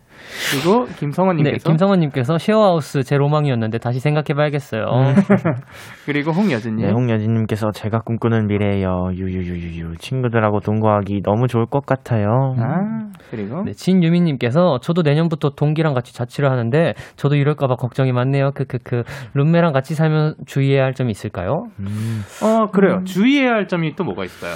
그리고 0.50 0.86
네, 0.86 0.94
김성원님께서 0.96 1.68
김성원님께서 1.68 2.38
쉐어하우스 2.38 3.02
제 3.02 3.16
로망이었는데 3.16 3.78
다시 3.78 4.00
생각해봐야겠어요. 4.00 4.84
그리고 6.06 6.32
홍여진님. 6.32 6.86
네, 6.86 6.92
홍여진님께서 6.92 7.70
제가 7.72 8.00
꿈꾸는 8.00 8.46
미래예요. 8.46 9.10
유유유유유. 9.12 9.96
친구들하고 9.98 10.60
동거하기 10.60 11.22
너무 11.24 11.46
좋을 11.46 11.66
것 11.66 11.86
같아요. 11.86 12.54
아 12.58 13.10
그리고 13.30 13.62
네, 13.64 13.72
진유미님께서 13.72 14.78
저도 14.80 15.02
내년부터 15.02 15.50
동기랑 15.50 15.94
같이 15.94 16.14
자취를 16.14 16.50
하는데 16.50 16.94
저도 17.16 17.36
이럴까봐 17.36 17.76
걱정이 17.76 18.12
많네요. 18.12 18.50
크크크 18.52 19.02
룸메랑 19.34 19.72
같이 19.72 19.94
살면 19.94 20.34
주의해야 20.46 20.84
할 20.84 20.94
점이 20.94 21.10
있을까요? 21.10 21.66
음, 21.80 22.22
어 22.42 22.70
그래요. 22.70 23.02
주의해야 23.04 23.50
할 23.52 23.66
점이 23.66 23.94
또 23.96 24.04
뭐가 24.04 24.24
있어요? 24.24 24.52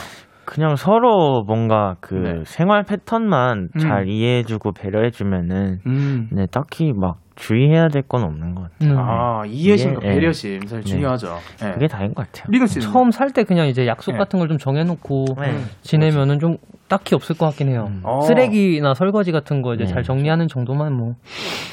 그냥 0.49 0.77
서로 0.77 1.43
뭔가 1.47 1.97
그 2.01 2.15
네. 2.15 2.43
생활 2.47 2.83
패턴만 2.83 3.69
음. 3.75 3.79
잘 3.79 4.09
이해해주고 4.09 4.73
배려해주면은 4.73 5.81
음. 5.87 6.29
네, 6.33 6.47
딱히 6.51 6.93
막 6.97 7.19
주의해야 7.37 7.89
될 7.89 8.03
건 8.09 8.25
없는 8.25 8.55
것 8.55 8.63
같아요. 8.63 8.93
음. 8.95 8.99
아 8.99 9.43
이해심과 9.47 10.01
이해, 10.03 10.11
예. 10.11 10.15
배려심 10.15 10.61
사실 10.63 10.79
네. 10.79 10.85
중요하죠. 10.85 11.37
예. 11.65 11.73
그게 11.73 11.87
다인 11.87 12.15
것 12.15 12.27
같아요. 12.27 12.47
리노 12.51 12.65
씨는 12.67 12.87
처음 12.91 13.11
살 13.11 13.31
때 13.33 13.45
그냥 13.45 13.67
이제 13.69 13.87
약속 13.87 14.13
네. 14.13 14.19
같은 14.19 14.39
걸 14.39 14.49
좀 14.49 14.57
정해놓고 14.57 15.25
네. 15.39 15.59
지내면은 15.83 16.39
좀 16.39 16.57
딱히 16.89 17.15
없을 17.15 17.37
것 17.37 17.45
같긴 17.47 17.69
해요. 17.69 17.85
음. 17.89 18.01
어. 18.05 18.23
쓰레기나 18.23 18.95
설거지 18.95 19.31
같은 19.33 19.61
거 19.61 19.75
이제 19.75 19.85
네. 19.85 19.93
잘 19.93 20.03
정리하는 20.03 20.49
정도만 20.49 20.95
뭐 20.97 21.13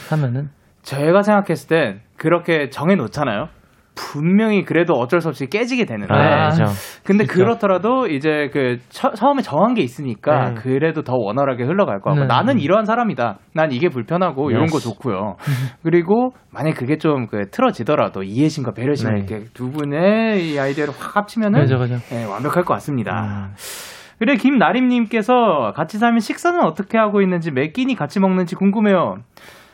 하면은 0.10 0.50
제가 0.84 1.22
생각했을 1.22 1.70
땐 1.70 2.02
그렇게 2.18 2.70
정해 2.70 2.96
놓잖아요. 2.96 3.48
분명히 3.96 4.64
그래도 4.64 4.94
어쩔 4.94 5.22
수 5.22 5.28
없이 5.30 5.48
깨지게 5.48 5.86
되는데. 5.86 6.14
아, 6.14 6.50
그죠. 6.50 6.66
근데 7.04 7.26
그쵸. 7.26 7.44
그렇더라도 7.44 8.08
이제 8.08 8.50
그 8.54 8.78
처, 8.90 9.10
음에 9.32 9.42
정한 9.42 9.74
게 9.74 9.82
있으니까 9.82 10.50
네. 10.52 10.54
그래도 10.56 11.02
더 11.02 11.16
원활하게 11.16 11.64
흘러갈 11.64 12.00
거고 12.02 12.20
네. 12.20 12.26
나는 12.28 12.60
이러한 12.60 12.86
사람이다. 12.86 13.40
난 13.54 13.72
이게 13.72 13.90
불편하고 13.90 14.52
이런 14.52 14.68
거. 14.68 14.80
좋고요. 14.80 15.38
그리고 15.84 16.32
만약 16.52 16.76
그게 16.76 16.98
좀 16.98 17.26
그 17.26 17.50
틀어지더라도 17.50 18.24
이해심과 18.24 18.72
배려심 18.74 19.10
네. 19.10 19.18
이렇게 19.18 19.46
두 19.54 19.72
분의 19.72 20.48
이 20.52 20.60
아이디어를 20.60 20.94
확 20.98 21.16
합치면은 21.18 21.62
그죠, 21.62 21.78
그죠. 21.78 21.96
예, 22.12 22.24
완벽할 22.26 22.64
것 22.64 22.74
같습니다. 22.76 23.50
음. 23.50 23.54
그래 24.20 24.36
김나림님께서 24.36 25.74
같이 25.76 25.98
살면 25.98 26.20
식사는 26.20 26.60
어떻게 26.62 26.98
하고 26.98 27.22
있는지 27.22 27.52
몇 27.52 27.74
끼니 27.74 27.96
같이 27.96 28.20
먹는지 28.20 28.56
궁금해요. 28.56 29.16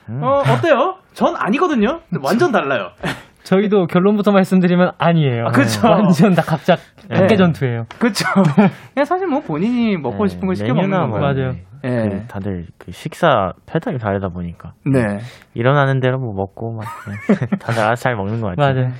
음. 0.09 0.23
어 0.23 0.39
어때요? 0.39 0.95
전 1.13 1.35
아니거든요. 1.37 1.99
완전 2.23 2.51
달라요. 2.51 2.89
저희도 3.43 3.87
결론부터 3.87 4.31
말씀드리면 4.31 4.91
아니에요. 4.97 5.45
아, 5.47 5.51
그쵸. 5.51 5.87
완전 5.87 6.33
다 6.33 6.41
갑작 6.41 6.79
네. 7.09 7.19
각계 7.19 7.35
전투예요. 7.35 7.85
그렇죠. 7.99 8.25
그냥 8.93 9.05
사실 9.05 9.27
뭐 9.27 9.41
본인이 9.41 9.97
먹고 9.97 10.25
네, 10.25 10.27
싶은 10.29 10.47
걸 10.47 10.55
시켜 10.55 10.73
먹는 10.73 11.09
뭐, 11.09 11.19
거예요. 11.19 11.21
맞아요. 11.21 11.51
네. 11.51 11.63
예. 11.83 12.09
그 12.09 12.27
다들 12.27 12.67
그 12.77 12.91
식사 12.91 13.53
패턴이 13.65 13.97
다르다 13.97 14.29
보니까 14.29 14.73
네. 14.85 15.17
일어나는 15.55 15.99
대로 15.99 16.19
뭐 16.19 16.33
먹고 16.33 16.73
막 16.73 16.85
다들 17.59 17.81
알아서 17.81 18.03
잘 18.03 18.15
먹는 18.15 18.41
것 18.41 18.55
같아요. 18.55 18.73
맞아요. 18.73 18.91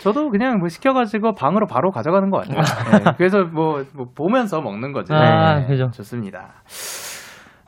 저도 0.00 0.30
그냥 0.30 0.58
뭐 0.58 0.68
시켜가지고 0.68 1.34
방으로 1.34 1.66
바로 1.66 1.90
가져가는 1.90 2.30
것 2.30 2.46
같아요. 2.46 2.60
네, 3.04 3.12
그래서 3.18 3.42
뭐, 3.42 3.82
뭐 3.94 4.06
보면서 4.14 4.60
먹는 4.60 4.92
거지. 4.92 5.12
아, 5.12 5.58
네, 5.58 5.66
그죠. 5.66 5.90
좋습니다. 5.90 6.62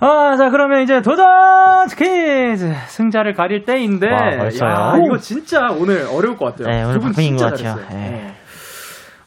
아, 0.00 0.36
자, 0.36 0.48
그러면 0.50 0.82
이제 0.82 1.02
도전 1.02 1.26
퀴즈! 1.88 2.72
승자를 2.88 3.34
가릴 3.34 3.64
때인데. 3.64 4.10
와, 4.10 4.18
벌써요? 4.38 4.70
야, 4.70 4.94
이거 5.04 5.18
진짜 5.18 5.68
오늘 5.70 6.06
어려울 6.06 6.36
것 6.36 6.56
같아요. 6.56 6.68
네, 6.68 6.82
오늘 6.84 7.12
진짜 7.12 7.50
것 7.50 7.56
같아요. 7.56 7.86
네. 7.90 8.10
네. 8.10 8.34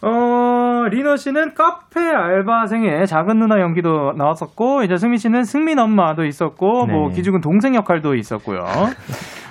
어, 0.02 0.88
리너 0.90 1.16
씨는 1.16 1.54
카페 1.54 2.02
알바생의 2.02 3.08
작은 3.08 3.38
누나 3.38 3.60
연기도 3.62 4.14
나왔었고, 4.18 4.84
이제 4.84 4.98
승민 4.98 5.18
씨는 5.18 5.44
승민 5.44 5.80
엄마도 5.80 6.26
있었고, 6.26 6.88
뭐, 6.88 7.10
네. 7.10 7.16
기죽은 7.16 7.40
동생 7.42 7.76
역할도 7.76 8.16
있었고요. 8.16 8.60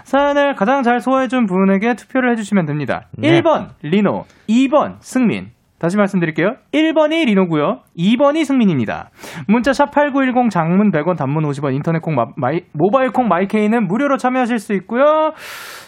사연을 0.04 0.56
가장 0.56 0.82
잘 0.82 1.00
소화해준 1.00 1.46
분에게 1.46 1.94
투표를 1.94 2.32
해주시면 2.32 2.66
됩니다. 2.66 3.06
네. 3.16 3.40
1번 3.40 3.68
리노, 3.82 4.24
2번 4.48 4.96
승민. 5.00 5.52
다시 5.82 5.96
말씀드릴게요. 5.96 6.54
1번이 6.72 7.26
리노고요. 7.26 7.80
2번이 7.98 8.44
승민입니다. 8.44 9.10
문자 9.48 9.72
샵 9.72 9.90
8910 9.90 10.48
장문 10.48 10.92
100원 10.92 11.16
단문 11.16 11.42
50원 11.42 11.74
인터넷 11.74 12.00
콩 12.00 12.14
마, 12.14 12.26
마이, 12.36 12.60
모바일 12.72 13.10
콩 13.10 13.26
마이케이는 13.26 13.88
무료로 13.88 14.16
참여하실 14.16 14.60
수 14.60 14.74
있고요. 14.74 15.32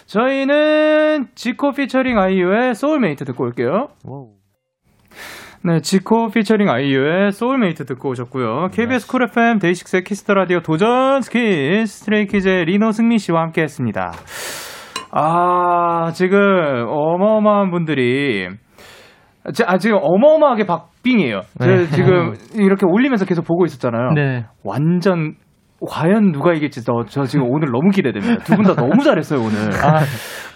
저희는 0.05 1.27
지코 1.33 1.71
피처링 1.71 2.19
아이유의 2.19 2.75
소울메이트 2.75 3.23
듣고 3.23 3.45
올게요. 3.45 3.87
네, 5.63 5.79
지코 5.79 6.27
피처링 6.27 6.69
아이유의 6.69 7.31
소울메이트 7.31 7.85
듣고 7.85 8.09
오셨고요. 8.09 8.67
KBS 8.73 9.07
Cool 9.07 9.23
FM 9.23 9.59
데이식스의 9.59 10.03
Kiss 10.03 10.20
the 10.20 10.33
Radio 10.33 10.59
도전 10.59 11.21
스킬 11.21 11.87
스트레이키즈의 11.87 12.65
리노 12.65 12.91
승민 12.91 13.17
씨와 13.17 13.43
함께 13.43 13.61
했습니다. 13.61 14.11
아, 15.11 16.11
지금 16.11 16.37
어마어마한 16.89 17.71
분들이 17.71 18.49
지- 19.53 19.63
아, 19.65 19.77
지금 19.77 19.97
어마어마하게 20.01 20.65
박빙이에요. 20.65 21.41
저 21.59 21.65
네. 21.67 21.85
지금 21.87 22.33
이렇게 22.55 22.85
올리면서 22.85 23.25
계속 23.25 23.43
보고 23.45 23.65
있었잖아요. 23.65 24.11
네. 24.15 24.45
완전 24.63 25.35
과연 25.87 26.31
누가 26.31 26.53
이길지 26.53 26.83
저, 26.85 26.93
저 27.07 27.23
지금 27.25 27.45
오늘 27.49 27.67
너무 27.71 27.89
기대됩니다. 27.91 28.37
두 28.43 28.55
분 28.55 28.63
다 28.65 28.73
너무 28.75 29.03
잘했어요 29.03 29.39
오늘. 29.41 29.57
아, 29.83 29.99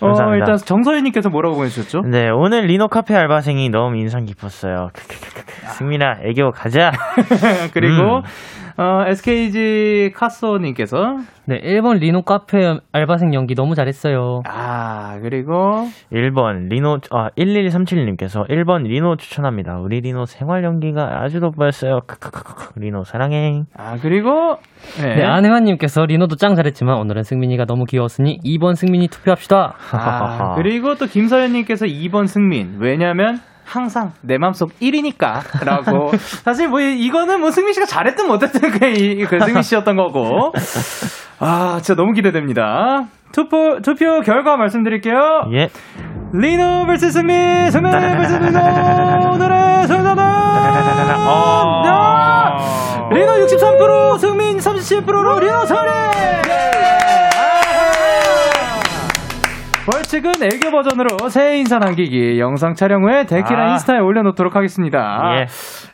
어. 0.02 0.34
일단 0.36 0.56
정서연님께서 0.56 1.30
뭐라고 1.30 1.58
보내주셨죠? 1.58 2.02
네, 2.10 2.30
오늘 2.30 2.66
리노 2.68 2.88
카페 2.88 3.16
알바생이 3.16 3.70
너무 3.70 3.98
인상 3.98 4.24
깊었어요. 4.26 4.90
승민아, 5.78 6.20
애교 6.24 6.52
가자. 6.52 6.92
그리고 7.74 8.18
음. 8.20 8.22
어, 8.80 9.04
SKG 9.06 10.12
카소님께서 10.16 11.18
네, 11.46 11.60
1번 11.60 12.00
리노 12.00 12.22
카페 12.22 12.78
알바생 12.94 13.34
연기 13.34 13.54
너무 13.54 13.76
잘했어요. 13.76 14.40
아 14.46 15.20
그리고 15.22 15.86
1번 16.14 16.70
리노 16.70 17.00
아 17.12 17.28
1137님께서 17.38 18.48
1번 18.48 18.84
리노 18.84 19.18
추천합니다. 19.18 19.80
우리 19.80 20.00
리노 20.00 20.24
생활 20.28 20.64
연기가 20.64 21.22
아주 21.22 21.42
돋보였어요. 21.42 22.00
크크크크 22.08 22.80
리노 22.80 23.04
사랑해. 23.04 23.64
아 23.76 23.98
그리고 24.02 24.60
네. 25.02 25.16
네, 25.16 25.24
안혜환 25.26 25.66
님께서 25.66 26.06
리노도 26.06 26.38
짱 26.38 26.56
잘했지만 26.56 27.00
오늘은 27.00 27.24
승민이가 27.24 27.66
너무 27.66 27.84
귀여웠으니 27.84 28.40
2번 28.46 28.76
승민이 28.76 29.10
투표합시다. 29.10 29.76
아, 29.92 30.56
그리고 30.56 30.96
또 30.96 31.06
김서연 31.06 31.52
님께서 31.52 31.86
2번 31.86 32.28
승민 32.28 32.78
왜냐면 32.80 33.40
항상 33.70 34.14
내 34.22 34.38
맘속 34.38 34.72
1위니까 34.82 35.64
라고 35.64 36.12
사실 36.44 36.68
뭐 36.68 36.82
이- 36.82 37.00
이거는 37.06 37.40
뭐 37.40 37.52
승민 37.52 37.74
씨가 37.74 37.86
잘했든 37.86 38.28
못했든 38.28 38.72
그, 38.72 38.86
이- 38.88 39.26
그 39.26 39.40
승민 39.46 39.62
씨였던 39.62 39.96
거고 39.96 40.54
아 41.40 41.80
진짜 41.82 41.96
너무 41.96 42.14
기대됩니다 42.14 43.06
투표 43.32 43.80
투표 43.84 44.22
결과 44.22 44.58
말씀드릴게요 44.58 45.46
예. 45.54 45.70
리노 46.34 46.86
vs 46.88 47.12
승민 47.12 47.70
승민 47.72 47.92
vs 47.92 48.34
리노 48.34 48.60
오늘의 49.34 49.88
승자는 49.88 50.24
어. 51.28 51.84
야! 51.86 52.58
리노 53.12 53.46
63% 53.46 54.20
승민 54.20 54.58
37%로 54.58 55.40
리노 55.40 55.66
승리 55.66 55.80
벌칙은 59.92 60.32
애교 60.44 60.72
버전으로 60.72 61.30
새해 61.30 61.58
인사 61.58 61.80
남기기 61.80 62.40
영상 62.40 62.76
촬영 62.76 63.04
후에 63.04 63.26
데키라 63.26 63.70
아. 63.70 63.72
인스타에 63.72 63.98
올려놓도록 64.00 64.56
하겠습니다. 64.56 65.00
예. 65.40 65.46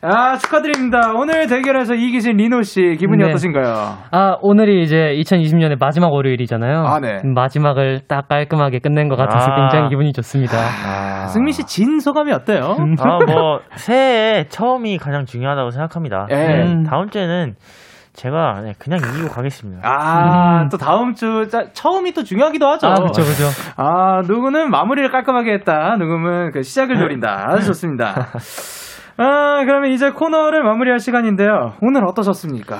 아 0.01 0.35
축하드립니다. 0.37 1.13
오늘 1.15 1.47
대결에서 1.47 1.93
이기신 1.93 2.35
리노 2.37 2.63
씨 2.63 2.97
기분이 2.99 3.23
네. 3.23 3.29
어떠신가요? 3.29 3.97
아, 4.11 4.37
오늘이 4.41 4.83
이제 4.83 4.97
2020년의 5.17 5.79
마지막 5.79 6.11
월요일이잖아요. 6.11 6.85
아, 6.85 6.99
네. 6.99 7.21
마지막을 7.23 8.01
딱 8.07 8.27
깔끔하게 8.27 8.79
끝낸 8.79 9.07
것 9.07 9.15
같아서 9.15 9.51
아. 9.51 9.55
굉장히 9.55 9.89
기분이 9.89 10.11
좋습니다. 10.13 10.57
아. 10.57 11.27
승민 11.27 11.53
씨 11.53 11.63
진 11.65 11.99
소감이 11.99 12.31
어때요? 12.31 12.75
아, 12.99 13.19
뭐 13.25 13.59
새해 13.75 14.45
처음이 14.49 14.97
가장 14.97 15.25
중요하다고 15.25 15.69
생각합니다. 15.71 16.27
예. 16.31 16.35
네, 16.35 16.83
다음 16.87 17.09
주에는 17.09 17.55
제가 18.15 18.61
네, 18.63 18.73
그냥 18.79 18.99
이기고 18.99 19.29
가겠습니다. 19.29 19.81
아, 19.87 20.61
음. 20.63 20.69
또 20.69 20.77
다음 20.77 21.13
주 21.15 21.47
짜- 21.49 21.67
처음이 21.73 22.13
또 22.13 22.23
중요하기도 22.23 22.65
하죠. 22.65 22.87
아, 22.87 22.93
그죠, 22.95 23.21
그죠. 23.23 23.45
아, 23.75 24.21
누구는 24.25 24.71
마무리를 24.71 25.09
깔끔하게 25.11 25.53
했다. 25.53 25.95
누구는 25.97 26.51
그 26.51 26.63
시작을 26.63 26.97
노린다. 26.97 27.47
아주 27.49 27.65
좋습니다. 27.67 28.27
아, 29.17 29.63
그러면 29.65 29.91
이제 29.91 30.09
코너를 30.11 30.63
마무리할 30.63 30.99
시간인데요. 30.99 31.73
오늘 31.81 32.05
어떠셨습니까? 32.05 32.77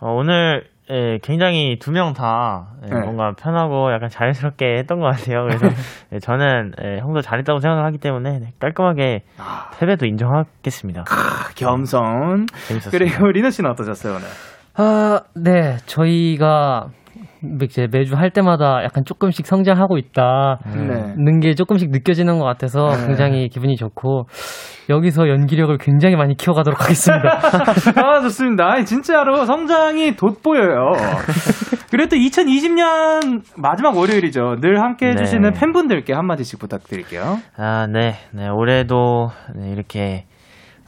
어, 0.00 0.12
오늘 0.12 0.64
예, 0.90 1.18
굉장히 1.22 1.78
두 1.78 1.90
명다 1.92 2.68
예, 2.84 2.94
네. 2.94 3.00
뭔가 3.00 3.32
편하고 3.38 3.92
약간 3.92 4.08
자연스럽게 4.08 4.78
했던 4.78 5.00
것 5.00 5.06
같아요. 5.06 5.42
그래서 5.44 5.66
예, 6.14 6.18
저는 6.18 6.72
예, 6.82 6.98
형도 7.00 7.20
잘했다고 7.20 7.58
생각하기 7.60 7.98
때문에 7.98 8.38
네, 8.38 8.46
깔끔하게 8.58 9.24
패배도 9.78 10.06
인정하겠습니다. 10.06 11.02
아, 11.10 11.50
겸손. 11.56 12.46
재밌었어요. 12.68 12.90
그리고 12.90 13.26
리노 13.30 13.50
씨는 13.50 13.70
어떠셨어요, 13.72 14.14
오늘? 14.14 14.26
아, 14.78 15.22
네. 15.34 15.76
저희가 15.86 16.86
이제 17.62 17.88
매주 17.90 18.14
할 18.16 18.30
때마다 18.30 18.82
약간 18.84 19.04
조금씩 19.04 19.46
성장하고 19.46 19.98
있다. 19.98 20.58
네. 20.66 21.14
는게 21.16 21.54
조금씩 21.54 21.90
느껴지는 21.90 22.38
것 22.38 22.44
같아서 22.44 22.88
네. 22.88 23.06
굉장히 23.06 23.48
기분이 23.48 23.76
좋고 23.76 24.26
여기서 24.88 25.28
연기력을 25.28 25.76
굉장히 25.78 26.14
많이 26.14 26.36
키워가도록 26.36 26.80
하겠습니다. 26.80 27.38
아, 28.00 28.20
좋습니다. 28.22 28.66
아니, 28.70 28.84
진짜로 28.84 29.44
성장이 29.44 30.16
돋보여요. 30.16 30.92
그리고 31.90 32.08
또 32.08 32.16
2020년 32.16 33.42
마지막 33.56 33.96
월요일이죠. 33.96 34.56
늘 34.60 34.80
함께 34.80 35.08
해주시는 35.08 35.52
네. 35.52 35.60
팬분들께 35.60 36.12
한마디씩 36.12 36.58
부탁드릴게요. 36.60 37.38
아, 37.56 37.86
네. 37.86 38.14
네, 38.32 38.48
올해도 38.48 39.30
네, 39.56 39.70
이렇게 39.70 40.24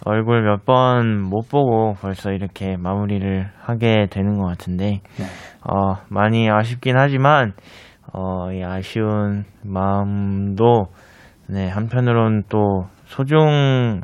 얼굴 0.05 0.43
몇 0.43 0.65
번 0.65 1.21
못 1.23 1.49
보고 1.51 1.95
벌써 2.01 2.31
이렇게 2.33 2.77
마무리를 2.77 3.49
하게 3.61 4.07
되는 4.11 4.39
것 4.39 4.47
같은데, 4.47 5.01
네. 5.19 5.25
어, 5.69 5.97
많이 6.09 6.51
아쉽긴 6.51 6.97
하지만, 6.97 7.53
어, 8.13 8.51
이 8.53 8.63
아쉬운 8.65 9.45
마음도, 9.65 10.87
네, 11.49 11.69
한편으론 11.69 12.45
또 12.49 12.87
소중한 13.07 14.01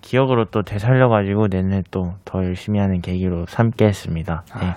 기억으로 0.00 0.46
또 0.46 0.62
되살려가지고 0.62 1.48
내년에 1.50 1.82
또 1.90 2.14
더 2.24 2.44
열심히 2.44 2.78
하는 2.80 3.00
계기로 3.00 3.46
삼게 3.46 3.84
했습니다. 3.86 4.44
네. 4.60 4.74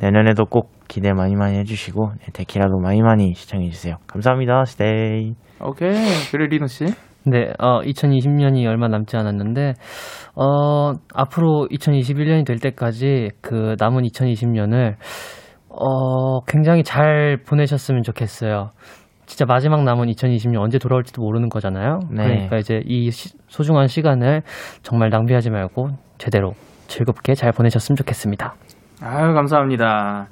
내년에도 0.00 0.44
꼭 0.46 0.70
기대 0.88 1.12
많이 1.12 1.36
많이 1.36 1.58
해주시고, 1.58 2.12
네, 2.18 2.26
데키라도 2.32 2.78
많이 2.78 3.02
많이 3.02 3.34
시청해주세요. 3.34 3.96
감사합니다. 4.06 4.64
스테이. 4.64 5.34
오케이. 5.60 5.92
그리고 6.32 6.46
리노 6.50 6.66
씨. 6.66 6.86
네, 7.26 7.52
어, 7.58 7.80
2020년이 7.82 8.66
얼마 8.66 8.88
남지 8.88 9.16
않았는데, 9.16 9.74
어, 10.36 10.92
앞으로 11.14 11.68
2021년이 11.70 12.46
될 12.46 12.58
때까지 12.58 13.30
그 13.40 13.76
남은 13.78 14.04
2020년을, 14.04 14.94
어, 15.68 16.40
굉장히 16.46 16.82
잘 16.82 17.38
보내셨으면 17.46 18.02
좋겠어요. 18.02 18.70
진짜 19.26 19.44
마지막 19.46 19.84
남은 19.84 20.08
2020년 20.08 20.60
언제 20.60 20.78
돌아올지도 20.78 21.22
모르는 21.22 21.48
거잖아요. 21.50 22.00
네. 22.10 22.24
그러니까 22.24 22.56
이제 22.56 22.80
이 22.84 23.10
시- 23.12 23.36
소중한 23.46 23.86
시간을 23.86 24.42
정말 24.82 25.10
낭비하지 25.10 25.50
말고 25.50 25.90
제대로 26.18 26.54
즐겁게 26.88 27.34
잘 27.34 27.52
보내셨으면 27.52 27.94
좋겠습니다. 27.96 28.54
아유, 29.02 29.32
감사합니다. 29.34 30.28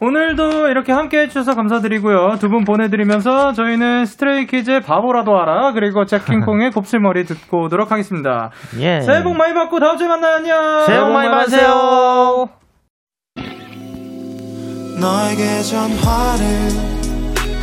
오늘도 0.00 0.68
이렇게 0.68 0.92
함께 0.92 1.20
해주셔서 1.22 1.54
감사드리고요. 1.54 2.36
두 2.40 2.48
분 2.48 2.64
보내드리면서 2.64 3.52
저희는 3.54 4.06
스트레이키즈의 4.06 4.82
바보라도 4.82 5.40
알아, 5.40 5.72
그리고 5.72 6.04
잭킹콩의 6.04 6.70
곱슬머리 6.72 7.24
듣고 7.24 7.64
오도록 7.64 7.90
하겠습니다. 7.90 8.50
예. 8.78 9.00
새해 9.00 9.22
복 9.24 9.36
많이 9.36 9.52
받고 9.54 9.80
다음 9.80 9.96
주에 9.96 10.06
만나요. 10.06 10.36
안녕! 10.36 10.86
새해 10.86 11.00
복 11.00 11.10
많이 11.12 11.28
받으세요. 11.28 12.48
너에게 15.00 15.60
전화를 15.62 16.44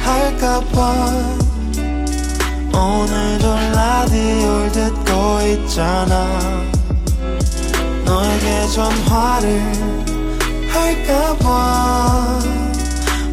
할까봐 0.04 0.91
오늘도 2.74 3.56
라디오를 3.74 4.72
듣고 4.72 5.41
있잖아 5.47 6.28
너에게 8.06 8.68
전화를 8.74 10.11
할까봐 10.74 12.39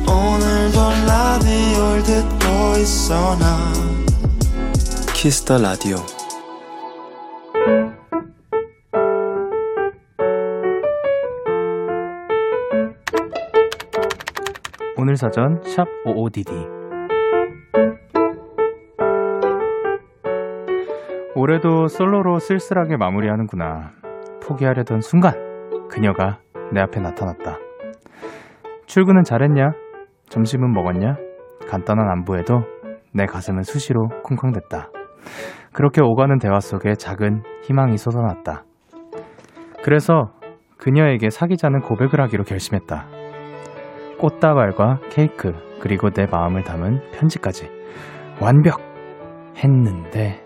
오늘도 0.07 0.79
라디오를 1.07 2.03
듣고 2.03 2.77
있어 2.79 3.37
나 3.39 3.73
키스터 5.15 5.59
라디오. 5.59 5.97
오늘 14.97 15.17
사전 15.17 15.61
샵 15.65 15.87
55DD 16.05 16.79
올해도 21.35 21.89
솔로로 21.89 22.39
쓸쓸하게 22.41 22.97
마무리하는구나. 22.97 23.93
포기하려던 24.43 25.01
순간 25.01 25.35
그녀가 25.89 26.41
내 26.73 26.81
앞에 26.81 27.01
나타났다. 27.01 27.59
출근은 28.87 29.23
잘했냐? 29.23 29.73
점심은 30.29 30.73
먹었냐? 30.73 31.17
간단한 31.69 32.09
안부에도 32.11 32.63
내 33.13 33.27
가슴은 33.27 33.63
수시로 33.63 34.09
쿵쾅댔다. 34.23 34.91
그렇게 35.73 36.01
오가는 36.03 36.39
대화 36.39 36.61
속에 36.61 36.95
작은 36.95 37.43
희망이 37.63 37.97
솟아났다. 37.97 38.65
그래서 39.83 40.33
그녀에게 40.79 41.31
사귀자는 41.31 41.81
고백을 41.81 42.21
하기로 42.21 42.45
결심했다. 42.45 43.07
꽃다발과 44.19 45.01
케이크, 45.11 45.53
그리고 45.81 46.11
내 46.11 46.27
마음을 46.27 46.65
담은 46.65 47.01
편지까지. 47.13 47.71
완벽! 48.41 48.81
했는데, 49.57 50.45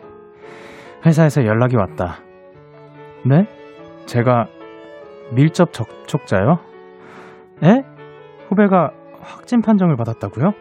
회사에서 1.05 1.45
연락이 1.45 1.77
왔다. 1.77 2.19
네? 3.27 3.47
제가 4.07 4.47
밀접 5.35 5.73
접촉자요? 5.73 6.59
에? 7.65 7.83
후배가 8.49 8.91
확진 9.21 9.63
판정을 9.63 9.97
받았다고요? 9.97 10.53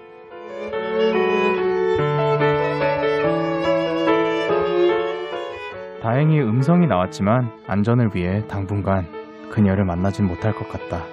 다행히 6.01 6.39
음성이 6.39 6.87
나왔지만 6.87 7.51
안전을 7.67 8.09
위해 8.15 8.45
당분간 8.47 9.07
그녀를 9.51 9.85
만나진 9.85 10.25
못할 10.25 10.53
것 10.53 10.67
같다. 10.67 11.03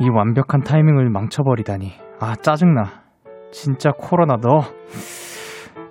이 0.00 0.08
완벽한 0.10 0.62
타이밍을 0.62 1.10
망쳐버리다니. 1.10 1.92
아, 2.20 2.34
짜증나. 2.36 3.02
진짜 3.50 3.90
코로나 3.92 4.36
너. 4.36 4.60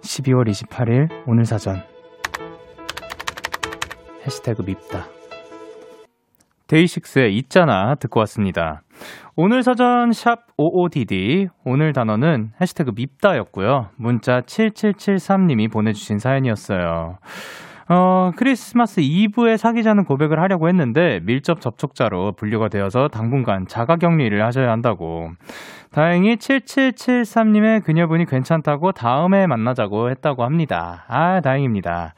12월 0.02 0.48
28일 0.50 1.08
오늘 1.28 1.46
사전. 1.46 1.78
해시태그 4.26 4.64
밉다. 4.64 5.21
데이식스의 6.72 7.36
있잖아 7.36 7.96
듣고 7.96 8.22
왔습니다. 8.22 8.82
오늘 9.36 9.62
사전 9.62 10.14
샵 10.14 10.46
55DD 10.58 11.50
오늘 11.66 11.92
단어는 11.92 12.52
해시태그 12.62 12.92
밉다였고요. 12.96 13.90
문자 13.98 14.42
7773님이 14.42 15.72
보내주신 15.72 16.20
사연이었어요. 16.20 17.18
어, 17.90 18.32
크리스마스 18.38 19.02
이브에 19.02 19.58
사귀자는 19.58 20.06
고백을 20.06 20.40
하려고 20.40 20.70
했는데 20.70 21.20
밀접 21.26 21.60
접촉자로 21.60 22.34
분류가 22.38 22.70
되어서 22.70 23.10
당분간 23.10 23.68
자가 23.68 23.98
격리를 23.98 24.42
하셔야 24.46 24.72
한다고. 24.72 25.32
다행히 25.94 26.38
7773님의 26.38 27.84
그녀분이 27.84 28.26
괜찮다고 28.26 28.94
다음에 28.94 29.46
만나자고 29.46 30.10
했다고 30.10 30.46
합니다. 30.46 31.04
아, 31.10 31.42
다행입니다. 31.42 32.14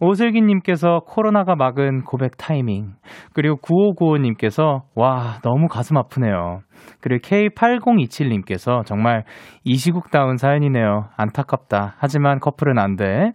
오슬기님께서 0.00 1.02
코로나가 1.06 1.54
막은 1.54 2.02
고백 2.02 2.36
타이밍. 2.36 2.94
그리고 3.32 3.56
9595님께서 3.58 4.82
와, 4.96 5.38
너무 5.42 5.68
가슴 5.68 5.96
아프네요. 5.96 6.62
그리고 7.00 7.20
K8027님께서 7.28 8.84
정말 8.84 9.24
이 9.62 9.76
시국다운 9.76 10.36
사연이네요. 10.36 11.08
안타깝다. 11.16 11.94
하지만 11.98 12.40
커플은 12.40 12.78
안 12.78 12.96
돼. 12.96 13.32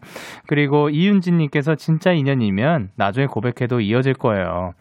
그리고 0.47 0.89
이윤진님께서 0.89 1.75
진짜 1.75 2.11
인연이면 2.11 2.89
나중에 2.97 3.27
고백해도 3.27 3.79
이어질 3.79 4.15
거예요. 4.15 4.71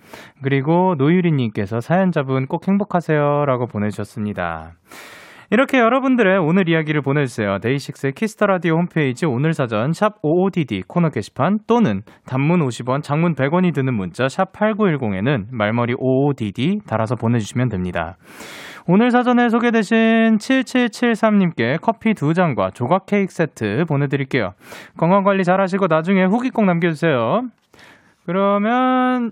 그리고 0.42 0.94
노유리님께서 0.98 1.80
사연자분 1.80 2.46
꼭 2.46 2.66
행복하세요. 2.66 3.44
라고 3.46 3.66
보내주셨습니다. 3.66 4.72
이렇게 5.50 5.78
여러분들의 5.78 6.38
오늘 6.38 6.68
이야기를 6.68 7.02
보내주세요. 7.02 7.58
데이식스의 7.60 8.14
키스터라디오 8.14 8.74
홈페이지 8.74 9.26
오늘 9.26 9.52
사전 9.52 9.92
샵 9.92 10.20
55DD 10.22 10.88
코너 10.88 11.10
게시판 11.10 11.60
또는 11.68 12.02
단문 12.26 12.66
50원, 12.66 13.02
장문 13.02 13.34
100원이 13.34 13.72
드는 13.72 13.94
문자 13.94 14.28
샵 14.28 14.52
8910에는 14.52 15.46
말머리 15.52 15.94
55DD 15.94 16.84
달아서 16.86 17.14
보내주시면 17.14 17.68
됩니다. 17.68 18.16
오늘 18.88 19.12
사전에 19.12 19.48
소개되신 19.48 20.38
7773님께 20.38 21.80
커피 21.80 22.14
두 22.14 22.34
잔과 22.34 22.70
조각 22.70 23.06
케이크 23.06 23.32
세트 23.32 23.84
보내드릴게요. 23.88 24.52
건강관리 24.96 25.44
잘 25.44 25.60
하시고 25.60 25.86
나중에 25.88 26.24
후기 26.24 26.50
꼭 26.50 26.64
남겨주세요. 26.64 27.42
그러면 28.26 29.30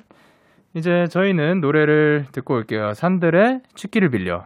이제 0.74 1.06
저희는 1.10 1.60
노래를 1.60 2.26
듣고 2.32 2.54
올게요. 2.54 2.92
산들의 2.94 3.60
취기를 3.74 4.10
빌려. 4.10 4.44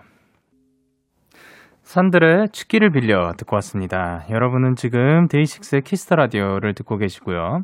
산들의 1.89 2.51
취기를 2.53 2.91
빌려 2.91 3.33
듣고 3.39 3.57
왔습니다. 3.57 4.23
여러분은 4.29 4.75
지금 4.75 5.27
데이식스의 5.29 5.81
Kiss 5.81 6.01
the 6.01 6.17
Radio를 6.17 6.75
듣고 6.75 6.99
계시고요. 6.99 7.63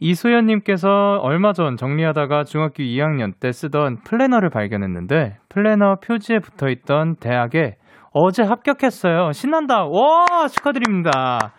이소연님께서 0.00 0.88
얼마 1.20 1.52
전 1.52 1.76
정리하다가 1.76 2.44
중학교 2.44 2.82
2학년 2.82 3.34
때 3.38 3.52
쓰던 3.52 3.98
플래너를 4.04 4.48
발견했는데 4.48 5.36
플래너 5.50 5.96
표지에 5.96 6.38
붙어 6.38 6.70
있던 6.70 7.16
대학에 7.16 7.76
어제 8.12 8.42
합격했어요. 8.44 9.32
신난다. 9.32 9.84
와 9.84 10.48
축하드립니다. 10.48 11.52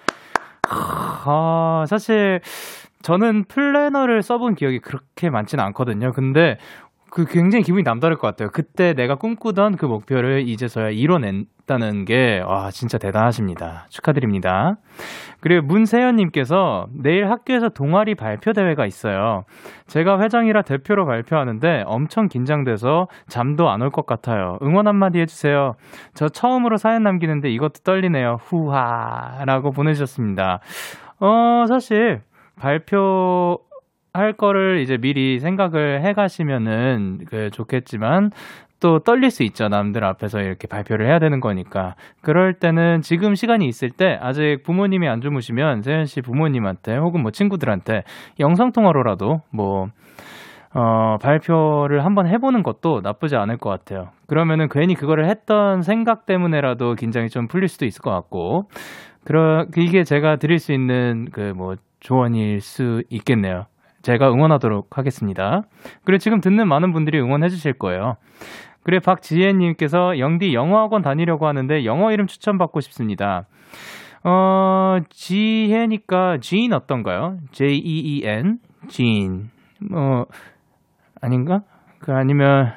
아, 0.67 1.83
사실 1.85 2.39
저는 3.03 3.45
플래너를 3.45 4.23
써본 4.23 4.55
기억이 4.55 4.79
그렇게 4.79 5.29
많지는 5.29 5.63
않거든요. 5.65 6.13
근데 6.13 6.57
그 7.11 7.25
굉장히 7.25 7.63
기분이 7.63 7.83
남다를 7.83 8.15
것 8.17 8.25
같아요. 8.27 8.49
그때 8.53 8.93
내가 8.93 9.15
꿈꾸던 9.15 9.75
그 9.75 9.85
목표를 9.85 10.47
이제서야 10.47 10.91
이뤄냈다는 10.91 12.05
게, 12.05 12.39
와, 12.39 12.71
진짜 12.71 12.97
대단하십니다. 12.97 13.85
축하드립니다. 13.89 14.77
그리고 15.41 15.65
문세연님께서 15.67 16.87
내일 16.93 17.29
학교에서 17.29 17.67
동아리 17.67 18.15
발표대회가 18.15 18.85
있어요. 18.85 19.43
제가 19.87 20.21
회장이라 20.21 20.61
대표로 20.61 21.05
발표하는데 21.05 21.83
엄청 21.85 22.29
긴장돼서 22.29 23.07
잠도 23.27 23.69
안 23.69 23.81
올 23.81 23.89
것 23.89 24.05
같아요. 24.05 24.57
응원 24.61 24.87
한마디 24.87 25.19
해주세요. 25.19 25.73
저 26.13 26.29
처음으로 26.29 26.77
사연 26.77 27.03
남기는데 27.03 27.49
이것도 27.51 27.81
떨리네요. 27.83 28.37
후하. 28.41 29.43
라고 29.45 29.71
보내주셨습니다. 29.71 30.61
어, 31.19 31.65
사실, 31.67 32.21
발표, 32.57 33.59
할 34.13 34.33
거를 34.33 34.79
이제 34.81 34.97
미리 34.97 35.39
생각을 35.39 36.03
해 36.03 36.13
가시면은 36.13 37.19
그 37.29 37.49
좋겠지만 37.51 38.31
또 38.81 38.99
떨릴 38.99 39.29
수 39.29 39.43
있죠. 39.43 39.67
남들 39.67 40.03
앞에서 40.03 40.39
이렇게 40.41 40.67
발표를 40.67 41.07
해야 41.07 41.19
되는 41.19 41.39
거니까. 41.39 41.95
그럴 42.21 42.53
때는 42.55 43.01
지금 43.01 43.35
시간이 43.35 43.65
있을 43.67 43.89
때 43.89 44.17
아직 44.19 44.63
부모님이 44.63 45.07
안 45.07 45.21
주무시면 45.21 45.83
세현 45.83 46.05
씨 46.05 46.21
부모님한테 46.21 46.97
혹은 46.97 47.21
뭐 47.21 47.31
친구들한테 47.31 48.01
영상 48.39 48.71
통화로라도 48.71 49.41
뭐 49.53 49.87
어, 50.73 51.17
발표를 51.21 52.05
한번 52.05 52.27
해보는 52.27 52.63
것도 52.63 53.01
나쁘지 53.03 53.35
않을 53.35 53.57
것 53.57 53.69
같아요. 53.69 54.09
그러면은 54.27 54.67
괜히 54.69 54.95
그거를 54.95 55.29
했던 55.29 55.81
생각 55.81 56.25
때문에라도 56.25 56.95
긴장이 56.95 57.27
좀 57.27 57.47
풀릴 57.47 57.67
수도 57.67 57.85
있을 57.85 58.01
것 58.01 58.09
같고, 58.11 58.69
그러, 59.25 59.65
이게 59.77 60.03
제가 60.03 60.37
드릴 60.37 60.59
수 60.59 60.71
있는 60.71 61.25
그 61.31 61.53
뭐 61.53 61.75
조언일 61.99 62.61
수 62.61 63.03
있겠네요. 63.09 63.65
제가 64.01 64.31
응원하도록 64.31 64.97
하겠습니다. 64.97 65.63
그리고 66.03 66.17
지금 66.19 66.41
듣는 66.41 66.67
많은 66.67 66.91
분들이 66.93 67.19
응원해 67.19 67.49
주실 67.49 67.73
거예요. 67.73 68.15
그래 68.83 68.99
박지혜 68.99 69.53
님께서 69.53 70.17
영디 70.17 70.53
영어학원 70.53 71.01
다니려고 71.01 71.47
하는데 71.47 71.85
영어 71.85 72.11
이름 72.11 72.27
추천받고 72.27 72.81
싶습니다. 72.81 73.45
어 74.23 74.99
지혜니까 75.09 76.37
지인 76.41 76.73
어떤가요? 76.73 77.37
J 77.51 77.75
E 77.77 77.99
E 77.99 78.25
N 78.25 78.59
지인 78.87 79.49
뭐 79.79 80.25
아닌가? 81.21 81.61
그 81.99 82.13
아니면 82.13 82.73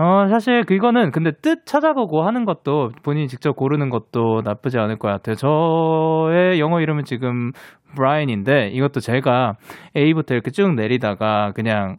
어, 0.00 0.28
사실 0.28 0.64
그거는 0.64 1.10
근데 1.10 1.32
뜻 1.42 1.66
찾아보고 1.66 2.22
하는 2.22 2.44
것도 2.44 2.90
본인이 3.02 3.26
직접 3.26 3.56
고르는 3.56 3.90
것도 3.90 4.42
나쁘지 4.44 4.78
않을 4.78 4.96
것 4.96 5.08
같아요. 5.08 5.34
저의 5.34 6.60
영어 6.60 6.80
이름은 6.80 7.02
지금 7.04 7.50
브라인인데 7.96 8.68
이것도 8.68 9.00
제가 9.00 9.54
A부터 9.96 10.34
이렇게 10.34 10.50
쭉 10.52 10.74
내리다가 10.74 11.52
그냥 11.52 11.96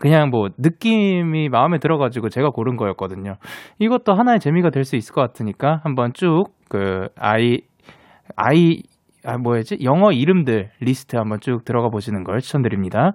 그냥 0.00 0.30
뭐 0.30 0.48
느낌이 0.56 1.50
마음에 1.50 1.78
들어가지고 1.78 2.30
제가 2.30 2.48
고른 2.48 2.76
거였거든요. 2.76 3.34
이것도 3.78 4.14
하나의 4.14 4.40
재미가 4.40 4.70
될 4.70 4.84
수 4.84 4.96
있을 4.96 5.14
것 5.14 5.20
같으니까 5.20 5.80
한번 5.84 6.12
쭉 6.14 6.62
그 6.72 7.08
아이 7.18 7.58
아이 8.34 8.80
아 9.26 9.36
뭐였지 9.36 9.80
영어 9.84 10.10
이름들 10.10 10.70
리스트 10.80 11.16
한번 11.16 11.38
쭉 11.40 11.66
들어가 11.66 11.90
보시는 11.90 12.24
걸 12.24 12.40
추천드립니다. 12.40 13.12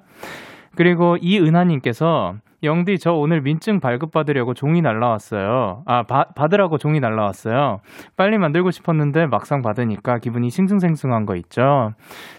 그리고 0.77 1.17
이은하님께서 1.19 2.33
영디 2.63 2.99
저 2.99 3.11
오늘 3.11 3.41
민증 3.41 3.79
발급받으려고 3.79 4.53
종이 4.53 4.81
날라왔어요. 4.81 5.83
아 5.85 6.03
바, 6.03 6.25
받으라고 6.35 6.77
종이 6.77 6.99
날라왔어요. 6.99 7.79
빨리 8.15 8.37
만들고 8.37 8.69
싶었는데 8.69 9.25
막상 9.25 9.61
받으니까 9.61 10.19
기분이 10.19 10.49
싱숭생숭한 10.49 11.25
거 11.25 11.35
있죠. 11.35 11.91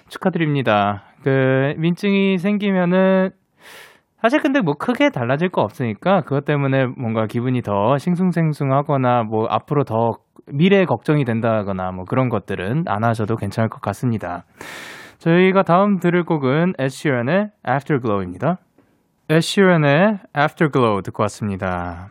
축하드립니다. 0.09 1.03
그 1.24 1.74
민증이 1.78 2.39
생기면은 2.39 3.30
사실 4.22 4.41
근데 4.41 4.61
뭐 4.61 4.74
크게 4.74 5.11
달라질 5.11 5.49
거 5.49 5.62
없으니까 5.62 6.22
그것 6.22 6.45
때문에 6.45 6.86
뭔가 6.97 7.26
기분이 7.26 7.62
더 7.62 7.99
싱숭생숭하거나 7.99 9.24
뭐 9.24 9.47
앞으로 9.49 9.84
더 9.84 10.18
미래 10.47 10.84
걱정이 10.84 11.24
된다거나 11.24 11.93
뭐 11.93 12.05
그런 12.05 12.28
것들은 12.28 12.84
안 12.86 13.05
하셔도 13.05 13.36
괜찮을 13.36 13.68
것 13.68 13.80
같습니다. 13.80 14.45
저희가 15.19 15.62
다음 15.62 15.99
들을 15.99 16.25
곡은 16.25 16.75
에시런의 16.79 17.51
Afterglow입니다. 17.69 18.59
에시런의 19.29 20.19
Afterglow 20.37 21.03
듣고 21.03 21.23
왔습니다. 21.25 22.11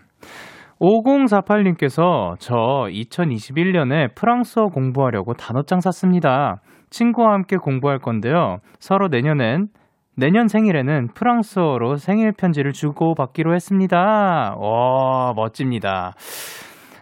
5048님께서 0.80 2.36
저 2.40 2.56
2021년에 2.90 4.14
프랑스어 4.14 4.66
공부하려고 4.66 5.34
단어장 5.34 5.80
샀습니다. 5.80 6.62
친구와 6.90 7.34
함께 7.34 7.58
공부할 7.58 8.00
건데요. 8.00 8.58
서로 8.80 9.08
내년엔 9.08 9.68
내년 10.16 10.48
생일에는 10.48 11.10
프랑스어로 11.14 11.96
생일 11.96 12.34
편지를 12.34 12.74
주고 12.74 13.16
받기로 13.16 13.54
했습니다. 13.54 14.56
와, 14.58 15.34
멋집니다. 15.36 16.14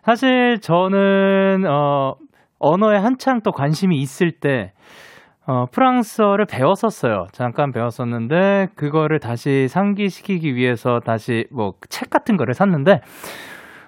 사실 0.03 0.59
저는 0.61 1.65
어 1.67 2.15
언어에 2.59 2.97
한창 2.97 3.41
또 3.41 3.51
관심이 3.51 3.97
있을 3.97 4.33
때 4.39 4.73
어, 5.47 5.65
프랑스어를 5.67 6.45
배웠었어요. 6.45 7.27
잠깐 7.31 7.71
배웠었는데, 7.71 8.69
그거를 8.75 9.19
다시 9.19 9.67
상기시키기 9.67 10.55
위해서 10.55 10.99
다시 11.05 11.45
뭐 11.51 11.73
책 11.89 12.09
같은 12.09 12.35
거를 12.35 12.53
샀는데, 12.55 13.01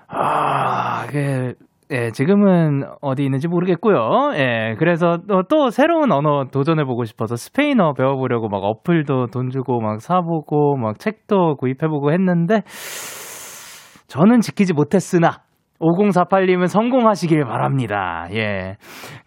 아, 0.07 1.07
그, 1.07 1.53
예, 1.91 2.11
지금은 2.11 2.83
어디 3.01 3.23
있는지 3.23 3.47
모르겠고요. 3.47 4.33
예, 4.35 4.75
그래서 4.77 5.17
또, 5.27 5.43
또 5.49 5.69
새로운 5.71 6.11
언어 6.11 6.45
도전해보고 6.51 7.05
싶어서 7.05 7.35
스페인어 7.35 7.93
배워보려고 7.93 8.49
막 8.49 8.57
어플도 8.63 9.27
돈 9.27 9.49
주고 9.49 9.79
막 9.81 10.01
사보고 10.01 10.77
막 10.77 10.99
책도 10.99 11.55
구입해보고 11.55 12.11
했는데, 12.11 12.61
저는 14.07 14.41
지키지 14.41 14.73
못했으나, 14.73 15.39
5048님은 15.79 16.67
성공하시길 16.67 17.43
바랍니다. 17.45 18.27
예. 18.33 18.77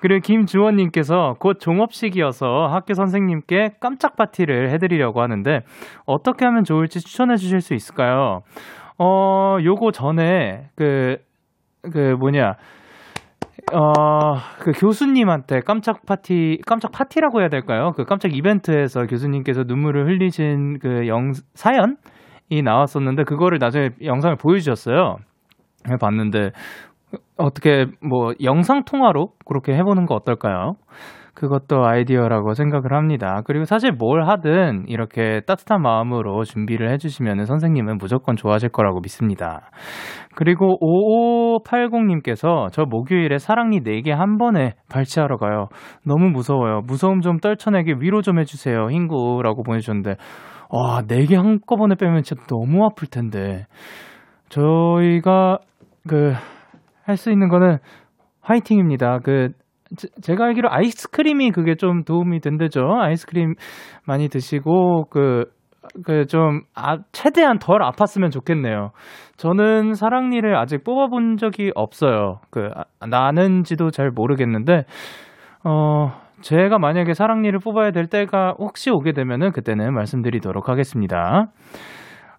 그리고 0.00 0.20
김주원님께서 0.20 1.34
곧 1.38 1.58
종업식이어서 1.60 2.66
학교 2.70 2.94
선생님께 2.94 3.74
깜짝 3.80 4.16
파티를 4.16 4.70
해드리려고 4.70 5.22
하는데 5.22 5.60
어떻게 6.06 6.44
하면 6.44 6.64
좋을지 6.64 7.00
추천해 7.00 7.36
주실 7.36 7.60
수 7.60 7.74
있을까요? 7.74 8.40
어, 8.98 9.56
요거 9.62 9.92
전에 9.92 10.68
그, 10.76 11.18
그 11.82 12.16
뭐냐. 12.18 12.54
어, 13.72 14.34
그 14.58 14.72
교수님한테 14.72 15.60
깜짝 15.60 16.04
파티, 16.04 16.58
깜짝 16.66 16.92
파티라고 16.92 17.40
해야 17.40 17.48
될까요? 17.48 17.92
그 17.94 18.04
깜짝 18.04 18.34
이벤트에서 18.34 19.06
교수님께서 19.06 19.62
눈물을 19.66 20.06
흘리신 20.06 20.78
그 20.80 21.06
영, 21.06 21.32
사연이 21.54 22.62
나왔었는데, 22.64 23.24
그거를 23.24 23.58
나중에 23.58 23.90
영상을 24.02 24.36
보여주셨어요. 24.36 25.16
해봤는데 25.88 26.50
어떻게 27.36 27.86
뭐 28.00 28.32
영상 28.42 28.84
통화로 28.84 29.32
그렇게 29.44 29.74
해보는 29.74 30.06
거 30.06 30.14
어떨까요? 30.14 30.74
그것도 31.34 31.86
아이디어라고 31.86 32.52
생각을 32.52 32.92
합니다. 32.92 33.40
그리고 33.46 33.64
사실 33.64 33.92
뭘 33.92 34.28
하든 34.28 34.84
이렇게 34.88 35.40
따뜻한 35.46 35.80
마음으로 35.80 36.44
준비를 36.44 36.92
해주시면 36.92 37.46
선생님은 37.46 37.96
무조건 37.98 38.36
좋아하실 38.36 38.68
거라고 38.70 39.00
믿습니다. 39.00 39.70
그리고 40.34 40.76
5580님께서 40.80 42.70
저 42.72 42.84
목요일에 42.84 43.38
사랑니 43.38 43.80
4개 43.80 44.10
한 44.10 44.36
번에 44.36 44.74
발치하러 44.90 45.38
가요. 45.38 45.68
너무 46.04 46.28
무서워요. 46.28 46.82
무서움 46.86 47.20
좀 47.22 47.38
떨쳐내게 47.38 47.94
위로 48.00 48.20
좀 48.20 48.38
해주세요. 48.38 48.90
흰구라고 48.90 49.62
보내주셨는데, 49.62 50.16
와, 50.68 51.00
4개 51.02 51.36
한꺼번에 51.36 51.94
빼면 51.94 52.22
진짜 52.22 52.42
너무 52.48 52.84
아플 52.84 53.08
텐데. 53.08 53.66
저희가 54.50 55.58
그, 56.08 56.32
할 57.04 57.16
수 57.16 57.30
있는 57.30 57.48
거는 57.48 57.78
화이팅입니다. 58.42 59.18
그, 59.24 59.50
제 60.22 60.34
가 60.36 60.44
알기로 60.46 60.68
아이스크림이 60.70 61.50
그게 61.50 61.74
좀 61.74 62.04
도움이 62.04 62.40
된대죠. 62.40 62.80
아이스크림 63.00 63.54
많이 64.06 64.28
드시고, 64.28 65.06
그, 65.10 65.44
그 66.04 66.26
좀, 66.26 66.60
아, 66.74 66.98
최대한 67.12 67.58
덜 67.58 67.80
아팠으면 67.80 68.30
좋겠네요. 68.30 68.92
저는 69.36 69.94
사랑니를 69.94 70.56
아직 70.56 70.84
뽑아본 70.84 71.36
적이 71.38 71.72
없어요. 71.74 72.40
그, 72.50 72.68
아, 72.74 73.06
나는지도 73.06 73.90
잘 73.90 74.10
모르겠는데, 74.10 74.84
어, 75.64 76.12
제가 76.42 76.78
만약에 76.78 77.12
사랑니를 77.14 77.58
뽑아야 77.58 77.90
될 77.90 78.06
때가 78.06 78.54
혹시 78.58 78.90
오게 78.90 79.12
되면은 79.12 79.52
그때는 79.52 79.92
말씀드리도록 79.94 80.68
하겠습니다. 80.68 81.48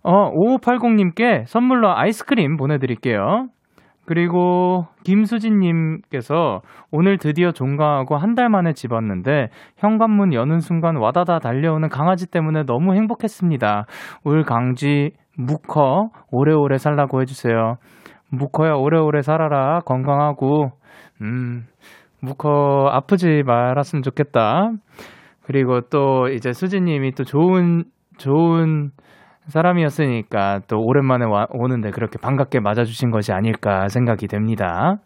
어, 0.04 0.32
5580님께 0.32 1.46
선물로 1.46 1.96
아이스크림 1.96 2.58
보내드릴게요. 2.58 3.48
그리고 4.06 4.88
김수진님께서 5.04 6.62
오늘 6.92 7.18
드디어 7.18 7.52
종강하고 7.52 8.18
한 8.18 8.36
달 8.36 8.50
만에 8.50 8.74
집 8.74 8.92
왔는데 8.92 9.48
현관문 9.78 10.34
여는 10.34 10.60
순간 10.60 10.98
와다다 10.98 11.40
달려오는 11.40 11.88
강아지 11.88 12.30
때문에 12.30 12.64
너무 12.64 12.96
행복했습니다. 12.96 13.86
울 14.24 14.44
강쥐 14.44 15.12
무커 15.38 16.10
오래오래 16.32 16.78
살라고 16.78 17.22
해주세요. 17.22 17.76
무커야 18.32 18.74
오래오래 18.74 19.22
살아라 19.22 19.82
건강하고 19.86 20.72
음 21.22 21.68
무커 22.22 22.88
아프지 22.92 23.44
말았으면 23.46 24.02
좋겠다. 24.04 24.72
그리고 25.44 25.82
또 25.82 26.28
이제 26.30 26.54
수진님이 26.54 27.12
또 27.12 27.24
좋은 27.24 27.84
좋은 28.18 28.92
사람이었으니까 29.48 30.62
또 30.68 30.80
오랜만에 30.80 31.26
와, 31.26 31.48
오는데 31.50 31.92
그렇게 31.92 32.18
반갑게 32.22 32.60
맞아주신 32.60 33.12
것이 33.12 33.32
아닐까 33.32 33.88
생각이 33.88 34.28
됩니다. 34.28 34.98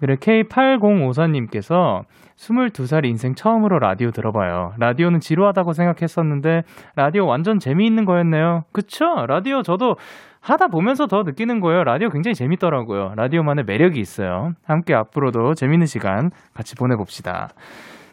그리고 0.00 0.20
K8054님께서 0.20 2.02
22살 2.36 3.04
인생 3.04 3.34
처음으로 3.34 3.78
라디오 3.80 4.10
들어봐요. 4.10 4.72
라디오는 4.78 5.18
지루하다고 5.18 5.72
생각했었는데 5.72 6.62
라디오 6.94 7.26
완전 7.26 7.58
재미있는 7.58 8.04
거였네요. 8.04 8.62
그쵸? 8.72 9.26
라디오 9.26 9.62
저도 9.62 9.96
하다 10.40 10.68
보면서 10.68 11.06
더 11.06 11.24
느끼는 11.24 11.60
거예요. 11.60 11.82
라디오 11.82 12.10
굉장히 12.10 12.34
재밌더라고요. 12.34 13.14
라디오만의 13.16 13.64
매력이 13.66 13.98
있어요. 13.98 14.52
함께 14.64 14.94
앞으로도 14.94 15.54
재밌는 15.54 15.86
시간 15.86 16.30
같이 16.54 16.76
보내봅시다. 16.76 17.48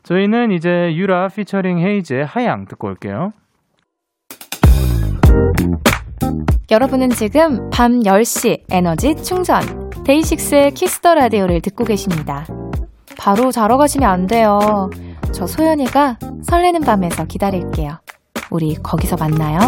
저희는 0.03 0.51
이제 0.51 0.95
유라 0.95 1.27
피처링 1.27 1.79
헤이즈의 1.79 2.25
하양 2.25 2.65
듣고 2.65 2.87
올게요. 2.87 3.29
여러분은 6.71 7.09
지금 7.11 7.69
밤 7.69 7.99
10시 8.01 8.63
에너지 8.69 9.15
충전 9.23 9.91
데이식스의 10.03 10.71
Kiss 10.71 10.95
the 10.95 11.13
Radio를 11.13 11.61
듣고 11.61 11.83
계십니다. 11.83 12.45
바로 13.17 13.51
자러 13.51 13.77
가시면 13.77 14.09
안 14.09 14.27
돼요. 14.27 14.89
저 15.31 15.47
소연이가 15.47 16.17
설레는 16.43 16.81
밤에서 16.81 17.25
기다릴게요. 17.25 17.99
우리 18.51 18.75
거기서 18.75 19.15
만나요. 19.17 19.59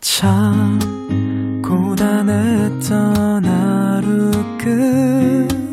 참 0.00 0.78
고단했던 1.62 3.44
하루 3.44 4.30
끝 4.58 5.64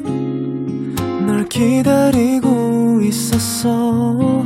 널 1.26 1.47
기다리고 1.47 3.01
있었어 3.01 4.45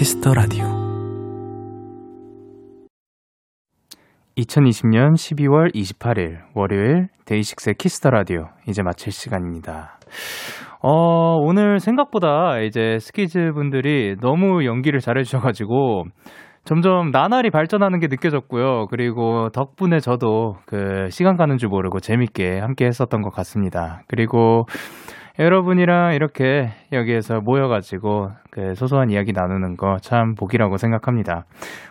키스터 0.00 0.32
라디오 0.32 0.64
2020년 4.38 5.12
12월 5.12 5.74
28일 5.74 6.38
월요일 6.54 7.08
데이식스의 7.26 7.74
Kiss 7.74 7.93
the 7.93 8.08
Radio 8.08 8.46
이제 8.66 8.82
마칠 8.82 9.12
시간입니다. 9.12 9.98
어, 10.80 11.36
오늘 11.42 11.80
생각보다 11.80 12.60
이제 12.60 12.96
스키즈 12.98 13.52
분들이 13.52 14.16
너무 14.22 14.64
연기를 14.64 15.00
잘해주셔가지고 15.00 16.04
점점 16.64 17.10
나날이 17.10 17.50
발전하는 17.50 18.00
게 18.00 18.06
느껴졌고요. 18.06 18.86
그리고 18.86 19.50
덕분에 19.50 19.98
저도 19.98 20.56
그 20.64 21.08
시간 21.10 21.36
가는 21.36 21.58
줄 21.58 21.68
모르고 21.68 22.00
재밌게 22.00 22.58
함께 22.60 22.86
했었던 22.86 23.20
것 23.20 23.30
같습니다. 23.34 24.00
그리고 24.08 24.64
여러분이랑 25.40 26.12
이렇게 26.14 26.70
여기에서 26.92 27.40
모여가지고 27.40 28.30
그 28.50 28.74
소소한 28.74 29.10
이야기 29.10 29.32
나누는 29.32 29.76
거 29.76 29.96
참 30.02 30.34
복이라고 30.34 30.76
생각합니다. 30.76 31.44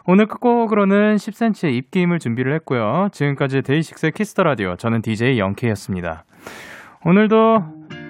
오늘 0.05 0.27
끝곡으로는 0.27 1.15
10cm의 1.15 1.73
입김을 1.73 2.19
준비를 2.19 2.53
했고요. 2.55 3.07
지금까지 3.11 3.61
데이식스의 3.63 4.11
Kiss 4.11 4.30
the 4.30 4.43
Radio 4.43 4.75
저는 4.75 5.01
DJ 5.01 5.39
영케이였습니다. 5.39 6.23
오늘도 7.05 7.63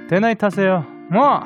데나잇 0.09 0.43
하세요. 0.43 0.83
뭐! 1.11 1.39